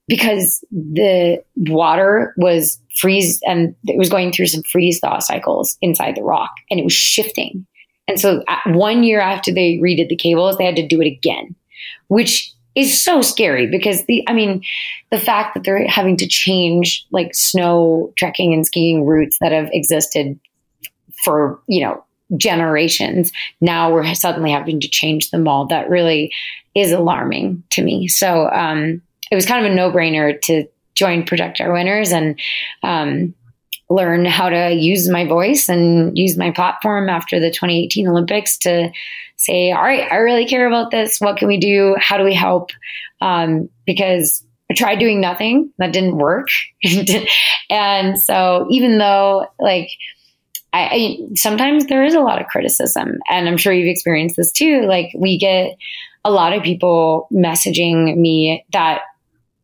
because 0.09 0.65
the 0.73 1.43
water 1.57 2.35
was 2.37 2.80
freeze 3.01 3.41
and 3.47 3.75
it 3.85 3.97
was 3.97 4.09
going 4.09 4.33
through 4.33 4.47
some 4.47 4.63
freeze 4.63 5.01
thaw 5.01 5.19
cycles 5.19 5.77
inside 5.81 6.17
the 6.17 6.23
rock 6.23 6.51
and 6.71 6.79
it 6.79 6.85
was 6.85 6.93
shifting. 6.93 7.67
And 8.09 8.21
so 8.21 8.43
one 8.67 9.05
year 9.05 9.21
after 9.21 9.53
they 9.53 9.79
redid 9.79 10.09
the 10.09 10.17
cables, 10.17 10.57
they 10.57 10.65
had 10.65 10.77
to 10.77 10.87
do 10.87 11.01
it 11.01 11.07
again, 11.07 11.55
which 12.09 12.53
is 12.75 13.03
so 13.03 13.21
scary 13.21 13.67
because 13.67 14.05
the 14.07 14.25
I 14.29 14.33
mean 14.33 14.63
the 15.11 15.19
fact 15.19 15.55
that 15.55 15.65
they're 15.65 15.87
having 15.89 16.17
to 16.19 16.27
change 16.27 17.07
like 17.11 17.35
snow 17.35 18.13
trekking 18.17 18.53
and 18.55 18.67
skiing 18.67 19.05
routes 19.05 19.37
that 19.41 19.53
have 19.53 19.69
existed 19.73 20.39
for, 21.25 21.61
you 21.67 21.83
know, 21.83 22.03
generations. 22.37 23.33
Now 23.61 23.93
we're 23.93 24.15
suddenly 24.15 24.53
having 24.53 24.81
to 24.81 24.89
change 24.89 25.31
them 25.31 25.49
all. 25.49 25.67
That 25.67 25.91
really 25.91 26.33
is 26.75 26.93
alarming 26.93 27.63
to 27.71 27.83
me. 27.83 28.09
So 28.09 28.49
um, 28.51 29.03
it 29.31 29.35
was 29.35 29.47
kind 29.47 29.65
of 29.65 29.73
a 29.73 29.75
no 29.75 29.91
brainer 29.91 30.41
to 30.43 30.67
join 31.01 31.25
Protect 31.25 31.61
Our 31.61 31.73
Winters 31.73 32.13
and 32.13 32.39
um, 32.85 33.35
learn 33.89 34.25
how 34.25 34.49
to 34.49 34.73
use 34.73 35.09
my 35.09 35.27
voice 35.27 35.69
and 35.69 36.17
use 36.17 36.37
my 36.37 36.53
platform 36.53 37.09
after 37.09 37.41
the 37.41 37.51
2018 37.51 38.07
Olympics 38.07 38.57
to 38.59 38.93
say, 39.37 39.73
all 39.73 39.83
right, 39.83 40.11
I 40.13 40.17
really 40.17 40.47
care 40.47 40.67
about 40.67 40.91
this. 40.91 41.21
What 41.21 41.39
can 41.39 41.49
we 41.49 41.59
do? 41.59 41.97
How 41.99 42.19
do 42.19 42.25
we 42.25 42.35
help? 42.35 42.71
Um, 43.21 43.69
because 43.87 44.45
I 44.71 44.75
tried 44.75 45.01
doing 45.01 45.21
nothing, 45.21 45.73
that 45.79 45.93
didn't 45.93 46.19
work. 46.19 46.49
and 47.71 48.21
so 48.21 48.67
even 48.71 48.99
though, 48.99 49.47
like, 49.59 49.89
I, 50.73 50.83
I, 50.83 51.17
sometimes 51.35 51.87
there 51.87 52.05
is 52.05 52.15
a 52.15 52.21
lot 52.21 52.41
of 52.41 52.47
criticism, 52.47 53.19
and 53.29 53.49
I'm 53.49 53.57
sure 53.57 53.73
you've 53.73 53.91
experienced 53.91 54.37
this 54.37 54.53
too. 54.53 54.83
Like 54.87 55.11
we 55.17 55.37
get 55.37 55.77
a 56.25 56.31
lot 56.31 56.53
of 56.53 56.63
people 56.63 57.27
messaging 57.33 58.17
me 58.17 58.65
that 58.73 59.01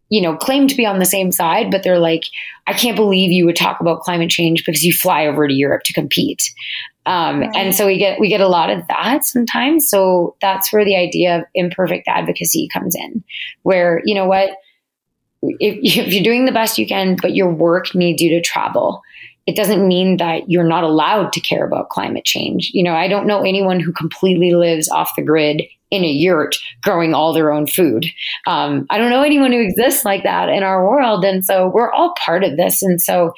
you 0.08 0.20
know 0.20 0.36
claim 0.36 0.68
to 0.68 0.76
be 0.76 0.86
on 0.86 0.98
the 0.98 1.04
same 1.04 1.32
side, 1.32 1.70
but 1.70 1.82
they're 1.82 1.98
like, 1.98 2.24
"I 2.66 2.72
can't 2.72 2.96
believe 2.96 3.32
you 3.32 3.46
would 3.46 3.56
talk 3.56 3.80
about 3.80 4.00
climate 4.00 4.30
change 4.30 4.64
because 4.64 4.84
you 4.84 4.92
fly 4.92 5.26
over 5.26 5.46
to 5.46 5.54
Europe 5.54 5.82
to 5.84 5.92
compete." 5.92 6.52
Um, 7.06 7.40
right. 7.40 7.50
And 7.54 7.74
so 7.74 7.86
we 7.86 7.98
get 7.98 8.18
we 8.20 8.28
get 8.28 8.40
a 8.40 8.48
lot 8.48 8.70
of 8.70 8.86
that 8.88 9.24
sometimes. 9.24 9.88
So 9.88 10.36
that's 10.40 10.72
where 10.72 10.84
the 10.84 10.96
idea 10.96 11.38
of 11.38 11.44
imperfect 11.54 12.08
advocacy 12.08 12.68
comes 12.72 12.94
in, 12.94 13.22
where 13.62 14.02
you 14.04 14.14
know 14.14 14.26
what. 14.26 14.50
If, 15.42 15.78
if 15.82 16.12
you're 16.12 16.24
doing 16.24 16.46
the 16.46 16.50
best 16.50 16.78
you 16.78 16.88
can, 16.88 17.16
but 17.20 17.36
your 17.36 17.52
work 17.52 17.94
needs 17.94 18.20
you 18.20 18.30
to 18.30 18.40
travel, 18.40 19.02
it 19.46 19.54
doesn't 19.54 19.86
mean 19.86 20.16
that 20.16 20.50
you're 20.50 20.66
not 20.66 20.82
allowed 20.82 21.32
to 21.34 21.40
care 21.40 21.64
about 21.64 21.90
climate 21.90 22.24
change. 22.24 22.70
You 22.74 22.82
know, 22.82 22.94
I 22.94 23.06
don't 23.06 23.26
know 23.26 23.42
anyone 23.42 23.78
who 23.78 23.92
completely 23.92 24.54
lives 24.54 24.88
off 24.88 25.14
the 25.14 25.22
grid 25.22 25.62
in 25.90 26.04
a 26.04 26.08
yurt 26.08 26.56
growing 26.82 27.14
all 27.14 27.32
their 27.32 27.52
own 27.52 27.66
food. 27.66 28.06
Um, 28.46 28.86
I 28.90 28.98
don't 28.98 29.10
know 29.10 29.22
anyone 29.22 29.52
who 29.52 29.60
exists 29.60 30.04
like 30.04 30.24
that 30.24 30.48
in 30.48 30.62
our 30.62 30.84
world. 30.88 31.24
And 31.24 31.44
so 31.44 31.70
we're 31.72 31.92
all 31.92 32.14
part 32.18 32.42
of 32.42 32.56
this. 32.56 32.82
And 32.82 33.00
so 33.00 33.34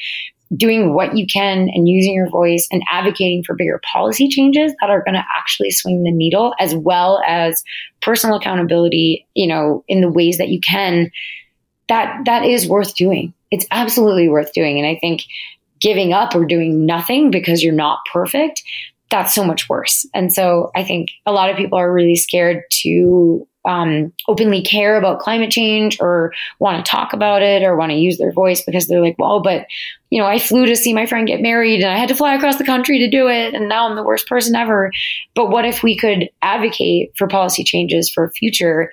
doing 0.57 0.95
what 0.95 1.17
you 1.17 1.27
can 1.27 1.69
and 1.69 1.89
using 1.89 2.15
your 2.15 2.29
voice 2.31 2.67
and 2.71 2.83
advocating 2.91 3.45
for 3.45 3.55
bigger 3.55 3.81
policy 3.93 4.29
changes 4.29 4.73
that 4.81 4.89
are 4.89 5.05
going 5.05 5.15
to 5.15 5.25
actually 5.37 5.71
swing 5.71 6.03
the 6.03 6.11
needle 6.11 6.55
as 6.59 6.75
well 6.75 7.21
as 7.27 7.63
personal 8.01 8.37
accountability, 8.37 9.27
you 9.35 9.47
know, 9.47 9.85
in 9.89 10.01
the 10.01 10.11
ways 10.11 10.39
that 10.39 10.49
you 10.49 10.61
can, 10.61 11.11
that, 11.89 12.23
that 12.25 12.45
is 12.45 12.67
worth 12.67 12.95
doing. 12.95 13.35
It's 13.51 13.67
absolutely 13.71 14.29
worth 14.29 14.53
doing. 14.55 14.79
And 14.79 14.87
I 14.87 14.99
think 14.99 15.23
giving 15.81 16.13
up 16.13 16.35
or 16.35 16.45
doing 16.45 16.87
nothing 16.87 17.31
because 17.31 17.63
you're 17.63 17.73
not 17.75 18.01
perfect, 18.11 18.63
that's 19.11 19.35
so 19.35 19.45
much 19.45 19.69
worse. 19.69 20.07
And 20.15 20.33
so 20.33 20.71
I 20.75 20.85
think 20.85 21.11
a 21.27 21.33
lot 21.33 21.51
of 21.51 21.57
people 21.57 21.79
are 21.79 21.93
really 21.93 22.17
scared 22.17 22.65
to 22.83 23.47
um, 23.65 24.13
openly 24.27 24.63
care 24.63 24.97
about 24.97 25.21
climate 25.21 25.51
change 25.51 25.99
or 26.01 26.33
want 26.59 26.85
to 26.85 26.91
talk 26.91 27.13
about 27.13 27.43
it 27.43 27.63
or 27.63 27.77
want 27.77 27.91
to 27.91 27.99
use 27.99 28.17
their 28.17 28.33
voice 28.33 28.63
because 28.63 28.87
they're 28.87 29.03
like, 29.03 29.17
well, 29.19 29.43
but 29.43 29.67
you 30.11 30.21
know, 30.21 30.27
I 30.27 30.39
flew 30.39 30.67
to 30.67 30.77
see 30.77 30.95
my 30.95 31.07
friend 31.07 31.27
get 31.27 31.43
married 31.43 31.81
and 31.81 31.91
I 31.91 31.99
had 31.99 32.09
to 32.09 32.15
fly 32.15 32.35
across 32.35 32.57
the 32.57 32.65
country 32.65 32.99
to 33.01 33.11
do 33.11 33.29
it. 33.29 33.55
And 33.55 33.69
now 33.69 33.89
I'm 33.89 33.97
the 33.97 34.03
worst 34.03 34.27
person 34.27 34.55
ever. 34.55 34.91
But 35.35 35.51
what 35.51 35.67
if 35.67 35.83
we 35.83 35.97
could 35.97 36.31
advocate 36.41 37.13
for 37.17 37.29
policy 37.29 37.63
changes 37.63 38.11
for 38.11 38.25
a 38.25 38.33
future 38.33 38.91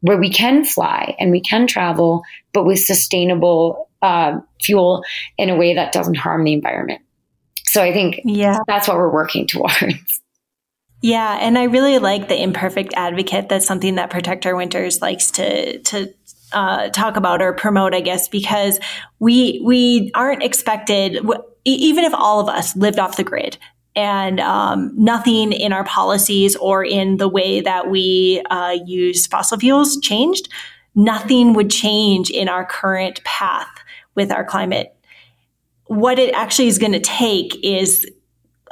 where 0.00 0.18
we 0.18 0.30
can 0.30 0.64
fly 0.64 1.14
and 1.18 1.30
we 1.30 1.40
can 1.40 1.66
travel, 1.66 2.22
but 2.52 2.64
with 2.64 2.80
sustainable 2.80 3.88
uh, 4.02 4.38
fuel 4.60 5.04
in 5.38 5.50
a 5.50 5.56
way 5.56 5.74
that 5.74 5.92
doesn't 5.92 6.16
harm 6.16 6.44
the 6.44 6.52
environment. 6.52 7.00
So 7.76 7.82
I 7.82 7.92
think 7.92 8.22
yeah. 8.24 8.60
that's 8.66 8.88
what 8.88 8.96
we're 8.96 9.12
working 9.12 9.46
towards. 9.46 9.74
Yeah, 11.02 11.36
and 11.40 11.58
I 11.58 11.64
really 11.64 11.98
like 11.98 12.28
the 12.28 12.42
imperfect 12.42 12.94
advocate. 12.96 13.50
That's 13.50 13.66
something 13.66 13.96
that 13.96 14.08
Protect 14.08 14.46
Our 14.46 14.56
Winters 14.56 15.02
likes 15.02 15.30
to 15.32 15.78
to 15.78 16.12
uh, 16.52 16.88
talk 16.88 17.16
about 17.16 17.42
or 17.42 17.52
promote, 17.52 17.94
I 17.94 18.00
guess, 18.00 18.28
because 18.28 18.80
we 19.18 19.60
we 19.62 20.10
aren't 20.14 20.42
expected. 20.42 21.18
Even 21.66 22.04
if 22.04 22.14
all 22.14 22.40
of 22.40 22.48
us 22.48 22.74
lived 22.76 22.98
off 22.98 23.18
the 23.18 23.24
grid, 23.24 23.58
and 23.94 24.40
um, 24.40 24.90
nothing 24.96 25.52
in 25.52 25.74
our 25.74 25.84
policies 25.84 26.56
or 26.56 26.82
in 26.82 27.18
the 27.18 27.28
way 27.28 27.60
that 27.60 27.90
we 27.90 28.42
uh, 28.50 28.78
use 28.86 29.26
fossil 29.26 29.58
fuels 29.58 29.98
changed, 29.98 30.48
nothing 30.94 31.52
would 31.52 31.70
change 31.70 32.30
in 32.30 32.48
our 32.48 32.64
current 32.64 33.22
path 33.22 33.68
with 34.14 34.32
our 34.32 34.44
climate. 34.44 34.95
What 35.86 36.18
it 36.18 36.34
actually 36.34 36.68
is 36.68 36.78
going 36.78 36.92
to 36.92 37.00
take 37.00 37.64
is 37.64 38.06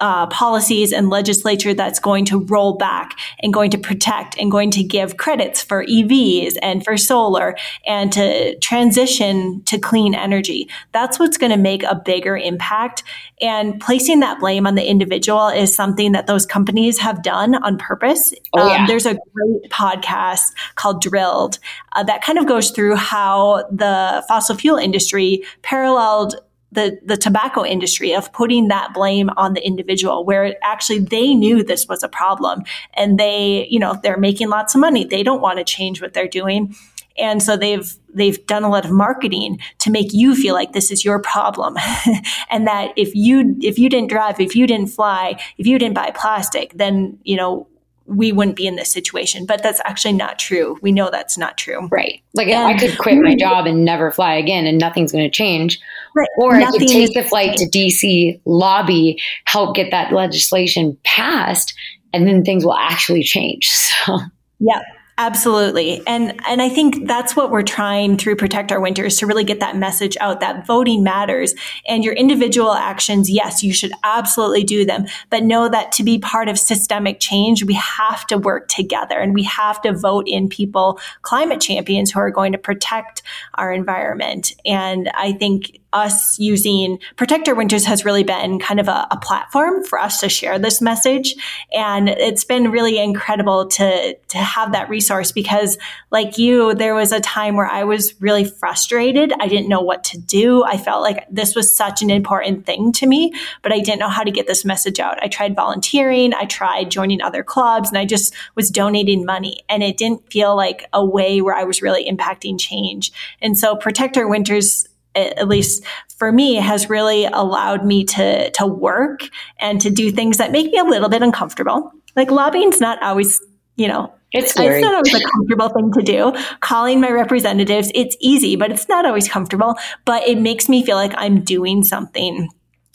uh, 0.01 0.27
policies 0.27 0.93
and 0.93 1.09
legislature 1.09 1.73
that's 1.73 2.01
going 2.01 2.25
to 2.25 2.41
roll 2.47 2.77
back 2.77 3.17
and 3.41 3.53
going 3.53 3.71
to 3.71 3.79
protect 3.79 4.37
and 4.39 4.51
going 4.51 4.71
to 4.71 4.83
give 4.83 5.17
credits 5.17 5.63
for 5.63 5.85
EVs 5.87 6.57
and 6.63 6.85
for 6.85 6.97
solar 6.97 7.57
and 7.87 8.13
to 8.13 8.59
transition 8.59 9.63
to 9.65 9.79
clean 9.79 10.15
energy. 10.15 10.69
That's 10.93 11.19
what's 11.19 11.39
going 11.39 11.53
to 11.53 11.59
make 11.59 11.85
a 11.85 11.95
bigger 11.95 12.37
impact. 12.37 13.05
And 13.41 13.81
placing 13.81 14.21
that 14.21 14.41
blame 14.41 14.67
on 14.67 14.75
the 14.75 14.89
individual 14.89 15.49
is 15.49 15.75
something 15.75 16.13
that 16.13 16.27
those 16.27 16.45
companies 16.45 16.99
have 16.99 17.23
done 17.23 17.55
on 17.55 17.79
purpose. 17.79 18.35
Oh, 18.53 18.69
yeah. 18.69 18.83
um, 18.83 18.87
there's 18.87 19.07
a 19.07 19.15
great 19.15 19.71
podcast 19.71 20.53
called 20.75 21.03
Drilled 21.03 21.59
uh, 21.93 22.03
that 22.03 22.23
kind 22.23 22.39
of 22.39 22.47
goes 22.47 22.71
through 22.71 22.97
how 22.97 23.65
the 23.71 24.25
fossil 24.27 24.57
fuel 24.57 24.77
industry 24.77 25.45
paralleled 25.63 26.35
the, 26.75 26.99
the 27.05 27.17
tobacco 27.17 27.65
industry 27.65 28.15
of 28.15 28.33
putting 28.33 28.69
that 28.69 28.93
blame 28.93 29.31
on 29.37 29.55
the 29.55 29.65
individual 29.65 30.25
where 30.25 30.57
actually 30.63 30.99
they 30.99 31.35
knew 31.35 31.63
this 31.63 31.89
was 31.89 32.03
a 32.03 32.09
problem 32.09 32.63
and 32.95 33.19
they, 33.19 33.67
you 33.71 33.79
know, 33.79 33.99
they're 34.03 34.19
making 34.19 34.49
lots 34.49 34.75
of 34.75 34.81
money. 34.81 35.05
They 35.05 35.23
don't 35.23 35.41
want 35.41 35.59
to 35.59 35.65
change 35.65 36.03
what 36.03 36.13
they're 36.13 36.29
doing. 36.29 36.75
And 37.17 37.41
so 37.41 37.57
they've 37.57 37.97
they've 38.13 38.45
done 38.47 38.65
a 38.65 38.69
lot 38.69 38.85
of 38.85 38.91
marketing 38.91 39.61
to 39.79 39.91
make 39.91 40.13
you 40.13 40.35
feel 40.35 40.55
like 40.55 40.73
this 40.73 40.91
is 40.91 41.05
your 41.05 41.21
problem. 41.21 41.77
and 42.51 42.67
that 42.67 42.93
if 42.97 43.15
you 43.15 43.57
if 43.61 43.79
you 43.79 43.89
didn't 43.89 44.11
drive, 44.11 44.41
if 44.41 44.57
you 44.57 44.67
didn't 44.67 44.89
fly, 44.89 45.41
if 45.57 45.67
you 45.67 45.79
didn't 45.79 45.95
buy 45.95 46.11
plastic, 46.11 46.73
then, 46.75 47.19
you 47.23 47.37
know, 47.37 47.69
we 48.07 48.33
wouldn't 48.33 48.57
be 48.57 48.67
in 48.67 48.77
this 48.77 48.93
situation. 48.93 49.47
But 49.47 49.63
that's 49.63 49.81
actually 49.85 50.13
not 50.13 50.39
true. 50.39 50.79
We 50.83 50.93
know 50.93 51.11
that's 51.11 51.39
not 51.39 51.57
true. 51.57 51.89
Right. 51.91 52.23
Like 52.35 52.49
and, 52.49 52.67
I 52.67 52.79
could 52.79 52.99
quit 52.99 53.19
my 53.19 53.35
job 53.35 53.67
and 53.67 53.85
never 53.85 54.11
fly 54.11 54.35
again 54.35 54.67
and 54.67 54.79
nothing's 54.79 55.13
going 55.13 55.25
to 55.25 55.31
change. 55.31 55.81
Right. 56.15 56.29
Or 56.39 56.59
Nothing 56.59 56.83
I 56.83 56.85
could 56.85 56.89
take 56.89 57.15
the 57.15 57.25
flight 57.25 57.57
to 57.57 57.67
DC, 57.67 58.41
lobby, 58.45 59.21
help 59.47 59.75
get 59.77 59.91
that 59.91 60.13
legislation 60.13 60.99
passed, 61.05 61.75
and 62.13 62.27
then 62.27 62.45
things 62.45 62.65
will 62.65 62.77
actually 62.77 63.23
change. 63.23 63.69
So 64.07 64.19
yeah. 64.61 64.81
Absolutely. 65.17 66.05
And 66.09 66.41
and 66.45 66.61
I 66.61 66.69
think 66.69 67.07
that's 67.07 67.37
what 67.37 67.53
we're 67.53 67.63
trying 67.63 68.17
through 68.17 68.35
Protect 68.35 68.73
Our 68.73 68.81
Winters 68.81 69.17
to 69.19 69.27
really 69.29 69.45
get 69.45 69.61
that 69.61 69.77
message 69.77 70.17
out 70.21 70.41
that 70.41 70.67
voting 70.67 71.05
matters 71.05 71.55
and 71.87 72.05
your 72.05 72.15
individual 72.15 72.73
actions, 72.73 73.31
yes, 73.31 73.63
you 73.63 73.73
should 73.73 73.93
absolutely 74.03 74.65
do 74.65 74.85
them, 74.85 75.07
but 75.31 75.45
know 75.45 75.69
that 75.69 75.93
to 75.93 76.03
be 76.03 76.19
part 76.19 76.49
of 76.49 76.59
systemic 76.59 77.21
change, 77.21 77.63
we 77.63 77.75
have 77.75 78.27
to 78.27 78.39
work 78.39 78.67
together 78.67 79.21
and 79.21 79.35
we 79.35 79.45
have 79.45 79.81
to 79.83 79.93
vote 79.93 80.27
in 80.27 80.49
people, 80.49 80.99
climate 81.23 81.61
champions 81.61 82.11
who 82.11 82.19
are 82.19 82.33
going 82.33 82.51
to 82.51 82.59
protect 82.59 83.23
our 83.55 83.73
environment. 83.73 84.53
And 84.67 85.09
I 85.15 85.31
think 85.31 85.79
us 85.95 86.39
using 86.39 86.99
Protect 87.17 87.49
Our 87.49 87.55
Winters 87.55 87.87
has 87.87 88.05
really 88.05 88.25
been 88.25 88.59
kind 88.59 88.81
of 88.81 88.89
a, 88.89 89.07
a, 89.11 89.19
platform 89.25 89.85
for 89.85 89.99
us 89.99 90.21
to 90.21 90.29
share 90.29 90.59
this 90.59 90.83
message. 90.83 91.35
And 91.73 92.09
it's 92.09 92.45
been 92.45 92.71
really 92.71 92.99
incredible 92.99 93.69
to, 93.69 94.15
to 94.15 94.39
have 94.39 94.73
that 94.73 94.91
resource 94.91 95.31
because 95.33 95.79
like 96.11 96.37
you, 96.37 96.75
there 96.75 96.95
was 96.95 97.13
a 97.13 97.21
time 97.21 97.57
where 97.57 97.69
I 97.69 97.85
was 97.85 98.21
really 98.21 98.45
frustrated. 98.45 99.33
I 99.41 99.47
didn't 99.47 99.69
know 99.69 99.81
what 99.81 100.03
to 100.05 100.19
do. 100.19 100.65
I 100.65 100.77
felt 100.77 101.01
like 101.01 101.27
this 101.31 101.55
was 101.55 101.75
such 101.75 102.03
an 102.03 102.11
important 102.11 102.67
thing 102.67 102.93
to 102.93 103.07
me, 103.07 103.33
but 103.63 103.73
I 103.73 103.79
didn't 103.79 104.01
know 104.01 104.09
how 104.09 104.25
to 104.25 104.33
get 104.33 104.49
this 104.49 104.65
message 104.65 104.99
out. 104.99 105.23
I 105.23 105.29
tried 105.29 105.55
volunteering. 105.55 106.35
I 106.35 106.45
tried 106.45 106.91
joining 106.91 107.23
other 107.23 107.45
clubs 107.45 107.89
and 107.89 107.97
I 107.97 108.05
just 108.05 108.35
was 108.57 108.69
donating 108.69 109.25
money 109.25 109.63
and 109.69 109.83
it 109.83 109.97
didn't 109.97 110.31
feel 110.31 110.57
like 110.57 110.87
a 110.93 111.05
way 111.05 111.41
where 111.41 111.55
I 111.55 111.65
was 111.65 111.81
really 111.81 112.05
impacting 112.05 112.59
change. 112.59 113.13
And 113.41 113.57
so 113.57 113.77
Protect 113.77 114.17
Our 114.17 114.29
Winters 114.29 114.89
at 115.15 115.49
least 115.49 115.85
for 116.17 116.33
me 116.33 116.57
has 116.57 116.91
really 116.91 117.27
allowed 117.27 117.85
me 117.85 118.05
to 118.05 118.51
to 118.51 118.67
work 118.67 119.21
and 119.61 119.81
to 119.81 119.91
do 119.91 120.11
things 120.11 120.39
that 120.39 120.53
make 120.53 120.71
me 120.73 120.79
a 120.79 120.85
little 120.85 121.09
bit 121.09 121.23
uncomfortable. 121.23 121.93
Like 122.17 122.31
lobbying's 122.31 122.81
not 122.81 123.03
always 123.03 123.41
you 123.77 123.89
know 123.89 124.13
it's, 124.33 124.55
it's 124.59 124.83
not 124.83 124.95
always 124.95 125.15
a 125.15 125.29
comfortable 125.29 125.69
thing 125.69 125.93
to 125.93 126.03
do. 126.03 126.33
Calling 126.61 127.01
my 127.01 127.11
representatives 127.11 127.91
it's 127.95 128.17
easy 128.21 128.57
but 128.57 128.71
it's 128.71 128.89
not 128.89 129.07
always 129.07 129.29
comfortable. 129.29 129.77
But 130.05 130.27
it 130.27 130.39
makes 130.39 130.69
me 130.69 130.85
feel 130.85 130.97
like 130.97 131.13
i'm 131.17 131.43
doing 131.43 131.85
something. 131.85 132.49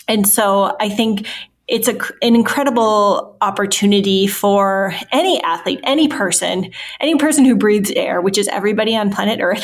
And 0.08 0.28
so 0.28 0.76
I 0.80 0.90
think 0.90 1.28
it's 1.70 1.88
a, 1.88 1.98
an 2.22 2.36
incredible 2.36 3.38
opportunity 3.42 4.28
for 4.28 4.94
any 5.12 5.42
athlete, 5.44 5.80
any 5.84 6.08
person, 6.08 6.72
any 7.00 7.16
person 7.16 7.46
who 7.46 7.56
breathes 7.56 7.92
air, 7.92 8.22
which 8.22 8.38
is 8.38 8.48
everybody 8.48 8.96
on 8.96 9.12
planet 9.12 9.40
Earth, 9.42 9.64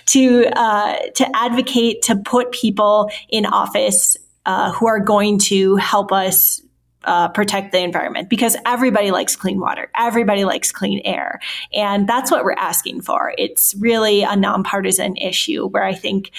to 0.06 0.46
uh, 0.46 0.96
to 1.14 1.36
advocate 1.36 2.02
to 2.02 2.16
put 2.16 2.52
people 2.52 3.10
in 3.28 3.46
office 3.46 4.16
uh, 4.46 4.72
who 4.72 4.86
are 4.86 5.00
going 5.00 5.38
to 5.38 5.76
help 5.76 6.12
us 6.12 6.60
uh, 7.04 7.28
protect 7.28 7.72
the 7.72 7.78
environment 7.78 8.28
because 8.28 8.56
everybody 8.66 9.10
likes 9.10 9.36
clean 9.36 9.58
water. 9.58 9.90
Everybody 9.96 10.44
likes 10.44 10.70
clean 10.70 11.00
air. 11.04 11.40
And 11.72 12.08
that's 12.08 12.30
what 12.30 12.44
we're 12.44 12.52
asking 12.52 13.02
for. 13.02 13.32
It's 13.38 13.74
really 13.78 14.22
a 14.22 14.36
nonpartisan 14.36 15.16
issue 15.16 15.66
where 15.68 15.84
I 15.84 15.94
think 15.94 16.30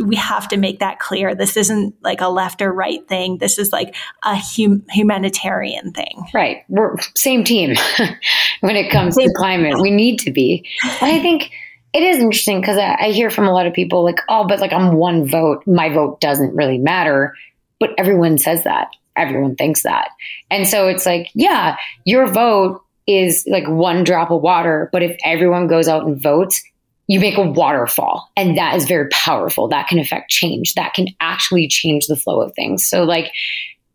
we 0.00 0.16
have 0.16 0.48
to 0.48 0.56
make 0.56 0.80
that 0.80 0.98
clear. 0.98 1.34
This 1.34 1.56
isn't 1.56 1.94
like 2.02 2.20
a 2.20 2.28
left 2.28 2.62
or 2.62 2.72
right 2.72 3.06
thing. 3.08 3.38
This 3.38 3.58
is 3.58 3.72
like 3.72 3.94
a 4.24 4.36
hum- 4.36 4.84
humanitarian 4.90 5.92
thing. 5.92 6.24
Right. 6.34 6.58
We're 6.68 6.96
same 7.14 7.44
team 7.44 7.76
when 8.60 8.76
it 8.76 8.90
comes 8.90 9.14
same 9.14 9.28
to 9.28 9.34
climate. 9.34 9.80
We 9.80 9.90
need 9.90 10.18
to 10.20 10.30
be. 10.30 10.66
I 11.00 11.20
think 11.20 11.50
it 11.92 12.02
is 12.02 12.18
interesting 12.18 12.60
because 12.60 12.78
I, 12.78 12.96
I 13.00 13.10
hear 13.10 13.30
from 13.30 13.46
a 13.46 13.52
lot 13.52 13.66
of 13.66 13.72
people 13.72 14.04
like, 14.04 14.20
oh, 14.28 14.46
but 14.46 14.60
like 14.60 14.72
I'm 14.72 14.94
one 14.94 15.26
vote. 15.26 15.64
My 15.66 15.88
vote 15.88 16.20
doesn't 16.20 16.54
really 16.54 16.78
matter. 16.78 17.34
But 17.80 17.90
everyone 17.98 18.38
says 18.38 18.64
that. 18.64 18.88
Everyone 19.16 19.56
thinks 19.56 19.82
that. 19.82 20.10
And 20.50 20.66
so 20.66 20.88
it's 20.88 21.06
like, 21.06 21.28
yeah, 21.34 21.76
your 22.04 22.26
vote 22.26 22.82
is 23.06 23.44
like 23.48 23.66
one 23.66 24.04
drop 24.04 24.30
of 24.30 24.42
water. 24.42 24.88
But 24.92 25.02
if 25.02 25.16
everyone 25.24 25.66
goes 25.66 25.88
out 25.88 26.06
and 26.06 26.20
votes, 26.20 26.62
you 27.08 27.18
make 27.18 27.38
a 27.38 27.42
waterfall 27.42 28.30
and 28.36 28.56
that 28.56 28.76
is 28.76 28.84
very 28.84 29.08
powerful. 29.08 29.66
That 29.68 29.88
can 29.88 29.98
affect 29.98 30.30
change. 30.30 30.74
That 30.74 30.94
can 30.94 31.08
actually 31.20 31.66
change 31.66 32.06
the 32.06 32.16
flow 32.16 32.40
of 32.40 32.54
things. 32.54 32.86
So 32.86 33.02
like 33.02 33.32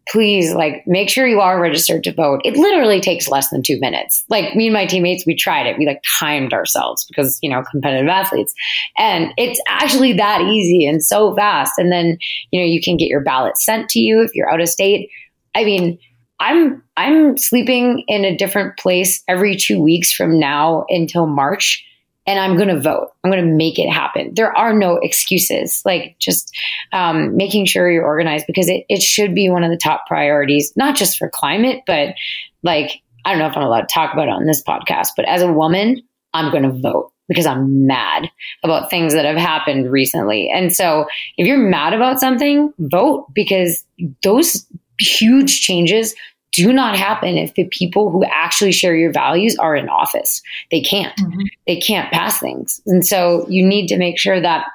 please 0.10 0.54
like 0.54 0.84
make 0.86 1.10
sure 1.10 1.26
you 1.26 1.40
are 1.40 1.62
registered 1.62 2.04
to 2.04 2.12
vote. 2.12 2.42
It 2.44 2.58
literally 2.58 3.00
takes 3.00 3.30
less 3.30 3.50
than 3.50 3.64
two 3.64 3.80
minutes. 3.80 4.26
Like 4.28 4.56
me 4.56 4.68
and 4.68 4.74
my 4.74 4.86
teammates 4.86 5.26
we 5.26 5.36
tried 5.36 5.66
it. 5.66 5.78
We 5.78 5.86
like 5.86 6.02
timed 6.20 6.54
ourselves 6.54 7.06
because 7.06 7.40
you 7.42 7.50
know 7.50 7.64
competitive 7.72 8.10
athletes. 8.10 8.54
And 8.98 9.32
it's 9.38 9.62
actually 9.70 10.14
that 10.14 10.42
easy 10.42 10.86
and 10.86 11.02
so 11.02 11.36
fast. 11.36 11.74
And 11.78 11.92
then 11.92 12.18
you 12.52 12.60
know 12.60 12.66
you 12.66 12.82
can 12.82 12.98
get 12.98 13.08
your 13.08 13.22
ballot 13.22 13.58
sent 13.58 13.90
to 13.92 14.00
you 14.00 14.22
if 14.22 14.32
you're 14.34 14.52
out 14.52 14.60
of 14.60 14.68
state. 14.68 15.10
I 15.56 15.64
mean 15.64 16.00
i'm 16.40 16.82
i'm 16.98 17.38
sleeping 17.38 18.04
in 18.08 18.26
a 18.26 18.36
different 18.36 18.76
place 18.78 19.24
every 19.28 19.56
two 19.56 19.80
weeks 19.80 20.12
from 20.12 20.40
now 20.40 20.84
until 20.90 21.28
march 21.28 21.86
and 22.26 22.40
I'm 22.40 22.56
going 22.56 22.70
to 22.70 22.80
vote. 22.80 23.10
I'm 23.24 23.32
going 23.32 23.44
to 23.44 23.52
make 23.54 23.78
it 23.78 23.90
happen. 23.90 24.34
There 24.34 24.56
are 24.58 24.74
no 24.74 24.98
excuses. 24.98 25.82
Like 25.86 26.16
just 26.20 26.56
um, 26.92 27.36
making 27.36 27.66
sure 27.66 27.92
you're 27.92 28.06
organized 28.06 28.46
because 28.48 28.70
it, 28.70 28.86
it 28.90 29.02
should 29.02 29.36
be 29.36 29.50
one 29.50 29.64
of 29.64 29.72
the 29.72 29.78
top 29.78 30.06
priorities, 30.08 30.74
not 30.76 30.96
just 30.96 31.18
for 31.18 31.30
climate, 31.30 31.82
but 31.86 32.16
like, 32.64 33.02
I 33.26 33.32
don't 33.32 33.40
know 33.40 33.48
if 33.48 33.58
I'm 33.58 33.64
allowed 33.64 33.88
to 33.88 33.94
talk 33.94 34.14
about 34.14 34.28
it 34.28 34.34
on 34.34 34.46
this 34.46 34.64
podcast, 34.64 35.10
but 35.16 35.28
as 35.28 35.42
a 35.42 35.52
woman, 35.52 36.02
I'm 36.34 36.52
going 36.52 36.64
to 36.64 36.72
vote 36.72 37.12
because 37.28 37.46
I'm 37.46 37.88
mad 37.88 38.30
about 38.64 38.90
things 38.90 39.14
that 39.14 39.26
have 39.26 39.38
happened 39.38 39.92
recently. 39.92 40.50
And 40.50 40.74
so 40.74 41.06
if 41.38 41.48
you're 41.48 41.58
mad 41.58 41.94
about 41.94 42.20
something, 42.20 42.74
vote 42.80 43.28
because 43.34 43.84
those 44.24 44.66
huge 45.00 45.62
changes 45.62 46.14
do 46.54 46.72
not 46.72 46.96
happen 46.96 47.36
if 47.36 47.56
the 47.56 47.66
people 47.66 48.12
who 48.12 48.24
actually 48.24 48.72
share 48.72 48.96
your 48.96 49.12
values 49.12 49.58
are 49.58 49.76
in 49.76 49.90
office. 49.90 50.42
They 50.72 50.82
can't. 50.82 51.16
Mm-hmm. 51.20 51.42
They 51.68 51.80
can't 51.80 52.12
pass 52.12 52.40
things. 52.40 52.80
And 52.86 53.06
so 53.06 53.46
you 53.50 53.66
need 53.66 53.88
to 53.88 53.98
make 53.98 54.20
sure 54.20 54.40
that 54.40 54.68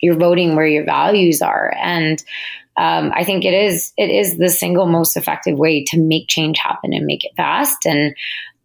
you're 0.00 0.18
voting 0.18 0.54
where 0.54 0.66
your 0.66 0.84
values 0.84 1.40
are. 1.40 1.74
And 1.80 2.22
um, 2.76 3.10
I 3.14 3.24
think 3.24 3.44
it 3.44 3.54
is 3.54 3.92
it 3.96 4.10
is 4.10 4.36
the 4.36 4.50
single 4.50 4.86
most 4.86 5.16
effective 5.16 5.58
way 5.58 5.84
to 5.84 5.98
make 5.98 6.28
change 6.28 6.58
happen 6.58 6.92
and 6.92 7.06
make 7.06 7.24
it 7.24 7.32
fast. 7.36 7.86
And 7.86 8.14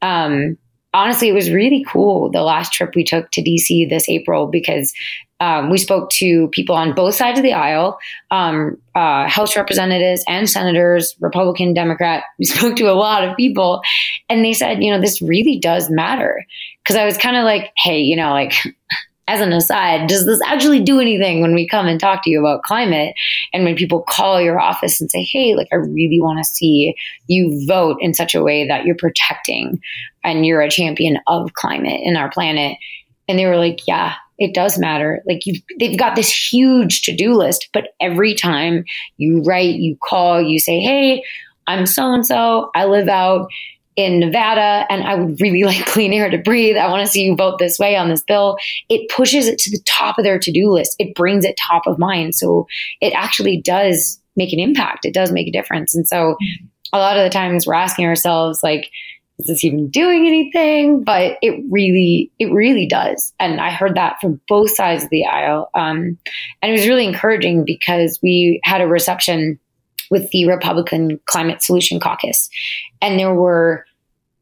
um, 0.02 0.58
honestly, 0.94 1.30
it 1.30 1.34
was 1.34 1.52
really 1.52 1.86
cool 1.88 2.30
the 2.30 2.42
last 2.42 2.74
trip 2.74 2.94
we 2.94 3.06
took 3.06 3.32
to 3.32 3.42
DC 3.42 3.90
this 3.90 4.10
April 4.10 4.48
because 4.48 4.94
um, 5.40 5.70
we 5.70 5.78
spoke 5.78 6.10
to 6.12 6.50
people 6.50 6.76
on 6.76 6.94
both 6.94 7.16
sides 7.16 7.40
of 7.40 7.44
the 7.44 7.54
aisle, 7.54 7.98
um, 8.30 8.78
uh, 8.94 9.28
House 9.28 9.56
representatives 9.56 10.24
and 10.28 10.50
senators, 10.50 11.16
Republican, 11.22 11.74
Democrat. 11.74 12.24
We 12.38 12.46
spoke 12.46 12.76
to 12.78 12.92
a 12.92 12.94
lot 12.94 13.24
of 13.24 13.38
people, 13.38 13.82
and 14.28 14.44
they 14.44 14.54
said, 14.54 14.84
you 14.84 14.92
know, 14.92 15.00
this 15.00 15.22
really 15.22 15.58
does 15.60 15.90
matter. 15.90 16.46
Because 16.84 16.98
I 16.98 17.06
was 17.06 17.18
kind 17.18 17.38
of 17.38 17.44
like, 17.44 17.72
hey, 17.78 18.00
you 18.00 18.16
know, 18.16 18.32
like 18.32 18.54
as 19.28 19.42
an 19.42 19.54
aside, 19.54 20.10
does 20.10 20.26
this 20.26 20.42
actually 20.46 20.82
do 20.82 21.00
anything 21.00 21.42
when 21.42 21.54
we 21.54 21.68
come 21.68 21.88
and 21.88 22.00
talk 22.00 22.24
to 22.24 22.30
you 22.30 22.40
about 22.40 22.64
climate? 22.64 23.14
And 23.54 23.64
when 23.64 23.76
people 23.76 24.02
call 24.02 24.42
your 24.42 24.60
office 24.60 25.00
and 25.00 25.10
say, 25.10 25.24
hey, 25.24 25.56
like, 25.56 25.68
I 25.72 25.76
really 25.76 26.20
want 26.20 26.40
to 26.40 26.44
see 26.44 26.96
you 27.28 27.64
vote 27.68 27.98
in 28.02 28.14
such 28.14 28.34
a 28.34 28.42
way 28.42 28.68
that 28.68 28.86
you're 28.86 28.96
protecting 28.96 29.80
and 30.24 30.46
you're 30.46 30.62
a 30.62 30.70
champion 30.70 31.20
of 31.28 31.54
climate 31.54 32.02
in 32.04 32.18
our 32.18 32.32
planet. 32.32 32.78
And 33.28 33.38
they 33.38 33.46
were 33.46 33.58
like, 33.58 33.88
yeah, 33.88 34.16
it 34.40 34.54
does 34.54 34.80
matter. 34.80 35.22
Like 35.28 35.46
you, 35.46 35.62
they've 35.80 36.00
got 36.00 36.16
this 36.16 36.34
huge 36.34 37.02
to 37.04 37.16
do 37.16 37.36
list, 37.36 37.70
but 37.74 37.90
every 38.00 38.34
time 38.34 38.86
you 39.18 39.42
write, 39.44 39.76
you 39.76 39.98
call, 40.02 40.42
you 40.42 40.60
say, 40.60 40.80
Hey, 40.80 41.24
I'm 41.68 41.86
so 41.86 42.14
and 42.14 42.26
so. 42.26 42.72
I 42.74 42.86
live 42.86 43.10
out 43.10 43.50
in 43.96 44.20
Nevada 44.20 44.86
and 44.90 45.04
I 45.04 45.16
would 45.16 45.42
really 45.42 45.64
like 45.66 45.86
clean 45.86 46.14
air 46.14 46.30
to 46.30 46.38
breathe. 46.38 46.78
I 46.78 46.90
want 46.90 47.06
to 47.06 47.12
see 47.12 47.24
you 47.24 47.36
vote 47.36 47.60
this 47.60 47.78
way 47.78 47.98
on 47.98 48.10
this 48.10 48.24
bill. 48.24 48.58
It 48.88 49.10
pushes 49.10 49.46
it 49.48 49.60
to 49.60 49.72
the 49.72 49.84
top 49.86 50.18
of 50.18 50.24
their 50.24 50.40
to 50.40 50.52
do 50.52 50.72
list. 50.72 50.96
It 51.00 51.14
brings 51.16 51.44
it 51.44 51.58
top 51.58 51.86
of 51.86 52.00
mind. 52.00 52.34
So 52.36 52.66
it 53.02 53.14
actually 53.14 53.62
does 53.62 54.22
make 54.38 54.54
an 54.54 54.60
impact. 54.60 55.06
It 55.06 55.14
does 55.14 55.34
make 55.34 55.48
a 55.48 55.52
difference. 55.52 55.94
And 55.94 56.08
so 56.08 56.16
mm-hmm. 56.16 56.66
a 56.94 56.98
lot 56.98 57.18
of 57.18 57.26
the 57.26 57.30
times 57.30 57.68
we're 57.68 57.74
asking 57.74 58.06
ourselves, 58.06 58.64
like, 58.64 58.90
is 59.40 59.48
this 59.48 59.64
even 59.64 59.90
doing 59.90 60.28
anything? 60.28 61.04
But 61.04 61.38
it 61.42 61.64
really, 61.70 62.32
it 62.40 62.52
really 62.52 62.86
does. 62.86 63.34
And 63.40 63.62
I 63.62 63.72
heard 63.72 63.96
that 63.96 64.18
from 64.20 64.42
both 64.50 64.76
sides 64.76 65.06
of 65.06 65.10
the 65.10 65.26
aisle. 65.26 65.70
Um, 65.74 66.18
and 66.62 66.70
it 66.70 66.72
was 66.74 66.88
really 66.88 67.06
encouraging 67.06 67.64
because 67.66 68.20
we 68.22 68.60
had 68.64 68.82
a 68.82 68.88
reception 68.88 69.58
with 70.12 70.30
the 70.32 70.48
Republican 70.48 71.20
Climate 71.26 71.64
Solution 71.64 72.00
Caucus. 72.00 72.50
And 73.02 73.18
there 73.18 73.34
were 73.34 73.86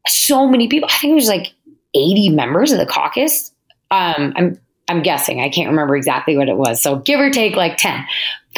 so 0.08 0.48
many 0.48 0.68
people. 0.68 0.88
I 0.90 0.98
think 0.98 1.12
it 1.12 1.14
was 1.14 1.28
like 1.28 1.52
80 1.94 2.30
members 2.30 2.72
of 2.72 2.78
the 2.78 2.86
caucus. 2.86 3.52
Um, 3.90 4.32
I'm 4.36 4.60
I'm 4.90 5.02
guessing. 5.02 5.40
I 5.40 5.50
can't 5.50 5.68
remember 5.68 5.96
exactly 5.96 6.36
what 6.36 6.48
it 6.48 6.56
was. 6.56 6.82
So 6.82 6.96
give 6.96 7.20
or 7.20 7.28
take 7.28 7.54
like 7.54 7.76
10. 7.76 8.04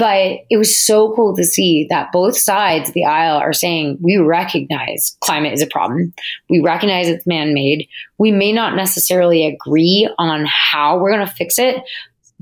But 0.01 0.46
it 0.48 0.57
was 0.57 0.74
so 0.74 1.14
cool 1.14 1.36
to 1.36 1.44
see 1.44 1.86
that 1.90 2.11
both 2.11 2.34
sides 2.34 2.88
of 2.88 2.94
the 2.94 3.05
aisle 3.05 3.36
are 3.36 3.53
saying 3.53 3.98
we 4.01 4.16
recognize 4.16 5.14
climate 5.20 5.53
is 5.53 5.61
a 5.61 5.66
problem. 5.66 6.14
We 6.48 6.61
recognize 6.61 7.07
it's 7.07 7.26
man 7.26 7.53
made. 7.53 7.86
We 8.16 8.32
may 8.32 8.51
not 8.51 8.74
necessarily 8.74 9.44
agree 9.44 10.09
on 10.16 10.46
how 10.46 10.98
we're 10.98 11.12
going 11.12 11.26
to 11.26 11.34
fix 11.34 11.59
it, 11.59 11.84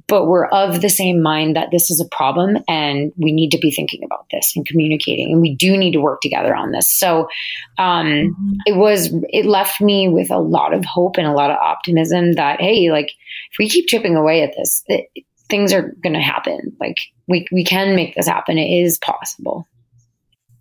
but 0.07 0.27
we're 0.27 0.47
of 0.47 0.83
the 0.83 0.89
same 0.89 1.21
mind 1.21 1.57
that 1.57 1.73
this 1.73 1.91
is 1.91 2.01
a 2.01 2.09
problem 2.17 2.59
and 2.69 3.13
we 3.17 3.33
need 3.33 3.51
to 3.51 3.59
be 3.59 3.73
thinking 3.73 4.05
about 4.05 4.27
this 4.31 4.53
and 4.55 4.65
communicating 4.65 5.33
and 5.33 5.41
we 5.41 5.57
do 5.57 5.77
need 5.77 5.93
to 5.93 6.01
work 6.01 6.21
together 6.21 6.55
on 6.55 6.71
this 6.71 6.91
so 6.91 7.29
um, 7.77 8.07
mm-hmm. 8.07 8.53
it 8.67 8.77
was 8.77 9.13
it 9.31 9.45
left 9.45 9.81
me 9.81 10.09
with 10.09 10.31
a 10.31 10.39
lot 10.39 10.73
of 10.73 10.85
hope 10.85 11.17
and 11.19 11.27
a 11.27 11.33
lot 11.33 11.51
of 11.51 11.59
optimism 11.59 12.33
that 12.35 12.61
hey 12.61 12.91
like 12.91 13.11
if 13.51 13.59
we 13.59 13.69
keep 13.69 13.87
chipping 13.87 14.17
away 14.17 14.43
at 14.43 14.55
this 14.57 14.83
it, 14.87 15.09
things 15.49 15.73
are 15.73 15.95
going 16.03 16.15
to 16.15 16.21
happen 16.21 16.77
like 16.81 16.97
we, 17.27 17.47
we 17.53 17.65
can 17.65 17.97
make 17.97 18.15
this 18.15 18.27
happen 18.27 18.59
it 18.59 18.83
is 18.83 18.99
possible 18.99 19.67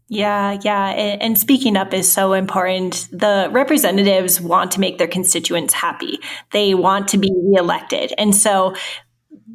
yeah, 0.10 0.58
yeah. 0.64 0.88
And 0.88 1.38
speaking 1.38 1.76
up 1.76 1.94
is 1.94 2.10
so 2.10 2.32
important. 2.32 3.10
The 3.12 3.50
representatives 3.52 4.40
want 4.40 4.72
to 4.72 4.80
make 4.80 4.98
their 5.00 5.08
constituents 5.08 5.74
happy. 5.74 6.20
They 6.52 6.76
want 6.76 7.10
to 7.10 7.18
be 7.18 7.30
reelected. 7.36 8.14
And 8.18 8.34
so 8.34 8.74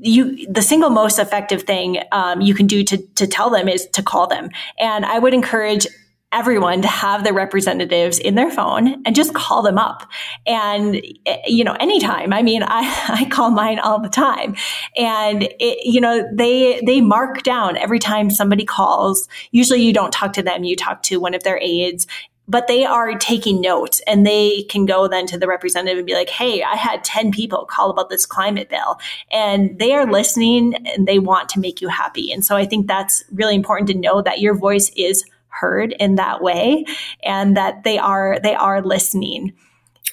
you 0.03 0.47
the 0.51 0.63
single 0.63 0.91
most 0.91 1.19
effective 1.19 1.63
thing 1.63 2.03
um, 2.13 2.41
you 2.41 2.55
can 2.55 2.67
do 2.67 2.83
to, 2.83 2.99
to 3.15 3.27
tell 3.27 3.51
them 3.51 3.69
is 3.69 3.87
to 3.93 4.03
call 4.03 4.27
them 4.27 4.51
and 4.79 5.05
i 5.05 5.19
would 5.19 5.33
encourage 5.33 5.87
everyone 6.33 6.83
to 6.83 6.89
have 6.89 7.25
their 7.25 7.35
representatives 7.35 8.19
in 8.19 8.35
their 8.35 8.51
phone 8.51 9.03
and 9.05 9.15
just 9.15 9.35
call 9.35 9.63
them 9.63 9.79
up. 9.79 10.09
And, 10.47 10.97
eh, 11.27 11.37
you 11.47 11.63
know, 11.63 11.77
anytime. 11.79 12.33
I 12.33 12.43
mean, 12.43 12.63
I, 12.67 13.05
I 13.09 13.29
call 13.31 13.51
mine 13.51 13.79
all 13.79 14.01
the 14.01 14.09
time. 14.09 14.57
And, 14.97 15.45
it, 15.61 15.85
you 15.85 16.01
know, 16.01 16.29
they, 16.33 16.81
they 16.85 17.01
mark 17.01 17.43
down 17.43 17.77
every 17.77 17.99
time 17.99 18.31
somebody 18.31 18.65
calls. 18.65 19.29
Usually 19.51 19.83
you 19.83 19.93
don't 19.93 20.13
talk 20.13 20.33
to 20.35 20.43
them, 20.43 20.65
you 20.65 20.77
talk 20.77 21.03
to 21.05 21.21
one 21.21 21.35
of 21.35 21.43
their 21.45 21.59
aides 21.61 22.07
but 22.49 22.67
they 22.67 22.85
are 22.85 23.15
taking 23.15 23.61
notes 23.61 24.03
and 24.07 24.27
they 24.27 24.65
can 24.65 24.85
go 24.85 25.07
then 25.07 25.27
to 25.27 25.39
the 25.39 25.47
representative 25.47 25.99
and 25.99 26.07
be 26.07 26.15
like, 26.15 26.29
Hey, 26.29 26.63
I 26.63 26.75
had 26.75 27.05
10 27.05 27.31
people 27.31 27.65
call 27.65 27.91
about 27.91 28.11
this 28.11 28.27
climate 28.27 28.69
bill 28.69 28.99
and 29.31 29.79
they 29.79 29.95
are 29.95 30.11
listening 30.11 30.75
and 30.89 31.07
they 31.07 31.19
want 31.19 31.49
to 31.51 31.61
make 31.61 31.81
you 31.81 31.89
happy. 31.89 32.33
And 32.33 32.45
so 32.45 32.57
I 32.57 32.67
think 32.67 32.87
that's 32.87 33.23
really 33.33 33.55
important 33.55 33.89
to 33.89 33.95
know 33.95 34.23
that 34.23 34.41
your 34.41 34.55
voice 34.55 34.91
is 34.97 35.25
heard 35.53 35.95
in 35.99 36.17
that 36.17 36.43
way 36.43 36.85
and 37.23 37.57
that 37.57 37.85
they 37.85 37.99
are 37.99 38.39
they 38.43 38.55
are 38.55 38.83
listening. 38.83 39.53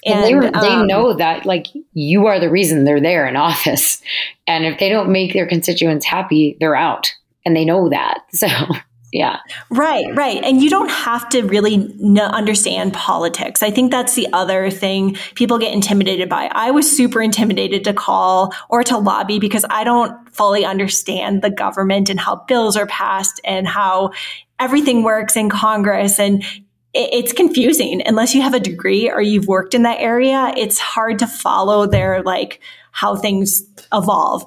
And, 0.06 0.24
they, 0.24 0.32
um, 0.32 0.62
they 0.62 0.82
know 0.86 1.12
that 1.12 1.44
like 1.44 1.66
you 1.92 2.26
are 2.26 2.40
the 2.40 2.48
reason 2.48 2.84
they're 2.84 3.00
there 3.00 3.26
in 3.26 3.36
office. 3.36 4.00
And 4.46 4.64
if 4.64 4.78
they 4.78 4.88
don't 4.88 5.12
make 5.12 5.32
their 5.32 5.46
constituents 5.46 6.06
happy 6.06 6.56
they're 6.60 6.76
out. 6.76 7.12
And 7.46 7.56
they 7.56 7.64
know 7.64 7.88
that. 7.88 8.20
So 8.32 8.46
yeah. 9.12 9.38
Right 9.70 10.06
right. 10.14 10.42
And 10.44 10.62
you 10.62 10.70
don't 10.70 10.90
have 10.90 11.28
to 11.30 11.42
really 11.42 11.74
n- 11.74 12.18
understand 12.18 12.92
politics. 12.92 13.62
I 13.62 13.70
think 13.70 13.90
that's 13.90 14.14
the 14.14 14.28
other 14.32 14.70
thing. 14.70 15.16
People 15.34 15.58
get 15.58 15.72
intimidated 15.72 16.28
by. 16.28 16.48
I 16.52 16.70
was 16.70 16.90
super 16.90 17.20
intimidated 17.20 17.82
to 17.84 17.92
call 17.92 18.54
or 18.68 18.84
to 18.84 18.98
lobby 18.98 19.38
because 19.38 19.64
i 19.68 19.82
don't 19.82 20.32
fully 20.34 20.64
understand 20.64 21.42
the 21.42 21.50
government 21.50 22.08
and 22.08 22.20
how 22.20 22.36
bills 22.46 22.76
are 22.76 22.86
passed 22.86 23.40
and 23.44 23.66
how 23.66 24.12
everything 24.60 25.02
works 25.02 25.36
in 25.36 25.48
congress. 25.50 26.20
And 26.20 26.44
it's 26.92 27.32
confusing. 27.32 28.02
Unless 28.04 28.34
you 28.34 28.42
have 28.42 28.54
a 28.54 28.60
degree 28.60 29.10
or 29.10 29.20
you've 29.20 29.46
worked 29.46 29.74
in 29.74 29.82
that 29.82 30.00
area 30.00 30.52
it's 30.56 30.78
hard 30.78 31.18
to 31.20 31.26
follow 31.26 31.86
their 31.86 32.22
like 32.22 32.60
how 32.92 33.16
things 33.16 33.64
evolve. 33.92 34.44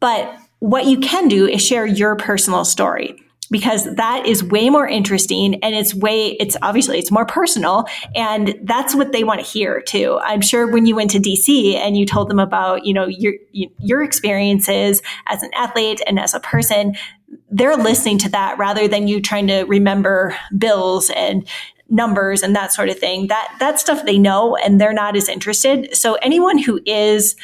But 0.00 0.34
what 0.60 0.86
you 0.86 1.00
can 1.00 1.28
do 1.28 1.46
is 1.46 1.64
share 1.64 1.84
your 1.84 2.16
personal 2.16 2.64
story 2.64 3.22
because 3.50 3.84
that 3.96 4.26
is 4.26 4.42
way 4.42 4.70
more 4.70 4.86
interesting 4.86 5.62
and 5.62 5.74
it's 5.74 5.94
way 5.94 6.30
it's 6.40 6.56
obviously 6.62 6.98
it's 6.98 7.10
more 7.10 7.26
personal 7.26 7.84
and 8.14 8.58
that's 8.64 8.94
what 8.94 9.12
they 9.12 9.24
want 9.24 9.40
to 9.40 9.46
hear 9.46 9.80
too. 9.80 10.18
I'm 10.22 10.40
sure 10.40 10.70
when 10.70 10.86
you 10.86 10.96
went 10.96 11.10
to 11.12 11.18
dc 11.18 11.74
and 11.74 11.96
you 11.96 12.06
told 12.06 12.28
them 12.28 12.38
about 12.38 12.84
you 12.84 12.92
know 12.94 13.06
your 13.06 13.34
your 13.52 14.02
experiences 14.02 15.02
as 15.26 15.42
an 15.42 15.50
athlete 15.54 16.00
and 16.06 16.18
as 16.18 16.34
a 16.34 16.40
person 16.40 16.94
they're 17.50 17.76
listening 17.76 18.18
to 18.18 18.28
that 18.30 18.58
rather 18.58 18.88
than 18.88 19.08
you 19.08 19.20
trying 19.20 19.46
to 19.48 19.62
remember 19.64 20.36
bills 20.56 21.10
and 21.10 21.46
numbers 21.88 22.42
and 22.42 22.54
that 22.56 22.72
sort 22.72 22.88
of 22.88 22.98
thing. 22.98 23.28
That 23.28 23.54
that 23.60 23.78
stuff 23.78 24.04
they 24.04 24.18
know 24.18 24.56
and 24.56 24.80
they're 24.80 24.92
not 24.92 25.16
as 25.16 25.28
interested. 25.28 25.96
So 25.96 26.14
anyone 26.14 26.58
who 26.58 26.80
is 26.86 27.36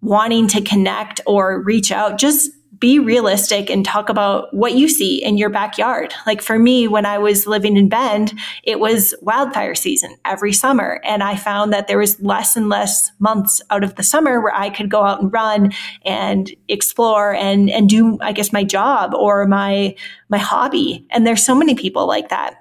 wanting 0.00 0.48
to 0.48 0.60
connect 0.60 1.20
or 1.26 1.60
reach 1.62 1.92
out 1.92 2.18
just 2.18 2.50
be 2.82 2.98
realistic 2.98 3.70
and 3.70 3.84
talk 3.84 4.08
about 4.08 4.52
what 4.52 4.74
you 4.74 4.88
see 4.88 5.22
in 5.22 5.38
your 5.38 5.48
backyard. 5.48 6.12
Like 6.26 6.42
for 6.42 6.58
me, 6.58 6.88
when 6.88 7.06
I 7.06 7.16
was 7.16 7.46
living 7.46 7.76
in 7.76 7.88
Bend, 7.88 8.36
it 8.64 8.80
was 8.80 9.14
wildfire 9.22 9.76
season 9.76 10.16
every 10.24 10.52
summer. 10.52 11.00
And 11.04 11.22
I 11.22 11.36
found 11.36 11.72
that 11.72 11.86
there 11.86 11.98
was 11.98 12.20
less 12.20 12.56
and 12.56 12.68
less 12.68 13.12
months 13.20 13.62
out 13.70 13.84
of 13.84 13.94
the 13.94 14.02
summer 14.02 14.40
where 14.40 14.52
I 14.52 14.68
could 14.68 14.90
go 14.90 15.04
out 15.04 15.22
and 15.22 15.32
run 15.32 15.72
and 16.04 16.50
explore 16.66 17.32
and, 17.32 17.70
and 17.70 17.88
do, 17.88 18.18
I 18.20 18.32
guess, 18.32 18.52
my 18.52 18.64
job 18.64 19.14
or 19.14 19.46
my, 19.46 19.94
my 20.28 20.38
hobby. 20.38 21.06
And 21.10 21.24
there's 21.24 21.46
so 21.46 21.54
many 21.54 21.76
people 21.76 22.08
like 22.08 22.30
that. 22.30 22.56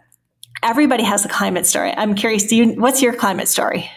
Everybody 0.62 1.02
has 1.02 1.26
a 1.26 1.30
climate 1.30 1.66
story. 1.66 1.94
I'm 1.98 2.14
curious, 2.14 2.46
do 2.46 2.56
you, 2.56 2.80
what's 2.80 3.02
your 3.02 3.14
climate 3.14 3.48
story? 3.48 3.90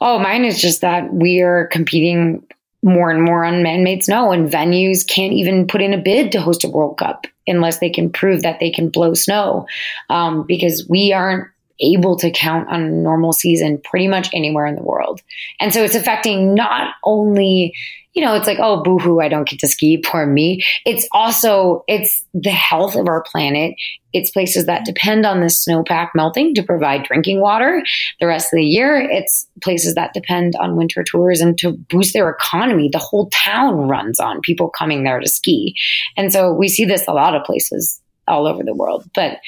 Oh, 0.00 0.18
mine 0.18 0.46
is 0.46 0.58
just 0.58 0.80
that 0.80 1.12
we 1.12 1.40
are 1.40 1.66
competing 1.66 2.46
more 2.84 3.10
and 3.10 3.22
more 3.22 3.44
on 3.44 3.62
man-made 3.62 4.04
snow 4.04 4.30
and 4.30 4.50
venues 4.50 5.06
can't 5.06 5.32
even 5.32 5.66
put 5.66 5.80
in 5.80 5.94
a 5.94 5.98
bid 5.98 6.30
to 6.32 6.40
host 6.40 6.64
a 6.64 6.68
world 6.68 6.98
cup 6.98 7.26
unless 7.46 7.78
they 7.78 7.88
can 7.88 8.10
prove 8.10 8.42
that 8.42 8.60
they 8.60 8.70
can 8.70 8.90
blow 8.90 9.14
snow. 9.14 9.66
Um, 10.10 10.44
because 10.46 10.86
we 10.88 11.12
aren't 11.12 11.48
able 11.80 12.16
to 12.16 12.30
count 12.30 12.68
on 12.68 12.82
a 12.82 12.90
normal 12.90 13.32
season 13.32 13.80
pretty 13.82 14.06
much 14.06 14.28
anywhere 14.32 14.66
in 14.66 14.76
the 14.76 14.82
world. 14.82 15.20
And 15.60 15.72
so 15.72 15.82
it's 15.82 15.94
affecting 15.94 16.54
not 16.54 16.94
only 17.02 17.74
you 18.14 18.24
know, 18.24 18.34
it's 18.34 18.46
like, 18.46 18.58
oh, 18.60 18.82
boohoo, 18.82 19.20
I 19.20 19.28
don't 19.28 19.48
get 19.48 19.58
to 19.60 19.68
ski, 19.68 19.98
poor 19.98 20.24
me. 20.24 20.62
It's 20.86 21.06
also, 21.12 21.84
it's 21.88 22.24
the 22.32 22.50
health 22.50 22.94
of 22.94 23.08
our 23.08 23.22
planet. 23.22 23.74
It's 24.12 24.30
places 24.30 24.66
that 24.66 24.84
depend 24.84 25.26
on 25.26 25.40
this 25.40 25.64
snowpack 25.64 26.10
melting 26.14 26.54
to 26.54 26.62
provide 26.62 27.02
drinking 27.02 27.40
water 27.40 27.82
the 28.20 28.28
rest 28.28 28.52
of 28.52 28.56
the 28.56 28.64
year. 28.64 28.96
It's 28.96 29.48
places 29.60 29.96
that 29.96 30.14
depend 30.14 30.54
on 30.56 30.76
winter 30.76 31.02
tourism 31.04 31.56
to 31.56 31.72
boost 31.72 32.12
their 32.14 32.30
economy. 32.30 32.88
The 32.90 32.98
whole 32.98 33.28
town 33.30 33.88
runs 33.88 34.20
on 34.20 34.40
people 34.40 34.70
coming 34.70 35.02
there 35.02 35.18
to 35.18 35.28
ski. 35.28 35.74
And 36.16 36.32
so 36.32 36.52
we 36.52 36.68
see 36.68 36.84
this 36.84 37.04
a 37.08 37.12
lot 37.12 37.34
of 37.34 37.42
places 37.42 38.00
all 38.28 38.46
over 38.46 38.62
the 38.62 38.74
world. 38.74 39.10
But 39.12 39.38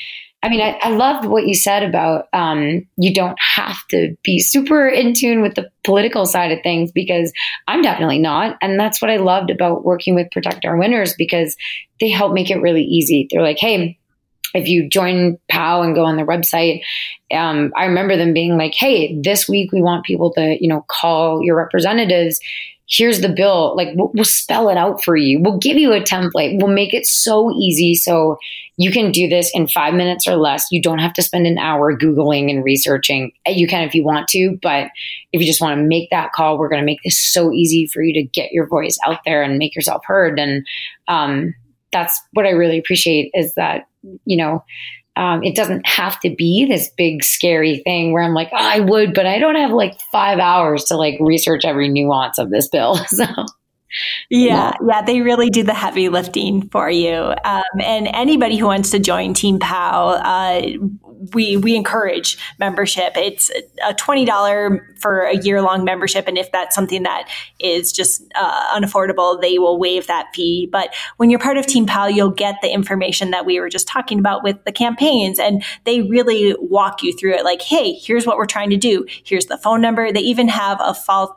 I 0.47 0.49
mean, 0.49 0.61
I, 0.61 0.79
I 0.81 0.91
loved 0.91 1.27
what 1.27 1.49
you 1.49 1.57
said 1.57 1.83
about 1.83 2.29
um, 2.33 2.87
you 2.97 3.13
don't 3.13 3.37
have 3.41 3.85
to 3.89 4.17
be 4.23 4.39
super 4.39 4.87
in 4.87 5.13
tune 5.13 5.43
with 5.43 5.57
the 5.57 5.69
political 5.83 6.25
side 6.25 6.53
of 6.53 6.63
things 6.63 6.93
because 6.93 7.33
I'm 7.67 7.83
definitely 7.83 8.21
not. 8.21 8.57
And 8.63 8.79
that's 8.79 9.03
what 9.03 9.11
I 9.11 9.17
loved 9.17 9.51
about 9.51 9.85
working 9.85 10.15
with 10.15 10.31
Protect 10.31 10.65
Our 10.65 10.77
Winters 10.77 11.15
because 11.19 11.57
they 11.99 12.11
help 12.11 12.33
make 12.33 12.49
it 12.49 12.61
really 12.61 12.85
easy. 12.85 13.27
They're 13.29 13.43
like, 13.43 13.59
hey, 13.59 13.99
if 14.55 14.69
you 14.69 14.89
join 14.89 15.37
POW 15.51 15.83
and 15.83 15.97
go 15.97 16.05
on 16.05 16.15
their 16.15 16.25
website, 16.25 16.83
um, 17.35 17.73
I 17.77 17.87
remember 17.87 18.17
them 18.17 18.33
being 18.33 18.57
like, 18.57 18.73
"Hey, 18.73 19.21
this 19.21 19.49
week 19.49 19.73
we 19.73 19.83
want 19.83 20.05
people 20.05 20.33
to, 20.35 20.57
you 20.61 20.69
know, 20.69 20.85
call 20.89 21.43
your 21.43 21.57
representatives 21.57 22.39
here's 22.89 23.21
the 23.21 23.29
bill. 23.29 23.75
Like 23.77 23.89
we'll, 23.95 24.11
we'll, 24.15 24.25
spell 24.25 24.69
it 24.69 24.77
out 24.77 25.03
for 25.03 25.17
you. 25.17 25.41
We'll 25.41 25.59
give 25.59 25.77
you 25.77 25.93
a 25.93 26.01
template. 26.01 26.61
We'll 26.61 26.73
make 26.73 26.95
it 26.95 27.07
so 27.07 27.51
easy 27.53 27.95
so 27.95 28.39
you 28.77 28.93
can 28.93 29.11
do 29.11 29.29
this 29.29 29.51
in 29.55 29.67
five 29.67 29.95
minutes 29.95 30.27
or 30.27 30.37
less. 30.37 30.67
You 30.71 30.81
don't 30.81 30.99
have 30.99 31.13
to 31.15 31.23
spend 31.23 31.47
an 31.47 31.59
hour 31.59 31.97
Googling 31.97 32.51
and 32.51 32.63
researching. 32.63 33.33
You 33.47 33.67
can 33.67 33.83
if 33.87 33.95
you 33.95 34.05
want 34.05 34.29
to, 34.29 34.59
but 34.63 34.89
if 35.33 35.41
you 35.41 35.47
just 35.47 35.61
want 35.61 35.79
to 35.79 35.83
make 35.83 36.11
that 36.11 36.33
call, 36.33 36.59
we're 36.59 36.69
going 36.69 36.83
to 36.83 36.87
make 36.87 37.03
this 37.03 37.19
so 37.19 37.53
easy 37.53 37.87
for 37.87 38.03
you 38.03 38.13
to 38.15 38.23
get 38.23 38.53
your 38.53 38.69
voice 38.69 38.99
out 39.07 39.21
there 39.25 39.43
and 39.43 39.59
make 39.59 39.75
yourself 39.75 40.03
heard. 40.05 40.39
And 40.39 40.67
um, 41.09 41.55
that's 41.93 42.21
what 42.33 42.47
I 42.47 42.51
really 42.51 42.79
appreciate 42.79 43.31
is 43.35 43.55
that, 43.55 43.89
you 44.25 44.37
know, 44.37 44.63
um, 45.17 45.43
it 45.43 45.57
doesn't 45.57 45.87
have 45.87 46.21
to 46.21 46.35
be 46.35 46.67
this 46.67 46.91
big 46.97 47.25
scary 47.25 47.79
thing 47.79 48.13
where 48.13 48.23
I'm 48.23 48.35
like, 48.35 48.51
oh, 48.53 48.57
I 48.59 48.81
would, 48.81 49.15
but 49.15 49.27
I 49.27 49.39
don't 49.39 49.55
have 49.57 49.71
like 49.71 49.99
five 50.13 50.39
hours 50.39 50.85
to 50.85 50.97
like 50.97 51.17
research 51.21 51.65
every 51.65 51.89
nuance 51.89 52.39
of 52.39 52.51
this 52.51 52.69
bill. 52.69 52.99
So. 53.09 53.25
Yeah, 54.31 54.73
yeah, 54.87 55.03
they 55.03 55.21
really 55.21 55.51
do 55.51 55.63
the 55.63 55.75
heavy 55.75 56.09
lifting 56.09 56.69
for 56.71 56.91
you. 56.91 57.15
Um, 57.45 57.63
and 57.83 58.09
anybody 58.09 58.57
who 58.57 58.67
wants 58.67 58.91
to 58.91 58.99
join 58.99 59.35
Team 59.35 59.59
POW, 59.59 60.09
uh, 60.09 60.63
we 61.33 61.57
we 61.57 61.77
encourage 61.77 62.39
membership. 62.59 63.13
It's 63.17 63.51
a 63.87 63.95
twenty 63.95 64.25
dollar 64.25 64.95
for 64.99 65.21
a 65.23 65.37
year 65.37 65.63
long 65.63 65.85
membership, 65.85 66.27
and 66.27 66.37
if 66.37 66.51
that's 66.53 66.75
something 66.75 67.05
that 67.05 67.29
is 67.59 67.93
just 67.93 68.23
uh, 68.35 68.79
unaffordable, 68.79 69.41
they 69.41 69.59
will 69.59 69.79
waive 69.79 70.07
that 70.09 70.27
fee. 70.35 70.69
But 70.71 70.95
when 71.17 71.31
you're 71.31 71.39
part 71.39 71.57
of 71.57 71.67
Team 71.67 71.87
POW, 71.87 72.07
you'll 72.07 72.31
get 72.31 72.57
the 72.63 72.73
information 72.73 73.31
that 73.31 73.47
we 73.47 73.61
were 73.61 73.69
just 73.69 73.89
talking 73.89 74.19
about 74.19 74.43
with 74.43 74.63
the 74.65 74.73
campaigns, 74.73 75.39
and 75.39 75.65
they 75.85 76.03
really 76.03 76.55
walk 76.59 77.03
you 77.03 77.17
through 77.17 77.35
it. 77.35 77.45
Like, 77.45 77.63
hey, 77.63 77.93
here's 77.93 78.27
what 78.27 78.37
we're 78.37 78.47
trying 78.47 78.71
to 78.71 78.77
do. 78.77 79.07
Here's 79.25 79.47
the 79.47 79.59
phone 79.59 79.81
number. 79.81 80.13
They 80.13 80.21
even 80.21 80.49
have 80.49 80.81
a, 80.81 80.95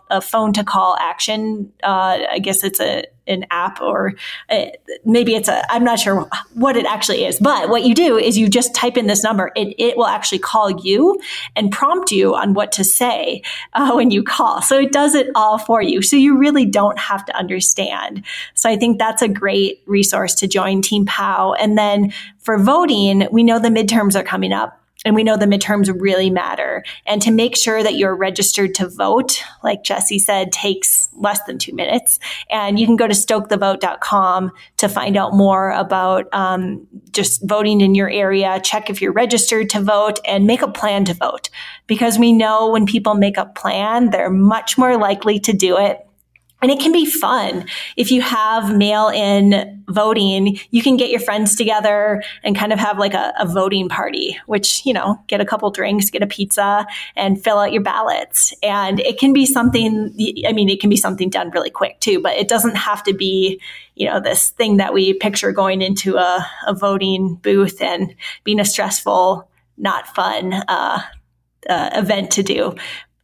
a 0.10 0.22
phone 0.22 0.54
to 0.54 0.64
call 0.64 0.98
action. 1.00 1.72
Uh, 1.84 2.20
I 2.40 2.42
guess 2.42 2.64
it's 2.64 2.80
a 2.80 3.04
an 3.28 3.46
app 3.52 3.82
or 3.82 4.16
uh, 4.50 4.68
maybe 5.04 5.36
it's 5.36 5.50
a, 5.50 5.62
I'm 5.72 5.84
not 5.84 6.00
sure 6.00 6.28
what 6.54 6.78
it 6.78 6.86
actually 6.86 7.26
is, 7.26 7.38
but 7.38 7.68
what 7.70 7.84
you 7.84 7.94
do 7.94 8.18
is 8.18 8.38
you 8.38 8.48
just 8.48 8.74
type 8.74 8.96
in 8.96 9.08
this 9.08 9.24
number. 9.24 9.52
It, 9.58 9.76
it 9.78 9.98
will 9.98 10.08
actually 10.08 10.40
call 10.40 10.72
you 10.72 11.20
and 11.54 11.70
prompt 11.70 12.12
you 12.12 12.34
on 12.34 12.54
what 12.54 12.72
to 12.72 12.84
say 12.86 13.44
uh, 13.74 13.92
when 13.92 14.10
you 14.10 14.24
call. 14.24 14.62
So 14.62 14.80
it 14.80 14.94
does 14.94 15.16
it 15.16 15.28
all 15.36 15.58
for 15.58 15.82
you. 15.82 16.02
So 16.02 16.16
you 16.16 16.38
really 16.38 16.66
don't 16.66 16.98
have 16.98 17.26
to 17.26 17.36
understand. 17.36 18.24
So 18.54 18.70
I 18.70 18.78
think 18.78 18.98
that's 18.98 19.22
a 19.22 19.28
great 19.28 19.84
resource 19.86 20.34
to 20.36 20.48
join 20.48 20.82
Team 20.82 21.06
POW. 21.06 21.54
And 21.60 21.78
then 21.78 22.14
for 22.40 22.58
voting, 22.58 23.28
we 23.34 23.44
know 23.44 23.60
the 23.60 23.68
midterms 23.68 24.16
are 24.16 24.24
coming 24.24 24.54
up. 24.54 24.79
And 25.06 25.16
we 25.16 25.24
know 25.24 25.38
the 25.38 25.46
midterms 25.46 25.90
really 25.98 26.30
matter. 26.30 26.84
And 27.06 27.22
to 27.22 27.32
make 27.32 27.56
sure 27.56 27.82
that 27.82 27.96
you're 27.96 28.16
registered 28.16 28.76
to 28.76 28.90
vote, 28.90 29.42
like 29.64 29.84
Jessie 29.84 30.20
said, 30.20 30.52
takes 30.52 31.08
less 31.14 31.42
than 31.44 31.58
two 31.58 31.74
minutes. 31.74 32.20
And 32.50 32.78
you 32.78 32.86
can 32.86 32.98
go 32.98 33.08
to 33.08 33.14
stokethevote.com 33.14 34.52
to 34.78 34.90
find 34.90 35.16
out 35.16 35.34
more 35.34 35.72
about 35.72 36.28
um, 36.34 36.86
just 37.12 37.42
voting 37.48 37.80
in 37.80 37.96
your 37.96 38.10
area. 38.10 38.60
Check 38.62 38.90
if 38.90 39.02
you're 39.02 39.14
registered 39.14 39.70
to 39.70 39.82
vote 39.82 40.20
and 40.26 40.46
make 40.46 40.62
a 40.62 40.72
plan 40.72 41.06
to 41.06 41.14
vote. 41.14 41.50
Because 41.88 42.20
we 42.20 42.34
know 42.34 42.70
when 42.70 42.86
people 42.86 43.16
make 43.16 43.38
a 43.38 43.46
plan, 43.46 44.10
they're 44.10 44.30
much 44.30 44.78
more 44.78 44.98
likely 44.98 45.40
to 45.40 45.54
do 45.54 45.78
it 45.78 46.06
and 46.62 46.72
it 46.72 46.80
can 46.80 46.92
be 46.92 47.06
fun. 47.06 47.66
If 47.96 48.12
you 48.12 48.22
have 48.22 48.76
mail 48.76 49.08
in 49.10 49.84
voting, 49.88 50.60
you 50.72 50.82
can 50.82 50.98
get 50.98 51.10
your 51.10 51.20
friends 51.20 51.56
together 51.56 52.22
and 52.44 52.56
kind 52.56 52.74
of 52.74 52.80
have 52.80 53.00
like 53.00 53.14
a, 53.14 53.34
a, 53.40 53.46
voting 53.46 53.90
party, 53.90 54.38
which, 54.46 54.86
you 54.86 54.94
know, 54.94 55.20
get 55.28 55.42
a 55.42 55.46
couple 55.46 55.72
drinks, 55.72 56.10
get 56.10 56.22
a 56.22 56.28
pizza 56.28 56.86
and 57.16 57.42
fill 57.42 57.58
out 57.58 57.72
your 57.72 57.82
ballots. 57.82 58.54
And 58.62 59.00
it 59.00 59.18
can 59.18 59.34
be 59.34 59.46
something, 59.46 60.14
I 60.48 60.52
mean, 60.52 60.70
it 60.70 60.80
can 60.80 60.90
be 60.90 60.98
something 60.98 61.30
done 61.30 61.50
really 61.52 61.70
quick 61.70 62.00
too, 62.00 62.20
but 62.22 62.34
it 62.34 62.48
doesn't 62.48 62.76
have 62.76 63.04
to 63.04 63.14
be, 63.14 63.60
you 63.96 64.06
know, 64.08 64.20
this 64.20 64.50
thing 64.50 64.78
that 64.78 64.94
we 64.94 65.14
picture 65.14 65.52
going 65.52 65.82
into 65.82 66.18
a, 66.18 66.46
a 66.68 66.74
voting 66.74 67.36
booth 67.36 67.82
and 67.82 68.14
being 68.44 68.60
a 68.60 68.66
stressful, 68.66 69.50
not 69.78 70.14
fun, 70.14 70.54
uh, 70.68 71.02
uh, 71.68 71.90
event 71.94 72.32
to 72.32 72.44
do. 72.44 72.76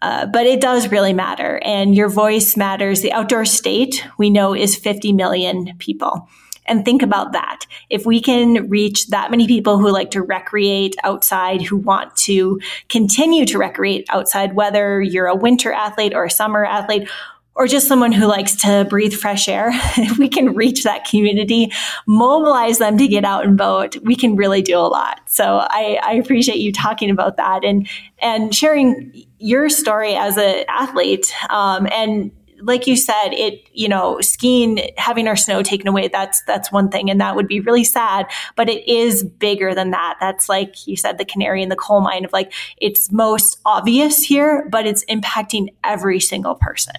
Uh, 0.06 0.28
but 0.28 0.46
it 0.46 0.62
does 0.62 0.92
really 0.92 1.14
matter. 1.14 1.60
And 1.64 1.96
your 1.96 2.10
voice 2.10 2.56
matters. 2.56 3.02
The 3.02 3.12
outdoor 3.12 3.44
state 3.44 4.06
we 4.20 4.30
know 4.30 4.54
is 4.54 4.76
50 4.76 5.14
million 5.14 5.76
people. 5.80 6.30
And 6.68 6.86
think 6.86 7.02
about 7.02 7.32
that. 7.32 7.62
If 7.90 8.06
we 8.06 8.22
can 8.22 8.70
reach 8.70 9.08
that 9.08 9.32
many 9.32 9.48
people 9.48 9.80
who 9.80 9.90
like 9.90 10.12
to 10.12 10.22
recreate 10.22 10.96
outside, 11.04 11.64
who 11.64 11.78
want 11.78 12.16
to 12.18 12.60
continue 12.88 13.46
to 13.48 13.58
recreate 13.58 14.06
outside, 14.10 14.56
whether 14.56 15.02
you're 15.02 15.26
a 15.26 15.36
winter 15.36 15.74
athlete 15.74 16.14
or 16.14 16.26
a 16.26 16.30
summer 16.30 16.64
athlete, 16.64 17.10
or 17.56 17.68
just 17.68 17.88
someone 17.88 18.12
who 18.12 18.26
likes 18.26 18.56
to 18.58 18.86
breathe 18.90 19.14
fresh 19.14 19.48
air, 19.48 19.70
if 19.98 20.18
we 20.18 20.28
can 20.28 20.54
reach 20.54 20.84
that 20.84 21.06
community, 21.06 21.72
mobilize 22.06 22.80
them 22.80 22.98
to 22.98 23.08
get 23.08 23.24
out 23.24 23.46
and 23.46 23.58
vote, 23.58 23.98
we 24.04 24.16
can 24.16 24.36
really 24.36 24.62
do 24.62 24.78
a 24.78 24.88
lot. 24.88 25.22
So 25.26 25.60
I, 25.62 26.00
I 26.04 26.14
appreciate 26.14 26.58
you 26.58 26.72
talking 26.72 27.10
about 27.10 27.38
that 27.38 27.64
and 27.64 27.88
and 28.20 28.54
sharing 28.54 29.26
your 29.40 29.70
story 29.70 30.16
as 30.16 30.38
an 30.38 30.66
athlete. 30.68 31.34
Um, 31.50 31.88
and 31.92 32.32
like 32.62 32.88
you 32.88 32.96
said, 32.96 33.30
it 33.32 33.68
you 33.74 33.88
know 33.88 34.20
skiing 34.22 34.80
having 34.98 35.28
our 35.28 35.36
snow 35.36 35.62
taken 35.62 35.88
away 35.88 36.08
that's 36.08 36.42
that's 36.44 36.72
one 36.72 36.90
thing, 36.90 37.10
and 37.10 37.22
that 37.22 37.36
would 37.36 37.48
be 37.48 37.60
really 37.60 37.84
sad. 37.84 38.28
But 38.56 38.70
it 38.70 38.88
is 38.88 39.24
bigger 39.24 39.76
than 39.76 39.92
that. 39.92 40.18
That's 40.20 40.50
like 40.50 40.88
you 40.88 40.98
said, 40.98 41.18
the 41.18 41.26
canary 41.26 41.62
in 41.64 41.70
the 41.70 41.76
coal 41.76 42.02
mine 42.02 42.26
of 42.26 42.34
like 42.34 42.54
it's 42.78 43.12
most 43.12 43.60
obvious 43.66 44.24
here, 44.24 44.68
but 44.70 44.86
it's 44.86 45.06
impacting 45.06 45.68
every 45.84 46.20
single 46.20 46.56
person. 46.56 46.96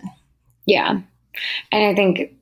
Yeah. 0.66 1.00
And 1.72 1.84
I 1.84 1.94
think 1.94 2.34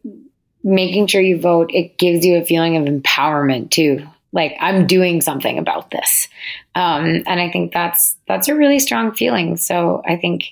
making 0.63 1.07
sure 1.07 1.21
you 1.21 1.39
vote, 1.39 1.71
it 1.73 1.99
gives 1.99 2.25
you 2.25 2.37
a 2.37 2.45
feeling 2.45 2.77
of 2.77 2.85
empowerment 2.85 3.71
too. 3.71 4.07
Like 4.33 4.57
I'm 4.61 4.87
doing 4.87 5.21
something 5.21 5.59
about 5.59 5.91
this. 5.91 6.29
Um, 6.75 7.23
and 7.27 7.41
I 7.41 7.51
think 7.51 7.73
that's, 7.73 8.17
that's 8.27 8.49
a 8.49 8.55
really 8.55 8.81
strong 8.81 9.15
feeling. 9.15 9.57
So 9.57 10.03
I 10.07 10.17
think, 10.17 10.45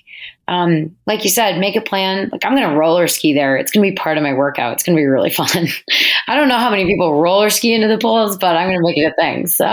um, 0.47 0.95
like 1.05 1.23
you 1.25 1.29
said, 1.29 1.59
make 1.59 1.75
a 1.75 1.81
plan. 1.81 2.29
Like 2.31 2.45
I'm 2.45 2.55
going 2.55 2.69
to 2.69 2.77
roller 2.77 3.07
ski 3.07 3.33
there. 3.33 3.57
It's 3.57 3.71
going 3.71 3.85
to 3.85 3.91
be 3.91 3.95
part 3.95 4.17
of 4.17 4.23
my 4.23 4.33
workout. 4.33 4.73
It's 4.73 4.83
going 4.83 4.95
to 4.95 5.01
be 5.01 5.05
really 5.05 5.31
fun. 5.33 5.67
I 6.27 6.35
don't 6.35 6.47
know 6.47 6.57
how 6.57 6.69
many 6.69 6.85
people 6.85 7.19
roller 7.19 7.49
ski 7.49 7.73
into 7.73 7.89
the 7.89 7.97
pools, 7.97 8.37
but 8.37 8.55
I'm 8.55 8.69
going 8.69 8.79
to 8.79 8.85
make 8.85 8.97
it 8.97 9.11
a 9.11 9.15
thing. 9.15 9.47
So. 9.47 9.65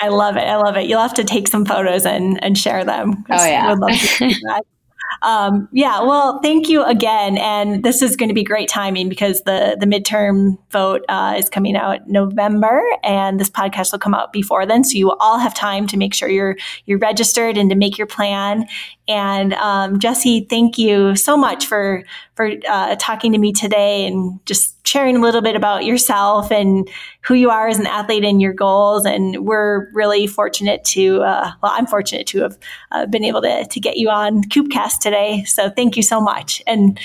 I 0.00 0.08
love 0.08 0.36
it. 0.36 0.40
I 0.40 0.56
love 0.56 0.76
it. 0.76 0.88
You'll 0.88 1.00
have 1.00 1.14
to 1.14 1.24
take 1.24 1.46
some 1.46 1.64
photos 1.64 2.04
and, 2.04 2.42
and 2.42 2.58
share 2.58 2.84
them. 2.84 3.24
Oh 3.30 3.44
yeah. 3.46 3.76
Um, 5.22 5.68
yeah, 5.72 6.02
well, 6.02 6.40
thank 6.42 6.68
you 6.68 6.82
again. 6.84 7.36
And 7.38 7.82
this 7.84 8.00
is 8.00 8.16
going 8.16 8.28
to 8.28 8.34
be 8.34 8.42
great 8.42 8.68
timing 8.68 9.08
because 9.08 9.42
the, 9.42 9.76
the 9.78 9.86
midterm 9.86 10.58
vote 10.70 11.04
uh, 11.08 11.34
is 11.36 11.48
coming 11.48 11.76
out 11.76 12.08
November 12.08 12.82
and 13.02 13.38
this 13.38 13.50
podcast 13.50 13.92
will 13.92 13.98
come 13.98 14.14
out 14.14 14.32
before 14.32 14.64
then. 14.64 14.82
So 14.84 14.96
you 14.96 15.06
will 15.06 15.18
all 15.20 15.38
have 15.38 15.54
time 15.54 15.86
to 15.88 15.96
make 15.96 16.14
sure 16.14 16.28
you're, 16.28 16.56
you're 16.86 16.98
registered 16.98 17.58
and 17.58 17.68
to 17.70 17.76
make 17.76 17.98
your 17.98 18.06
plan. 18.06 18.66
And 19.08 19.52
um, 19.54 19.98
Jessie, 19.98 20.46
thank 20.48 20.78
you 20.78 21.16
so 21.16 21.36
much 21.36 21.66
for, 21.66 22.04
for 22.34 22.52
uh, 22.68 22.96
talking 22.98 23.32
to 23.32 23.38
me 23.38 23.52
today 23.52 24.06
and 24.06 24.44
just 24.46 24.79
sharing 24.90 25.16
a 25.16 25.20
little 25.20 25.40
bit 25.40 25.54
about 25.54 25.84
yourself 25.84 26.50
and 26.50 26.88
who 27.22 27.34
you 27.34 27.48
are 27.48 27.68
as 27.68 27.78
an 27.78 27.86
athlete 27.86 28.24
and 28.24 28.42
your 28.42 28.52
goals. 28.52 29.04
And 29.04 29.46
we're 29.46 29.90
really 29.92 30.26
fortunate 30.26 30.82
to, 30.84 31.22
uh, 31.22 31.52
well, 31.62 31.72
I'm 31.74 31.86
fortunate 31.86 32.26
to 32.28 32.42
have 32.42 32.58
uh, 32.90 33.06
been 33.06 33.24
able 33.24 33.40
to, 33.42 33.64
to 33.66 33.80
get 33.80 33.96
you 33.96 34.10
on 34.10 34.42
Koopcast 34.44 34.98
today. 34.98 35.44
So 35.44 35.70
thank 35.70 35.96
you 35.96 36.02
so 36.02 36.20
much. 36.20 36.60
And 36.66 36.98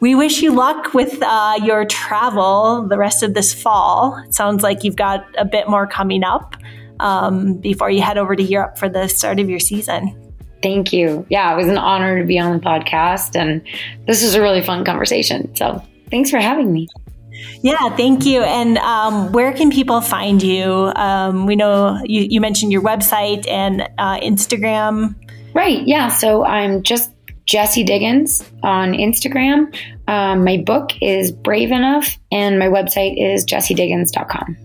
we 0.00 0.14
wish 0.14 0.40
you 0.40 0.52
luck 0.52 0.94
with 0.94 1.20
uh, 1.22 1.58
your 1.62 1.84
travel 1.84 2.86
the 2.88 2.98
rest 2.98 3.22
of 3.22 3.34
this 3.34 3.52
fall. 3.52 4.16
It 4.26 4.34
sounds 4.34 4.62
like 4.62 4.84
you've 4.84 4.96
got 4.96 5.24
a 5.36 5.44
bit 5.44 5.68
more 5.68 5.86
coming 5.86 6.24
up 6.24 6.56
um, 7.00 7.54
before 7.54 7.90
you 7.90 8.02
head 8.02 8.18
over 8.18 8.36
to 8.36 8.42
Europe 8.42 8.78
for 8.78 8.88
the 8.88 9.08
start 9.08 9.40
of 9.40 9.50
your 9.50 9.60
season. 9.60 10.16
Thank 10.62 10.92
you. 10.92 11.26
Yeah, 11.28 11.52
it 11.52 11.56
was 11.56 11.68
an 11.68 11.78
honor 11.78 12.20
to 12.20 12.24
be 12.24 12.38
on 12.38 12.52
the 12.52 12.64
podcast, 12.64 13.34
and 13.34 13.62
this 14.06 14.22
was 14.22 14.34
a 14.34 14.40
really 14.40 14.62
fun 14.62 14.84
conversation. 14.84 15.54
So 15.56 15.82
thanks 16.10 16.30
for 16.30 16.38
having 16.38 16.72
me. 16.72 16.88
Yeah, 17.62 17.96
thank 17.96 18.24
you. 18.24 18.42
And 18.42 18.78
um, 18.78 19.32
where 19.32 19.52
can 19.52 19.70
people 19.70 20.00
find 20.00 20.42
you? 20.42 20.92
Um, 20.96 21.46
we 21.46 21.56
know 21.56 22.00
you, 22.04 22.22
you, 22.22 22.40
mentioned 22.40 22.72
your 22.72 22.82
website 22.82 23.48
and 23.48 23.82
uh, 23.98 24.18
Instagram. 24.20 25.14
Right. 25.54 25.86
Yeah. 25.86 26.08
So 26.08 26.44
I'm 26.44 26.82
just 26.82 27.10
Jessie 27.46 27.84
Diggins 27.84 28.42
on 28.62 28.92
Instagram. 28.92 29.74
Um, 30.08 30.44
my 30.44 30.58
book 30.58 30.90
is 31.00 31.30
Brave 31.30 31.70
Enough, 31.70 32.18
and 32.30 32.58
my 32.58 32.66
website 32.66 33.14
is 33.16 33.44
jessiediggins.com. 33.44 34.56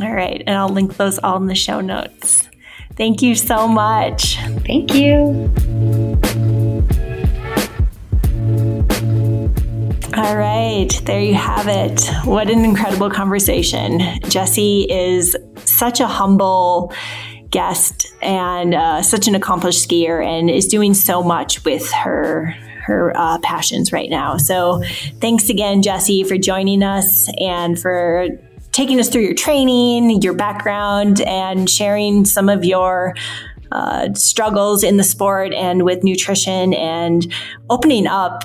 All 0.00 0.12
right. 0.12 0.42
And 0.46 0.56
I'll 0.56 0.68
link 0.68 0.96
those 0.96 1.18
all 1.18 1.36
in 1.36 1.46
the 1.46 1.54
show 1.54 1.80
notes. 1.80 2.48
Thank 2.96 3.22
you 3.22 3.34
so 3.34 3.68
much. 3.68 4.36
Thank 4.66 4.94
you. 4.94 6.11
All 10.14 10.36
right, 10.36 10.90
there 11.04 11.20
you 11.20 11.34
have 11.34 11.68
it. 11.68 12.06
What 12.26 12.50
an 12.50 12.66
incredible 12.66 13.08
conversation. 13.08 14.00
Jessie 14.28 14.86
is 14.90 15.34
such 15.64 16.00
a 16.00 16.06
humble 16.06 16.92
guest 17.48 18.12
and 18.20 18.74
uh, 18.74 19.00
such 19.00 19.26
an 19.26 19.34
accomplished 19.34 19.88
skier 19.88 20.22
and 20.22 20.50
is 20.50 20.66
doing 20.66 20.92
so 20.92 21.22
much 21.22 21.64
with 21.64 21.90
her 21.92 22.54
her 22.82 23.16
uh, 23.16 23.38
passions 23.38 23.90
right 23.90 24.10
now. 24.10 24.36
So, 24.36 24.82
thanks 25.20 25.48
again, 25.48 25.80
Jessie, 25.80 26.24
for 26.24 26.36
joining 26.36 26.82
us 26.82 27.30
and 27.38 27.80
for 27.80 28.28
taking 28.72 29.00
us 29.00 29.08
through 29.08 29.22
your 29.22 29.34
training, 29.34 30.20
your 30.20 30.34
background, 30.34 31.22
and 31.22 31.70
sharing 31.70 32.26
some 32.26 32.50
of 32.50 32.66
your 32.66 33.14
uh, 33.70 34.12
struggles 34.12 34.82
in 34.82 34.98
the 34.98 35.04
sport 35.04 35.54
and 35.54 35.84
with 35.84 36.04
nutrition 36.04 36.74
and 36.74 37.32
opening 37.70 38.06
up 38.06 38.44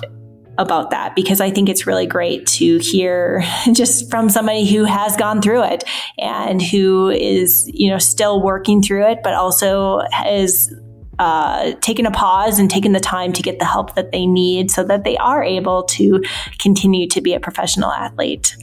about 0.58 0.90
that 0.90 1.14
because 1.14 1.40
I 1.40 1.50
think 1.50 1.68
it's 1.68 1.86
really 1.86 2.06
great 2.06 2.46
to 2.48 2.78
hear 2.78 3.44
just 3.72 4.10
from 4.10 4.28
somebody 4.28 4.66
who 4.66 4.84
has 4.84 5.16
gone 5.16 5.40
through 5.40 5.62
it 5.62 5.84
and 6.18 6.60
who 6.60 7.08
is, 7.10 7.70
you 7.72 7.90
know, 7.90 7.98
still 7.98 8.42
working 8.42 8.82
through 8.82 9.06
it, 9.06 9.20
but 9.22 9.34
also 9.34 10.02
has 10.10 10.74
uh, 11.18 11.72
taken 11.80 12.06
a 12.06 12.10
pause 12.10 12.58
and 12.58 12.70
taken 12.70 12.92
the 12.92 13.00
time 13.00 13.32
to 13.32 13.42
get 13.42 13.58
the 13.58 13.64
help 13.64 13.94
that 13.94 14.12
they 14.12 14.26
need 14.26 14.70
so 14.70 14.84
that 14.84 15.04
they 15.04 15.16
are 15.16 15.42
able 15.42 15.84
to 15.84 16.22
continue 16.58 17.08
to 17.08 17.20
be 17.20 17.34
a 17.34 17.40
professional 17.40 17.90
athlete. 17.90 18.56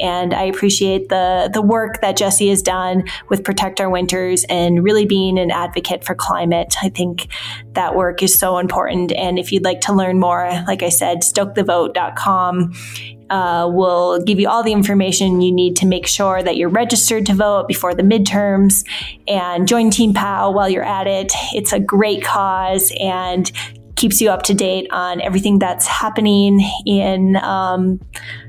And 0.00 0.34
I 0.34 0.44
appreciate 0.44 1.08
the, 1.08 1.50
the 1.52 1.62
work 1.62 2.00
that 2.00 2.16
Jessie 2.16 2.48
has 2.48 2.62
done 2.62 3.04
with 3.28 3.44
Protect 3.44 3.80
Our 3.80 3.90
Winters 3.90 4.44
and 4.48 4.82
really 4.82 5.06
being 5.06 5.38
an 5.38 5.50
advocate 5.50 6.04
for 6.04 6.14
climate. 6.14 6.74
I 6.82 6.88
think 6.88 7.28
that 7.72 7.94
work 7.94 8.22
is 8.22 8.38
so 8.38 8.58
important. 8.58 9.12
And 9.12 9.38
if 9.38 9.52
you'd 9.52 9.64
like 9.64 9.80
to 9.82 9.92
learn 9.92 10.20
more, 10.20 10.50
like 10.66 10.82
I 10.82 10.88
said, 10.88 11.18
stokethevote.com 11.18 12.72
uh, 13.30 13.68
will 13.72 14.22
give 14.22 14.38
you 14.38 14.48
all 14.48 14.62
the 14.62 14.72
information 14.72 15.40
you 15.40 15.52
need 15.52 15.76
to 15.76 15.86
make 15.86 16.06
sure 16.06 16.42
that 16.42 16.56
you're 16.56 16.68
registered 16.68 17.26
to 17.26 17.34
vote 17.34 17.66
before 17.66 17.94
the 17.94 18.02
midterms 18.02 18.86
and 19.26 19.66
join 19.66 19.90
Team 19.90 20.14
POW 20.14 20.52
while 20.52 20.68
you're 20.68 20.84
at 20.84 21.06
it. 21.06 21.32
It's 21.52 21.72
a 21.72 21.80
great 21.80 22.22
cause 22.22 22.92
and 23.00 23.50
keeps 23.96 24.20
you 24.20 24.30
up 24.30 24.42
to 24.42 24.54
date 24.54 24.86
on 24.90 25.20
everything 25.22 25.58
that's 25.58 25.86
happening 25.86 26.60
in 26.84 27.36
um, 27.36 27.98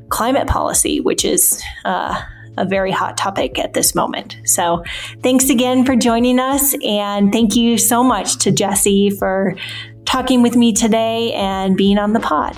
climate 0.09 0.47
policy, 0.47 0.99
which 0.99 1.25
is 1.25 1.61
uh, 1.85 2.21
a 2.57 2.65
very 2.65 2.91
hot 2.91 3.17
topic 3.17 3.59
at 3.59 3.73
this 3.73 3.93
moment. 3.95 4.37
So, 4.45 4.83
thanks 5.21 5.49
again 5.49 5.85
for 5.85 5.95
joining 5.95 6.39
us. 6.39 6.75
And 6.83 7.31
thank 7.31 7.55
you 7.55 7.77
so 7.77 8.03
much 8.03 8.37
to 8.39 8.51
Jessie 8.51 9.09
for 9.09 9.55
talking 10.05 10.41
with 10.41 10.55
me 10.55 10.73
today 10.73 11.33
and 11.33 11.77
being 11.77 11.97
on 11.97 12.13
the 12.13 12.19
pod. 12.19 12.55